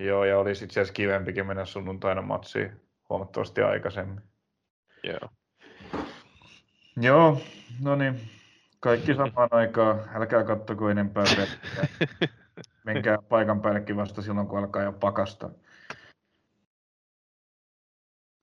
Joo, 0.00 0.24
ja 0.24 0.38
olisi 0.38 0.64
itse 0.64 0.80
asiassa 0.80 0.94
kivempikin 0.94 1.46
mennä 1.46 1.64
sunnuntaina 1.64 2.22
matsiin 2.22 2.80
huomattavasti 3.08 3.62
aikaisemmin. 3.62 4.22
Joo. 5.02 5.30
Joo, 7.00 7.40
no 7.82 7.96
niin. 7.96 8.20
Kaikki 8.80 9.14
samaan 9.14 9.48
aikaan. 9.50 10.00
Älkää 10.14 10.44
kattoko 10.44 10.90
enempää 10.90 11.24
Menkää 12.84 13.18
paikan 13.28 13.60
päällekin 13.60 13.96
vasta 13.96 14.22
silloin, 14.22 14.46
kun 14.46 14.58
alkaa 14.58 14.82
jo 14.82 14.92
pakasta. 14.92 15.50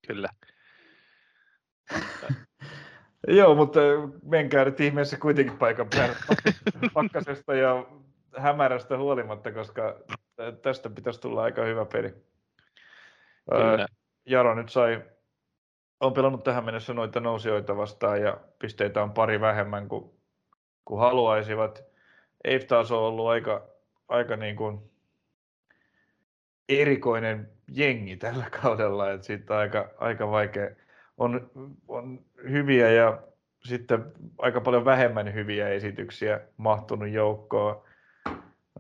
Kyllä. 0.08 0.30
Joo, 3.28 3.56
mutta 3.56 3.80
menkää 4.24 4.66
nyt 4.66 4.80
ihmeessä 4.80 5.18
kuitenkin 5.18 5.58
paikan 5.58 5.88
päälle 5.96 6.16
pakkasesta 6.94 7.54
ja 7.56 7.86
hämärästä 8.38 8.98
huolimatta, 8.98 9.52
koska 9.52 9.96
tästä 10.62 10.90
pitäisi 10.90 11.22
tulla 11.22 11.44
aika 11.44 11.64
hyvä 11.64 11.86
peli. 11.86 12.14
Kyllä. 13.50 13.88
Jaro 14.26 14.56
nyt 14.56 14.70
sai, 14.70 15.02
on 16.00 16.14
pelannut 16.14 16.44
tähän 16.44 16.66
mennessä 16.66 16.94
noita 16.94 17.20
nousijoita 17.20 17.78
vastaan 17.78 18.22
ja 18.22 18.38
pisteitä 18.60 19.04
on 19.04 19.12
pari 19.12 19.42
vähemmän 19.42 19.88
kuin, 19.88 20.12
kuin 20.86 21.00
haluaisivat. 21.00 21.84
Eif 22.44 22.68
taas 22.68 22.92
on 22.92 23.00
ollut 23.00 23.28
aika, 23.28 23.68
aika 24.08 24.36
niin 24.36 24.56
kuin 24.56 24.92
erikoinen 26.70 27.50
jengi 27.68 28.18
tällä 28.18 28.46
kaudella, 28.62 29.12
että 29.12 29.28
siitä 29.28 29.54
on 29.54 29.60
aika, 29.60 29.90
aika 29.98 30.32
vaikea. 30.32 30.70
On, 31.18 31.52
on 31.88 32.26
hyviä 32.50 32.92
ja 32.92 33.22
sitten 33.64 34.12
aika 34.38 34.62
paljon 34.62 34.86
vähemmän 34.86 35.34
hyviä 35.34 35.70
esityksiä 35.70 36.42
mahtunut 36.58 37.10
joukkoon. 37.10 37.84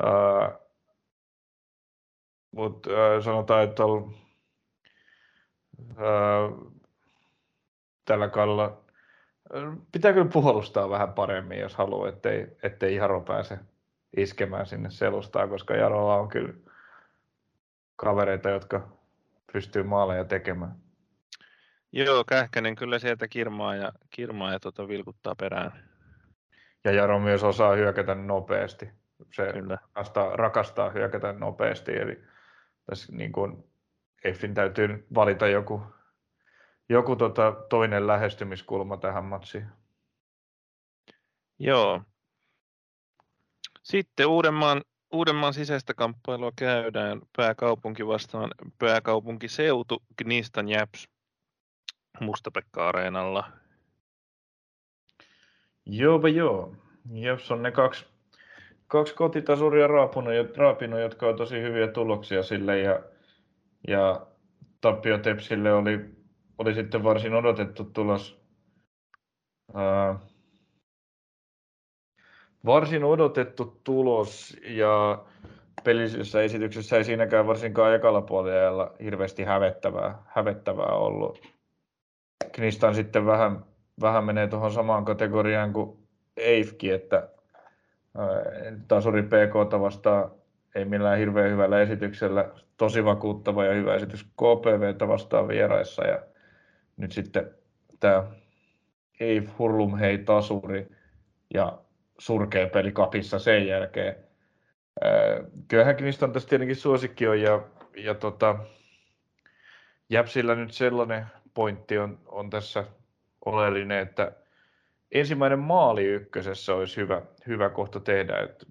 Uh, 0.03 0.62
Mutta 2.55 2.89
uh, 2.89 3.23
sanotaan, 3.23 3.63
että 3.63 3.85
on, 3.85 4.15
uh, 5.89 6.73
tällä 8.05 8.29
kaudella 8.29 8.83
pitää 9.91 10.13
kyllä 10.13 10.29
puolustaa 10.33 10.89
vähän 10.89 11.13
paremmin, 11.13 11.59
jos 11.59 11.75
haluaa, 11.75 12.09
ettei, 12.09 12.47
ettei 12.63 12.95
Jaro 12.95 13.21
pääse 13.21 13.59
iskemään 14.17 14.65
sinne 14.65 14.89
selustaan, 14.89 15.49
koska 15.49 15.73
Jarolla 15.73 16.15
on 16.15 16.29
kyllä 16.29 16.53
kavereita, 17.95 18.49
jotka 18.49 18.87
pystyy 19.53 19.83
maaleja 19.83 20.25
tekemään. 20.25 20.75
Joo, 21.91 22.23
Kähkänen 22.23 22.75
kyllä 22.75 22.99
sieltä 22.99 23.27
kirmaa 23.27 23.75
ja, 23.75 23.91
kirmaa 24.09 24.51
ja 24.51 24.59
tuota 24.59 24.87
vilkuttaa 24.87 25.35
perään. 25.35 25.89
Ja 26.83 26.91
Jaro 26.91 27.19
myös 27.19 27.43
osaa 27.43 27.75
hyökätä 27.75 28.15
nopeasti. 28.15 28.89
Se 29.33 29.53
kyllä. 29.53 29.77
Rakastaa, 29.81 30.35
rakastaa 30.35 30.89
hyökätä 30.89 31.33
nopeasti, 31.33 31.97
eli 31.97 32.23
tässä 32.85 33.15
niin 33.15 33.31
kuin 33.31 33.63
Effin 34.23 34.53
täytyy 34.53 35.07
valita 35.15 35.47
joku, 35.47 35.81
joku 36.89 37.15
tota 37.15 37.51
toinen 37.69 38.07
lähestymiskulma 38.07 38.97
tähän 38.97 39.25
matsiin. 39.25 39.67
Joo. 41.59 42.01
Sitten 43.83 44.27
Uudenmaan 44.27 44.81
Uudenmaan 45.13 45.53
sisäistä 45.53 45.93
kamppailua 45.93 46.51
käydään 46.55 47.21
pääkaupunki 47.37 48.07
vastaan 48.07 48.51
pääkaupunkiseutu 48.79 50.03
Gnistan 50.17 50.69
Japs 50.69 51.07
Mustapekka-areenalla. 52.19 53.51
Joo, 55.85 56.27
joo. 56.27 56.75
Japs 57.11 57.51
on 57.51 57.63
ne 57.63 57.71
kaksi, 57.71 58.05
kaksi 58.93 59.15
kotitasuria 59.15 59.87
raapunut, 59.87 60.57
raapinut, 60.57 60.99
jotka 60.99 61.27
on 61.27 61.35
tosi 61.35 61.61
hyviä 61.61 61.87
tuloksia 61.87 62.43
sille 62.43 62.79
ja, 62.79 62.99
ja 63.87 64.27
Tappio 64.81 65.17
Tepsille 65.17 65.73
oli, 65.73 65.99
oli 66.57 66.73
sitten 66.73 67.03
varsin 67.03 67.33
odotettu 67.33 67.83
tulos. 67.83 68.41
Ää, 69.73 70.19
varsin 72.65 73.03
odotettu 73.03 73.81
tulos 73.83 74.57
ja 74.67 75.23
pelisessä 75.83 76.41
esityksessä 76.41 76.97
ei 76.97 77.03
siinäkään 77.03 77.47
varsinkaan 77.47 77.95
ekalla 77.95 78.21
puolella 78.21 78.93
hirveästi 79.03 79.43
hävettävää, 79.43 80.23
hävettävää 80.25 80.95
ollut. 80.95 81.41
Knistan 82.51 82.95
sitten 82.95 83.25
vähän, 83.25 83.65
vähän 84.01 84.23
menee 84.23 84.47
tuohon 84.47 84.71
samaan 84.71 85.05
kategoriaan 85.05 85.73
kuin 85.73 85.97
Eifki, 86.37 86.91
että 86.91 87.32
tasuri 88.87 89.23
PK 89.23 89.79
vastaan. 89.79 90.31
Ei 90.75 90.85
millään 90.85 91.19
hirveän 91.19 91.51
hyvällä 91.51 91.81
esityksellä, 91.81 92.49
tosi 92.77 93.05
vakuuttava 93.05 93.65
ja 93.65 93.73
hyvä 93.73 93.95
esitys 93.95 94.23
KPV 94.23 95.07
vastaan 95.07 95.47
vieraissa. 95.47 96.03
Ja 96.03 96.21
nyt 96.97 97.11
sitten 97.11 97.51
tämä 97.99 98.23
Eif 99.19 99.49
Hurlum 99.59 99.97
hei 99.97 100.17
tasuri 100.17 100.87
ja 101.53 101.79
surkea 102.19 102.67
peli 102.67 102.91
kapissa 102.91 103.39
sen 103.39 103.67
jälkeen. 103.67 104.15
Kyllähän 105.67 105.95
Kniston 105.95 106.31
tässä 106.31 106.49
tietenkin 106.49 106.75
suosikki 106.75 107.27
on 107.27 107.41
ja, 107.41 107.61
ja 107.97 108.13
tota, 108.13 108.55
Jäpsillä 110.09 110.55
nyt 110.55 110.71
sellainen 110.71 111.25
pointti 111.53 111.97
on, 111.97 112.19
on 112.25 112.49
tässä 112.49 112.83
oleellinen, 113.45 113.99
että 113.99 114.31
ensimmäinen 115.13 115.59
maali 115.59 116.03
ykkösessä 116.03 116.75
olisi 116.75 116.97
hyvä, 116.97 117.21
hyvä 117.47 117.69
kohta 117.69 117.99
tehdä. 117.99 118.39
Että 118.39 118.65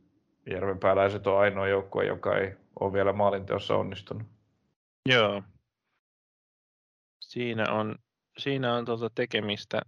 Järvenpääläiset 0.50 1.26
on 1.26 1.38
ainoa 1.38 1.68
joukkue, 1.68 2.06
joka 2.06 2.38
ei 2.38 2.56
ole 2.80 2.92
vielä 2.92 3.12
maalinteossa 3.12 3.76
onnistunut. 3.76 4.26
Joo. 5.08 5.42
Siinä 7.20 7.72
on, 7.72 7.98
siinä 8.38 8.74
on 8.74 8.84
tuota 8.84 9.10
tekemistä. 9.14 9.82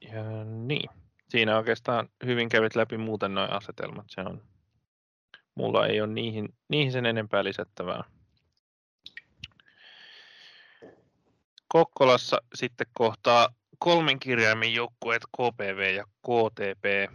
Ja 0.00 0.44
niin 0.44 0.90
siinä 1.28 1.56
oikeastaan 1.56 2.08
hyvin 2.26 2.48
kävit 2.48 2.76
läpi 2.76 2.98
muuten 2.98 3.34
nuo 3.34 3.48
asetelmat. 3.50 4.06
Se 4.08 4.20
on, 4.20 4.42
mulla 5.54 5.86
ei 5.86 6.00
ole 6.00 6.12
niihin, 6.12 6.54
niihin 6.68 6.92
sen 6.92 7.06
enempää 7.06 7.44
lisättävää. 7.44 8.04
Kokkolassa 11.68 12.42
sitten 12.54 12.86
kohtaa 12.92 13.48
kolmen 13.78 14.18
kirjaimin 14.18 14.74
joukkueet 14.74 15.22
KPV 15.26 15.94
ja 15.94 16.04
KTP. 16.04 17.12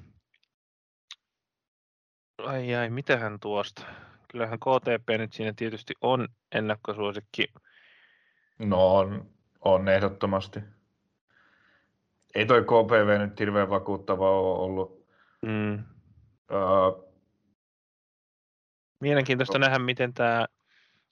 Ai 2.38 2.76
ai, 2.76 2.90
mitähän 2.90 3.40
tuosta? 3.40 3.86
Kyllähän 4.32 4.60
KTP 4.60 5.10
nyt 5.18 5.34
siinä 5.34 5.54
tietysti 5.56 5.94
on 6.02 6.28
ennakkosuosikki. 6.52 7.54
No 8.60 8.96
on, 8.96 9.30
on 9.62 9.88
ehdottomasti 9.88 10.60
ei 12.36 12.46
toi 12.46 12.64
KPV 12.64 13.20
nyt 13.20 13.40
hirveän 13.40 13.70
vakuuttava 13.70 14.40
ole 14.40 14.60
ollut. 14.60 15.06
Mm. 15.42 15.74
Uh, 16.52 17.12
Mielenkiintoista 19.00 19.60
no. 19.60 19.66
nähdä, 19.66 19.80
miten 19.80 20.14
tämä, 20.14 20.46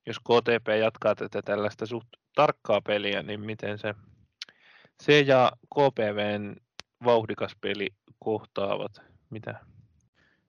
jos 0.05 0.19
KTP 0.19 0.67
jatkaa 0.79 1.15
tätä 1.15 1.41
tällaista 1.41 1.85
suht 1.85 2.07
tarkkaa 2.35 2.81
peliä, 2.81 3.23
niin 3.23 3.41
miten 3.41 3.77
se, 3.77 3.95
se 5.01 5.19
ja 5.19 5.51
KPVn 5.75 6.55
vauhdikas 7.05 7.55
peli 7.61 7.87
kohtaavat. 8.19 8.91
Mitä? 9.29 9.59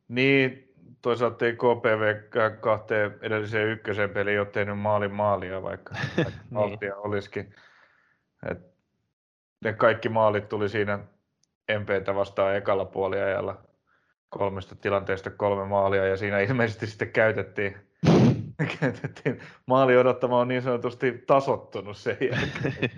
Niin, 0.08 0.74
toisaalta 1.02 1.46
ei 1.46 1.52
KPV 1.52 2.14
kahteen 2.60 3.18
edelliseen 3.22 3.68
ykkösen 3.68 4.10
peliin 4.10 4.40
ole 4.40 4.46
tehnyt 4.46 4.78
maalin 4.78 5.12
maalia, 5.12 5.62
vaikka 5.62 5.94
niin. 6.50 6.94
olisikin. 6.96 7.54
Et 8.50 8.58
ne 9.64 9.72
kaikki 9.72 10.08
maalit 10.08 10.48
tuli 10.48 10.68
siinä 10.68 10.98
MPtä 11.80 12.14
vastaan 12.14 12.56
ekalla 12.56 12.84
puoliajalla 12.84 13.62
kolmesta 14.28 14.74
tilanteesta 14.76 15.30
kolme 15.30 15.66
maalia 15.66 16.06
ja 16.06 16.16
siinä 16.16 16.40
ilmeisesti 16.40 16.86
sitten 16.86 17.12
käytettiin, 17.12 17.76
käytettiin 18.80 19.40
maali 19.66 19.96
odottama 19.96 20.40
on 20.40 20.48
niin 20.48 20.62
sanotusti 20.62 21.24
tasottunut 21.26 21.96
sen 21.96 22.16
jälkeen. 22.20 22.90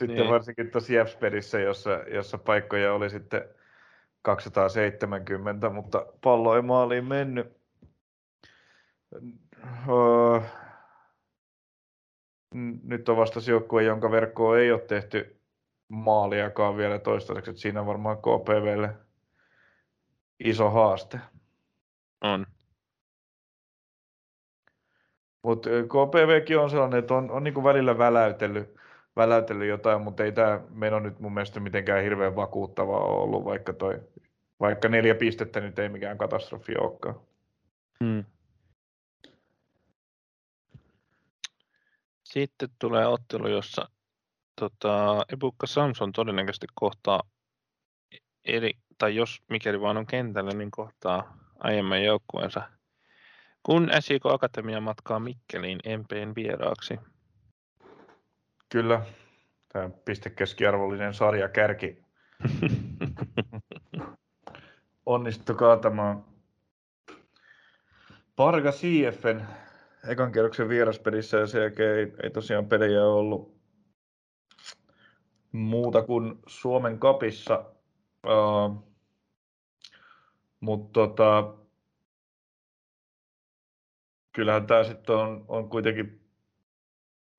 Sitten 0.00 0.16
niin. 0.16 0.30
varsinkin 0.30 0.70
tuossa 0.70 0.92
Jepsperissä, 0.92 1.60
jossa, 1.60 1.90
jossa 1.90 2.38
paikkoja 2.38 2.94
oli 2.94 3.10
sitten 3.10 3.44
270, 4.22 5.70
mutta 5.70 6.06
pallo 6.20 6.56
ei 6.56 6.62
maaliin 6.62 7.04
mennyt. 7.04 7.56
Öö, 9.88 10.40
nyt 12.82 13.08
on 13.08 13.16
vasta 13.16 13.40
joukkue, 13.50 13.82
jonka 13.82 14.10
verkkoon 14.10 14.58
ei 14.58 14.72
ole 14.72 14.80
tehty 14.80 15.40
maaliakaan 15.88 16.76
vielä 16.76 16.98
toistaiseksi, 16.98 17.50
että 17.50 17.62
siinä 17.62 17.80
on 17.80 17.86
varmaan 17.86 18.18
KPVlle 18.18 18.94
iso 20.44 20.70
haaste. 20.70 21.20
On. 22.20 22.46
Mutta 25.42 25.70
KPVkin 25.70 26.58
on 26.58 26.70
sellainen, 26.70 26.98
että 26.98 27.14
on, 27.14 27.30
on 27.30 27.44
niin 27.44 27.64
välillä 27.64 27.98
väläytellyt, 27.98 28.80
väläytellyt 29.16 29.68
jotain, 29.68 30.00
mutta 30.00 30.24
ei 30.24 30.32
tämä 30.32 30.60
meno 30.70 31.00
nyt 31.00 31.20
mun 31.20 31.34
mielestä 31.34 31.60
mitenkään 31.60 32.02
hirveän 32.02 32.36
vakuuttavaa 32.36 33.04
ollut, 33.04 33.44
vaikka, 33.44 33.72
toi, 33.72 34.00
vaikka 34.60 34.88
neljä 34.88 35.14
pistettä 35.14 35.60
nyt 35.60 35.78
ei 35.78 35.88
mikään 35.88 36.18
katastrofi 36.18 36.76
olekaan. 36.76 37.20
Hmm. 38.04 38.24
Sitten 42.24 42.68
tulee 42.78 43.06
ottelu, 43.06 43.48
jossa 43.48 43.88
tota, 44.60 45.24
Ebukka 45.32 45.66
Samson 45.66 46.12
todennäköisesti 46.12 46.66
kohtaa, 46.74 47.22
eli, 48.44 48.72
tai 48.98 49.16
jos 49.16 49.42
mikäli 49.50 49.80
vaan 49.80 49.96
on 49.96 50.06
kentällä, 50.06 50.50
niin 50.50 50.70
kohtaa 50.70 51.38
aiemman 51.58 52.04
joukkueensa 52.04 52.62
kun 53.62 53.90
SJK 54.00 54.26
Akatemia 54.26 54.80
matkaa 54.80 55.20
Mikkeliin 55.20 55.78
MPn 55.98 56.32
vieraaksi. 56.36 56.98
Kyllä, 58.72 59.02
tämä 59.72 59.90
pistekeskiarvollinen 60.04 61.14
sarja 61.14 61.48
kärki 61.48 62.02
onnistui 65.06 65.56
kaatamaan 65.56 66.24
Parga 68.36 68.72
CFn 68.72 69.40
ekan 70.08 70.32
kerroksen 70.32 70.68
vieraspelissä 70.68 71.36
ja 71.36 71.46
sen 71.46 71.62
jälkeen 71.62 71.98
ei, 71.98 72.12
ei 72.22 72.30
tosiaan 72.30 72.66
pelejä 72.66 73.04
ollut 73.04 73.60
muuta 75.52 76.02
kuin 76.02 76.38
Suomen 76.46 76.98
kapissa. 76.98 77.64
Uh, 78.26 78.90
mutta 80.60 80.92
tota, 80.92 81.54
kyllähän 84.32 84.66
tämä 84.66 84.84
sitten 84.84 85.16
on, 85.16 85.44
on 85.48 85.68
kuitenkin 85.68 86.19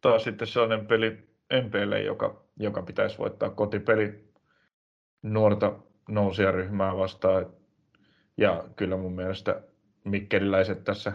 taas 0.01 0.23
sitten 0.23 0.47
sellainen 0.47 0.87
peli 0.87 1.31
MPlle, 1.63 2.01
joka, 2.01 2.43
joka 2.59 2.81
pitäisi 2.81 3.17
voittaa 3.17 3.49
kotipeli 3.49 4.33
nuorta 5.21 5.79
nousijaryhmää 6.09 6.97
vastaan. 6.97 7.53
Ja 8.37 8.63
kyllä 8.75 8.97
mun 8.97 9.15
mielestä 9.15 9.61
mikkeliläiset 10.03 10.83
tässä 10.83 11.13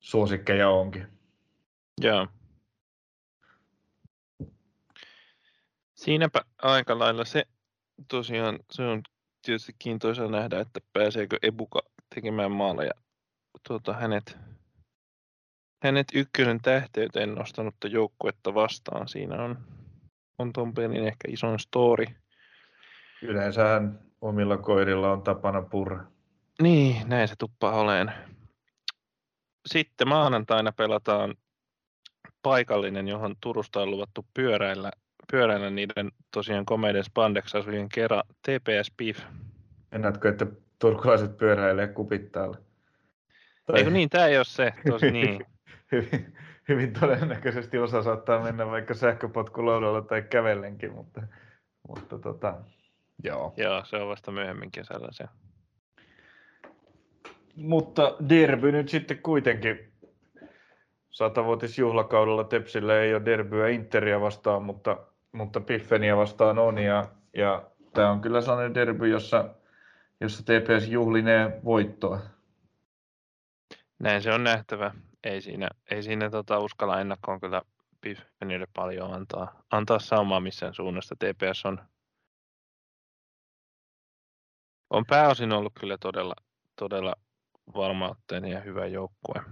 suosikkeja 0.00 0.70
onkin. 0.70 1.06
Joo. 2.00 2.26
Siinäpä 5.94 6.40
aika 6.62 6.98
lailla 6.98 7.24
se 7.24 7.44
tosiaan, 8.08 8.58
se 8.70 8.82
on 8.82 9.02
tietysti 9.42 9.72
kiintoisa 9.78 10.28
nähdä, 10.28 10.60
että 10.60 10.80
pääseekö 10.92 11.38
Ebuka 11.42 11.80
tekemään 12.14 12.52
maaleja 12.52 12.92
tuota, 13.68 13.92
hänet, 13.92 14.38
hänet 15.82 16.06
ykkönen 16.14 16.60
tähteyteen 16.62 17.34
nostanutta 17.34 17.88
joukkuetta 17.88 18.54
vastaan. 18.54 19.08
Siinä 19.08 19.42
on, 19.42 19.58
on 20.38 20.52
ton 20.52 20.74
pelin 20.74 21.06
ehkä 21.06 21.28
ison 21.28 21.58
story. 21.58 22.06
Yleensähän 23.22 23.98
omilla 24.20 24.56
koirilla 24.56 25.12
on 25.12 25.22
tapana 25.22 25.62
purra. 25.62 26.04
Niin, 26.62 27.08
näin 27.08 27.28
se 27.28 27.34
tuppaa 27.38 27.80
oleen. 27.80 28.12
Sitten 29.66 30.08
maanantaina 30.08 30.72
pelataan 30.72 31.34
paikallinen, 32.42 33.08
johon 33.08 33.34
Turusta 33.40 33.82
on 33.82 33.90
luvattu 33.90 34.26
pyöräillä, 34.34 34.90
pyöräillä 35.30 35.70
niiden 35.70 36.12
tosiaan 36.30 36.64
komeiden 36.64 37.04
spandex-asujen 37.04 37.88
kerran 37.88 38.22
TPS 38.42 38.92
PIF. 38.96 39.20
Ennätkö, 39.92 40.28
että 40.28 40.46
turkulaiset 40.78 41.36
pyöräilee 41.36 41.86
kupittaalle? 41.86 42.56
Tai... 43.66 43.78
Eikö 43.78 43.90
niin, 43.90 44.08
tämä 44.08 44.26
ei 44.26 44.36
ole 44.36 44.44
se. 44.44 44.72
Tos, 44.90 45.02
niin. 45.12 45.46
Hyvin, 45.92 46.36
hyvin 46.68 46.92
todennäköisesti 46.92 47.78
osa 47.78 48.02
saattaa 48.02 48.42
mennä 48.42 48.66
vaikka 48.66 48.94
sähköpotkulaudalla 48.94 50.02
tai 50.02 50.22
kävellenkin, 50.22 50.92
mutta, 50.92 51.22
mutta 51.88 52.18
tota, 52.18 52.54
joo. 53.24 53.54
Joo, 53.56 53.84
se 53.84 53.96
on 53.96 54.08
vasta 54.08 54.30
myöhemmin 54.30 54.70
kesällä 54.70 55.08
se. 55.10 55.24
Mutta 57.56 58.16
derby 58.28 58.72
nyt 58.72 58.88
sitten 58.88 59.18
kuitenkin 59.22 59.92
satavuotisjuhlakaudella 61.10 62.44
Tepsillä 62.44 63.00
ei 63.00 63.14
ole 63.14 63.24
derbyä 63.24 63.68
Interia 63.68 64.20
vastaan, 64.20 64.62
mutta, 64.62 64.98
mutta 65.32 65.60
Piffeniä 65.60 66.16
vastaan 66.16 66.58
on. 66.58 66.78
Ja, 66.78 67.08
ja 67.36 67.70
tämä 67.94 68.10
on 68.10 68.20
kyllä 68.20 68.40
sellainen 68.40 68.74
derby, 68.74 69.08
jossa, 69.08 69.54
jossa 70.20 70.42
TPS 70.42 70.88
juhlinee 70.88 71.60
voittoa. 71.64 72.20
Näin 73.98 74.22
se 74.22 74.32
on 74.32 74.44
nähtävä. 74.44 74.94
Ei 75.28 75.40
siinä, 75.40 75.68
ei 75.90 76.02
siinä 76.02 76.30
tota, 76.30 76.58
uskalla 76.58 77.00
ennakkoon 77.00 77.40
kyllä 77.40 77.62
Biffenille 78.00 78.66
paljon 78.76 79.14
antaa, 79.14 79.62
antaa 79.70 79.98
saumaa 79.98 80.40
missään 80.40 80.74
suunnasta. 80.74 81.14
TPS 81.16 81.66
on, 81.66 81.80
on 84.90 85.04
pääosin 85.06 85.52
ollut 85.52 85.72
kyllä 85.80 85.98
todella, 85.98 86.34
todella 86.76 87.14
varmautteinen 87.74 88.50
ja 88.50 88.60
hyvä 88.60 88.86
joukkue. 88.86 89.42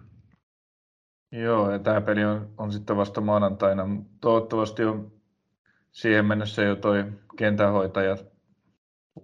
Joo, 1.33 1.71
ja 1.71 1.79
tämä 1.79 2.01
peli 2.01 2.25
on, 2.25 2.55
on 2.59 2.73
sitten 2.73 2.97
vasta 2.97 3.21
maanantaina. 3.21 3.85
Toivottavasti 4.21 4.85
on 4.85 5.13
siihen 5.93 6.25
mennessä 6.27 6.63
jo 6.63 6.77
toi 6.77 7.05
kentänhoitaja 7.37 8.17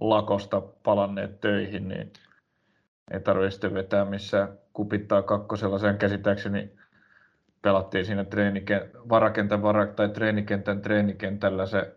lakosta 0.01 0.61
palanneet 0.61 1.41
töihin, 1.41 1.89
niin 1.89 2.13
ei 3.11 3.21
tarvitse 3.21 3.51
sitten 3.51 3.75
vetää 3.75 4.05
missään 4.05 4.62
kupittaa 4.73 5.23
kakkosella. 5.23 5.79
Sen 5.79 5.99
käsittääkseni 5.99 6.73
pelattiin 7.63 8.05
siinä 8.05 8.25
treeniken, 8.25 8.91
varakentän 9.09 9.63
vara, 9.63 9.87
tai 9.87 10.09
treenikentän 10.09 10.83
treenikentällä 10.83 11.67
se 11.67 11.95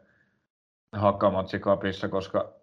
hakamatsi 0.91 1.60
kapissa, 1.60 2.07
koska, 2.07 2.53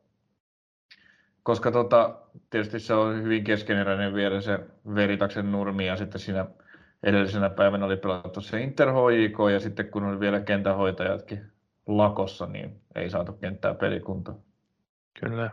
koska 1.42 1.70
tota, 1.70 2.18
tietysti 2.50 2.80
se 2.80 2.94
on 2.94 3.22
hyvin 3.22 3.44
keskeneräinen 3.44 4.14
vielä 4.14 4.40
se 4.40 4.58
Veritaksen 4.94 5.52
nurmi 5.52 5.86
ja 5.86 5.96
sitten 5.96 6.20
siinä 6.20 6.46
edellisenä 7.02 7.50
päivänä 7.50 7.86
oli 7.86 7.96
pelattu 7.96 8.40
se 8.40 8.60
Inter 8.60 8.88
HJK 8.88 9.38
ja 9.52 9.60
sitten 9.60 9.90
kun 9.90 10.04
oli 10.04 10.20
vielä 10.20 10.40
kentähoitajatkin 10.40 11.52
lakossa, 11.86 12.46
niin 12.46 12.80
ei 12.94 13.10
saatu 13.10 13.32
kenttää 13.32 13.74
pelikuntoon. 13.74 14.40
Kyllä. 15.20 15.50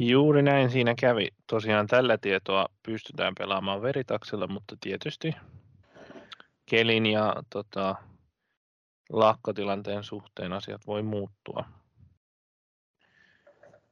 Juuri 0.00 0.42
näin 0.42 0.70
siinä 0.70 0.94
kävi. 1.00 1.28
Tosiaan 1.46 1.86
tällä 1.86 2.18
tietoa 2.18 2.66
pystytään 2.82 3.34
pelaamaan 3.38 3.82
veritaksella, 3.82 4.46
mutta 4.46 4.76
tietysti 4.80 5.34
kelin 6.66 7.06
ja 7.06 7.36
tota, 7.50 7.94
lakkotilanteen 9.10 10.04
suhteen 10.04 10.52
asiat 10.52 10.86
voi 10.86 11.02
muuttua. 11.02 11.64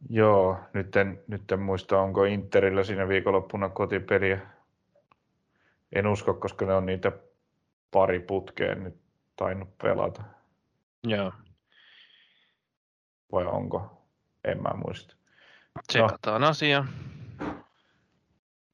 Joo, 0.08 0.58
nyt 0.72 0.96
en, 0.96 1.22
nyt 1.28 1.52
en 1.52 1.60
muista, 1.60 2.00
onko 2.00 2.24
Interillä 2.24 2.84
siinä 2.84 3.08
viikonloppuna 3.08 3.68
kotipeliä. 3.68 4.40
En 5.92 6.06
usko, 6.06 6.34
koska 6.34 6.66
ne 6.66 6.74
on 6.74 6.86
niitä 6.86 7.12
pari 7.90 8.20
putkeen 8.20 8.84
nyt 8.84 8.94
tainnut 9.36 9.78
pelata. 9.78 10.22
Joo. 11.04 11.32
Vai 13.32 13.46
onko? 13.46 14.06
En 14.44 14.62
mä 14.62 14.70
muista. 14.84 15.19
Tsekataan 15.88 16.40
no. 16.40 16.48
asia. 16.48 16.84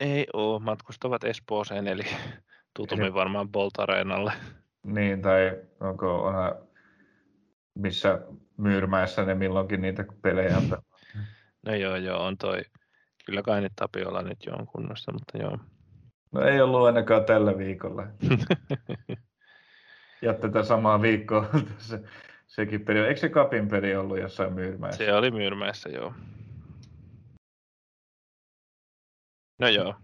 Ei 0.00 0.26
oo, 0.32 0.58
matkustavat 0.58 1.24
Espooseen, 1.24 1.86
eli 1.86 2.04
tutummin 2.76 3.14
varmaan 3.14 3.48
Bolt 3.48 3.78
Areenalle. 3.78 4.32
Niin, 4.82 5.22
tai 5.22 5.56
onko 5.80 6.24
onhan, 6.24 6.54
missä 7.74 8.20
Myyrmäessä 8.56 9.24
ne 9.24 9.34
milloinkin 9.34 9.80
niitä 9.80 10.04
pelejä 10.22 10.56
No 11.66 11.74
joo, 11.74 11.96
joo, 11.96 12.24
on 12.24 12.38
toi. 12.38 12.62
Kyllä 13.26 13.42
kai 13.42 13.60
nyt 13.60 13.72
Tapiola 13.76 14.22
nyt 14.22 14.38
jo 14.46 14.52
on 14.52 14.66
kunnossa, 14.66 15.12
mutta 15.12 15.38
joo. 15.38 15.58
No 16.32 16.40
ei 16.40 16.60
ollut 16.60 16.86
ainakaan 16.86 17.24
tällä 17.24 17.58
viikolla. 17.58 18.02
ja 20.22 20.34
tätä 20.34 20.62
samaa 20.62 21.02
viikkoa 21.02 21.46
se, 21.78 22.00
sekin 22.46 22.84
peli. 22.84 22.98
Eikö 22.98 23.20
se 23.20 23.28
Kapin 23.28 23.68
peli 23.68 23.96
ollut 23.96 24.18
jossain 24.18 24.52
Myyrmäessä? 24.52 25.04
Se 25.04 25.14
oli 25.14 25.30
Myyrmäessä, 25.30 25.88
joo. 25.88 26.14
No 29.58 29.68
joo. 29.68 29.94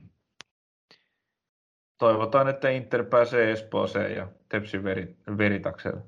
Toivotaan, 1.98 2.48
että 2.48 2.70
Inter 2.70 3.04
pääsee 3.04 3.52
Espooseen 3.52 4.16
ja 4.16 4.28
Tepsi 4.48 4.84
veri, 4.84 5.16
veritakselle. 5.38 6.00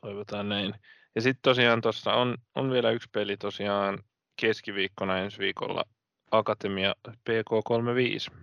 Toivotaan 0.00 0.48
näin. 0.48 0.74
Ja 1.14 1.20
sitten 1.20 1.42
tosiaan 1.42 1.80
tuossa 1.80 2.12
on, 2.12 2.36
on 2.54 2.70
vielä 2.70 2.90
yksi 2.90 3.08
peli 3.12 3.36
tosiaan 3.36 3.98
keskiviikkona 4.40 5.18
ensi 5.18 5.38
viikolla 5.38 5.84
Akatemia 6.30 6.94
PK35 7.08 8.34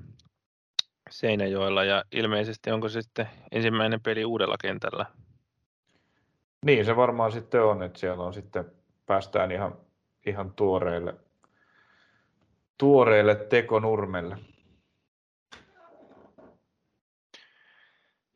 Seinäjoella 1.09 1.83
ja 1.83 2.03
ilmeisesti 2.11 2.71
onko 2.71 2.89
se 2.89 3.01
sitten 3.01 3.29
ensimmäinen 3.51 4.01
peli 4.01 4.25
uudella 4.25 4.55
kentällä? 4.61 5.05
Niin 6.65 6.85
se 6.85 6.95
varmaan 6.95 7.31
sitten 7.31 7.63
on, 7.63 7.83
että 7.83 7.99
siellä 7.99 8.23
on 8.23 8.33
sitten 8.33 8.65
päästään 9.05 9.51
ihan, 9.51 9.77
ihan 10.25 10.53
tuoreille, 10.53 11.15
tuoreille 12.77 13.35
tekonurmelle. 13.35 14.37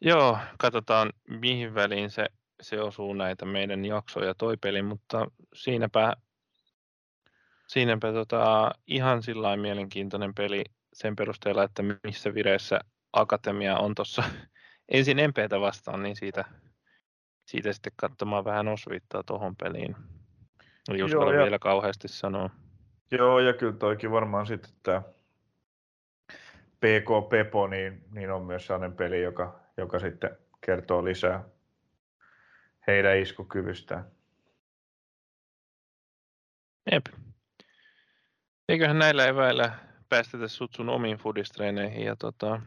Joo, 0.02 0.38
katsotaan 0.58 1.10
mihin 1.28 1.76
väliin 1.76 2.10
se, 2.10 2.26
se 2.62 2.82
osuu 2.82 3.14
näitä 3.14 3.46
meidän 3.46 3.86
jaksoja 3.86 4.36
toi 4.36 4.58
peli, 4.58 4.82
mutta 4.82 5.28
siinäpä, 5.54 6.14
siinäpä 7.68 8.12
tota, 8.12 8.72
ihan 8.88 9.24
sillä 9.24 9.58
mielenkiintoinen 9.58 10.34
peli 10.36 10.64
sen 10.94 11.16
perusteella, 11.16 11.64
että 11.64 11.84
missä 12.04 12.34
vireessä 12.34 12.80
Akatemia 13.14 13.78
on 13.78 13.96
tuossa 13.96 14.24
ensin 14.90 15.18
MPtä 15.18 15.60
vastaan, 15.60 16.04
niin 16.04 16.16
siitä, 16.16 16.46
siitä 17.46 17.74
sitten 17.74 17.94
katsomaan 17.96 18.46
vähän 18.46 18.68
osviittaa 18.68 19.24
tuohon 19.24 19.56
peliin. 19.56 19.96
Eli 20.90 21.04
uskalla 21.04 21.32
vielä 21.32 21.60
kauheasti 21.60 22.08
sanoa. 22.08 22.50
Joo, 23.12 23.40
ja 23.40 23.54
kyllä 23.54 23.74
toikin 23.74 24.12
varmaan 24.12 24.48
sitten 24.48 24.72
tämä 24.84 25.02
PK 26.80 27.30
Pepo, 27.30 27.68
niin, 27.68 28.04
niin 28.12 28.32
on 28.32 28.44
myös 28.44 28.68
sellainen 28.68 28.98
peli, 28.98 29.22
joka, 29.22 29.60
joka 29.78 30.00
sitten 30.00 30.38
kertoo 30.62 31.06
lisää 31.06 31.44
heidän 32.88 33.18
iskukyvystään. 33.18 34.06
Jep. 36.92 37.06
Eiköhän 38.70 39.00
näillä 39.00 39.26
eväillä 39.26 39.72
päästetä 40.10 40.48
sut 40.48 40.74
sun 40.74 40.90
omiin 40.90 41.18
fudistreeneihin 41.18 42.06
ja 42.06 42.16
tota, 42.16 42.62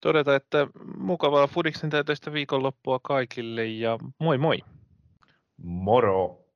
todeta, 0.00 0.36
että 0.36 0.66
mukavaa 0.98 1.46
Fudiksen 1.46 1.90
täytöistä 1.90 2.32
viikonloppua 2.32 3.00
kaikille 3.02 3.64
ja 3.64 3.98
moi 4.18 4.38
moi! 4.38 4.58
Moro! 5.56 6.47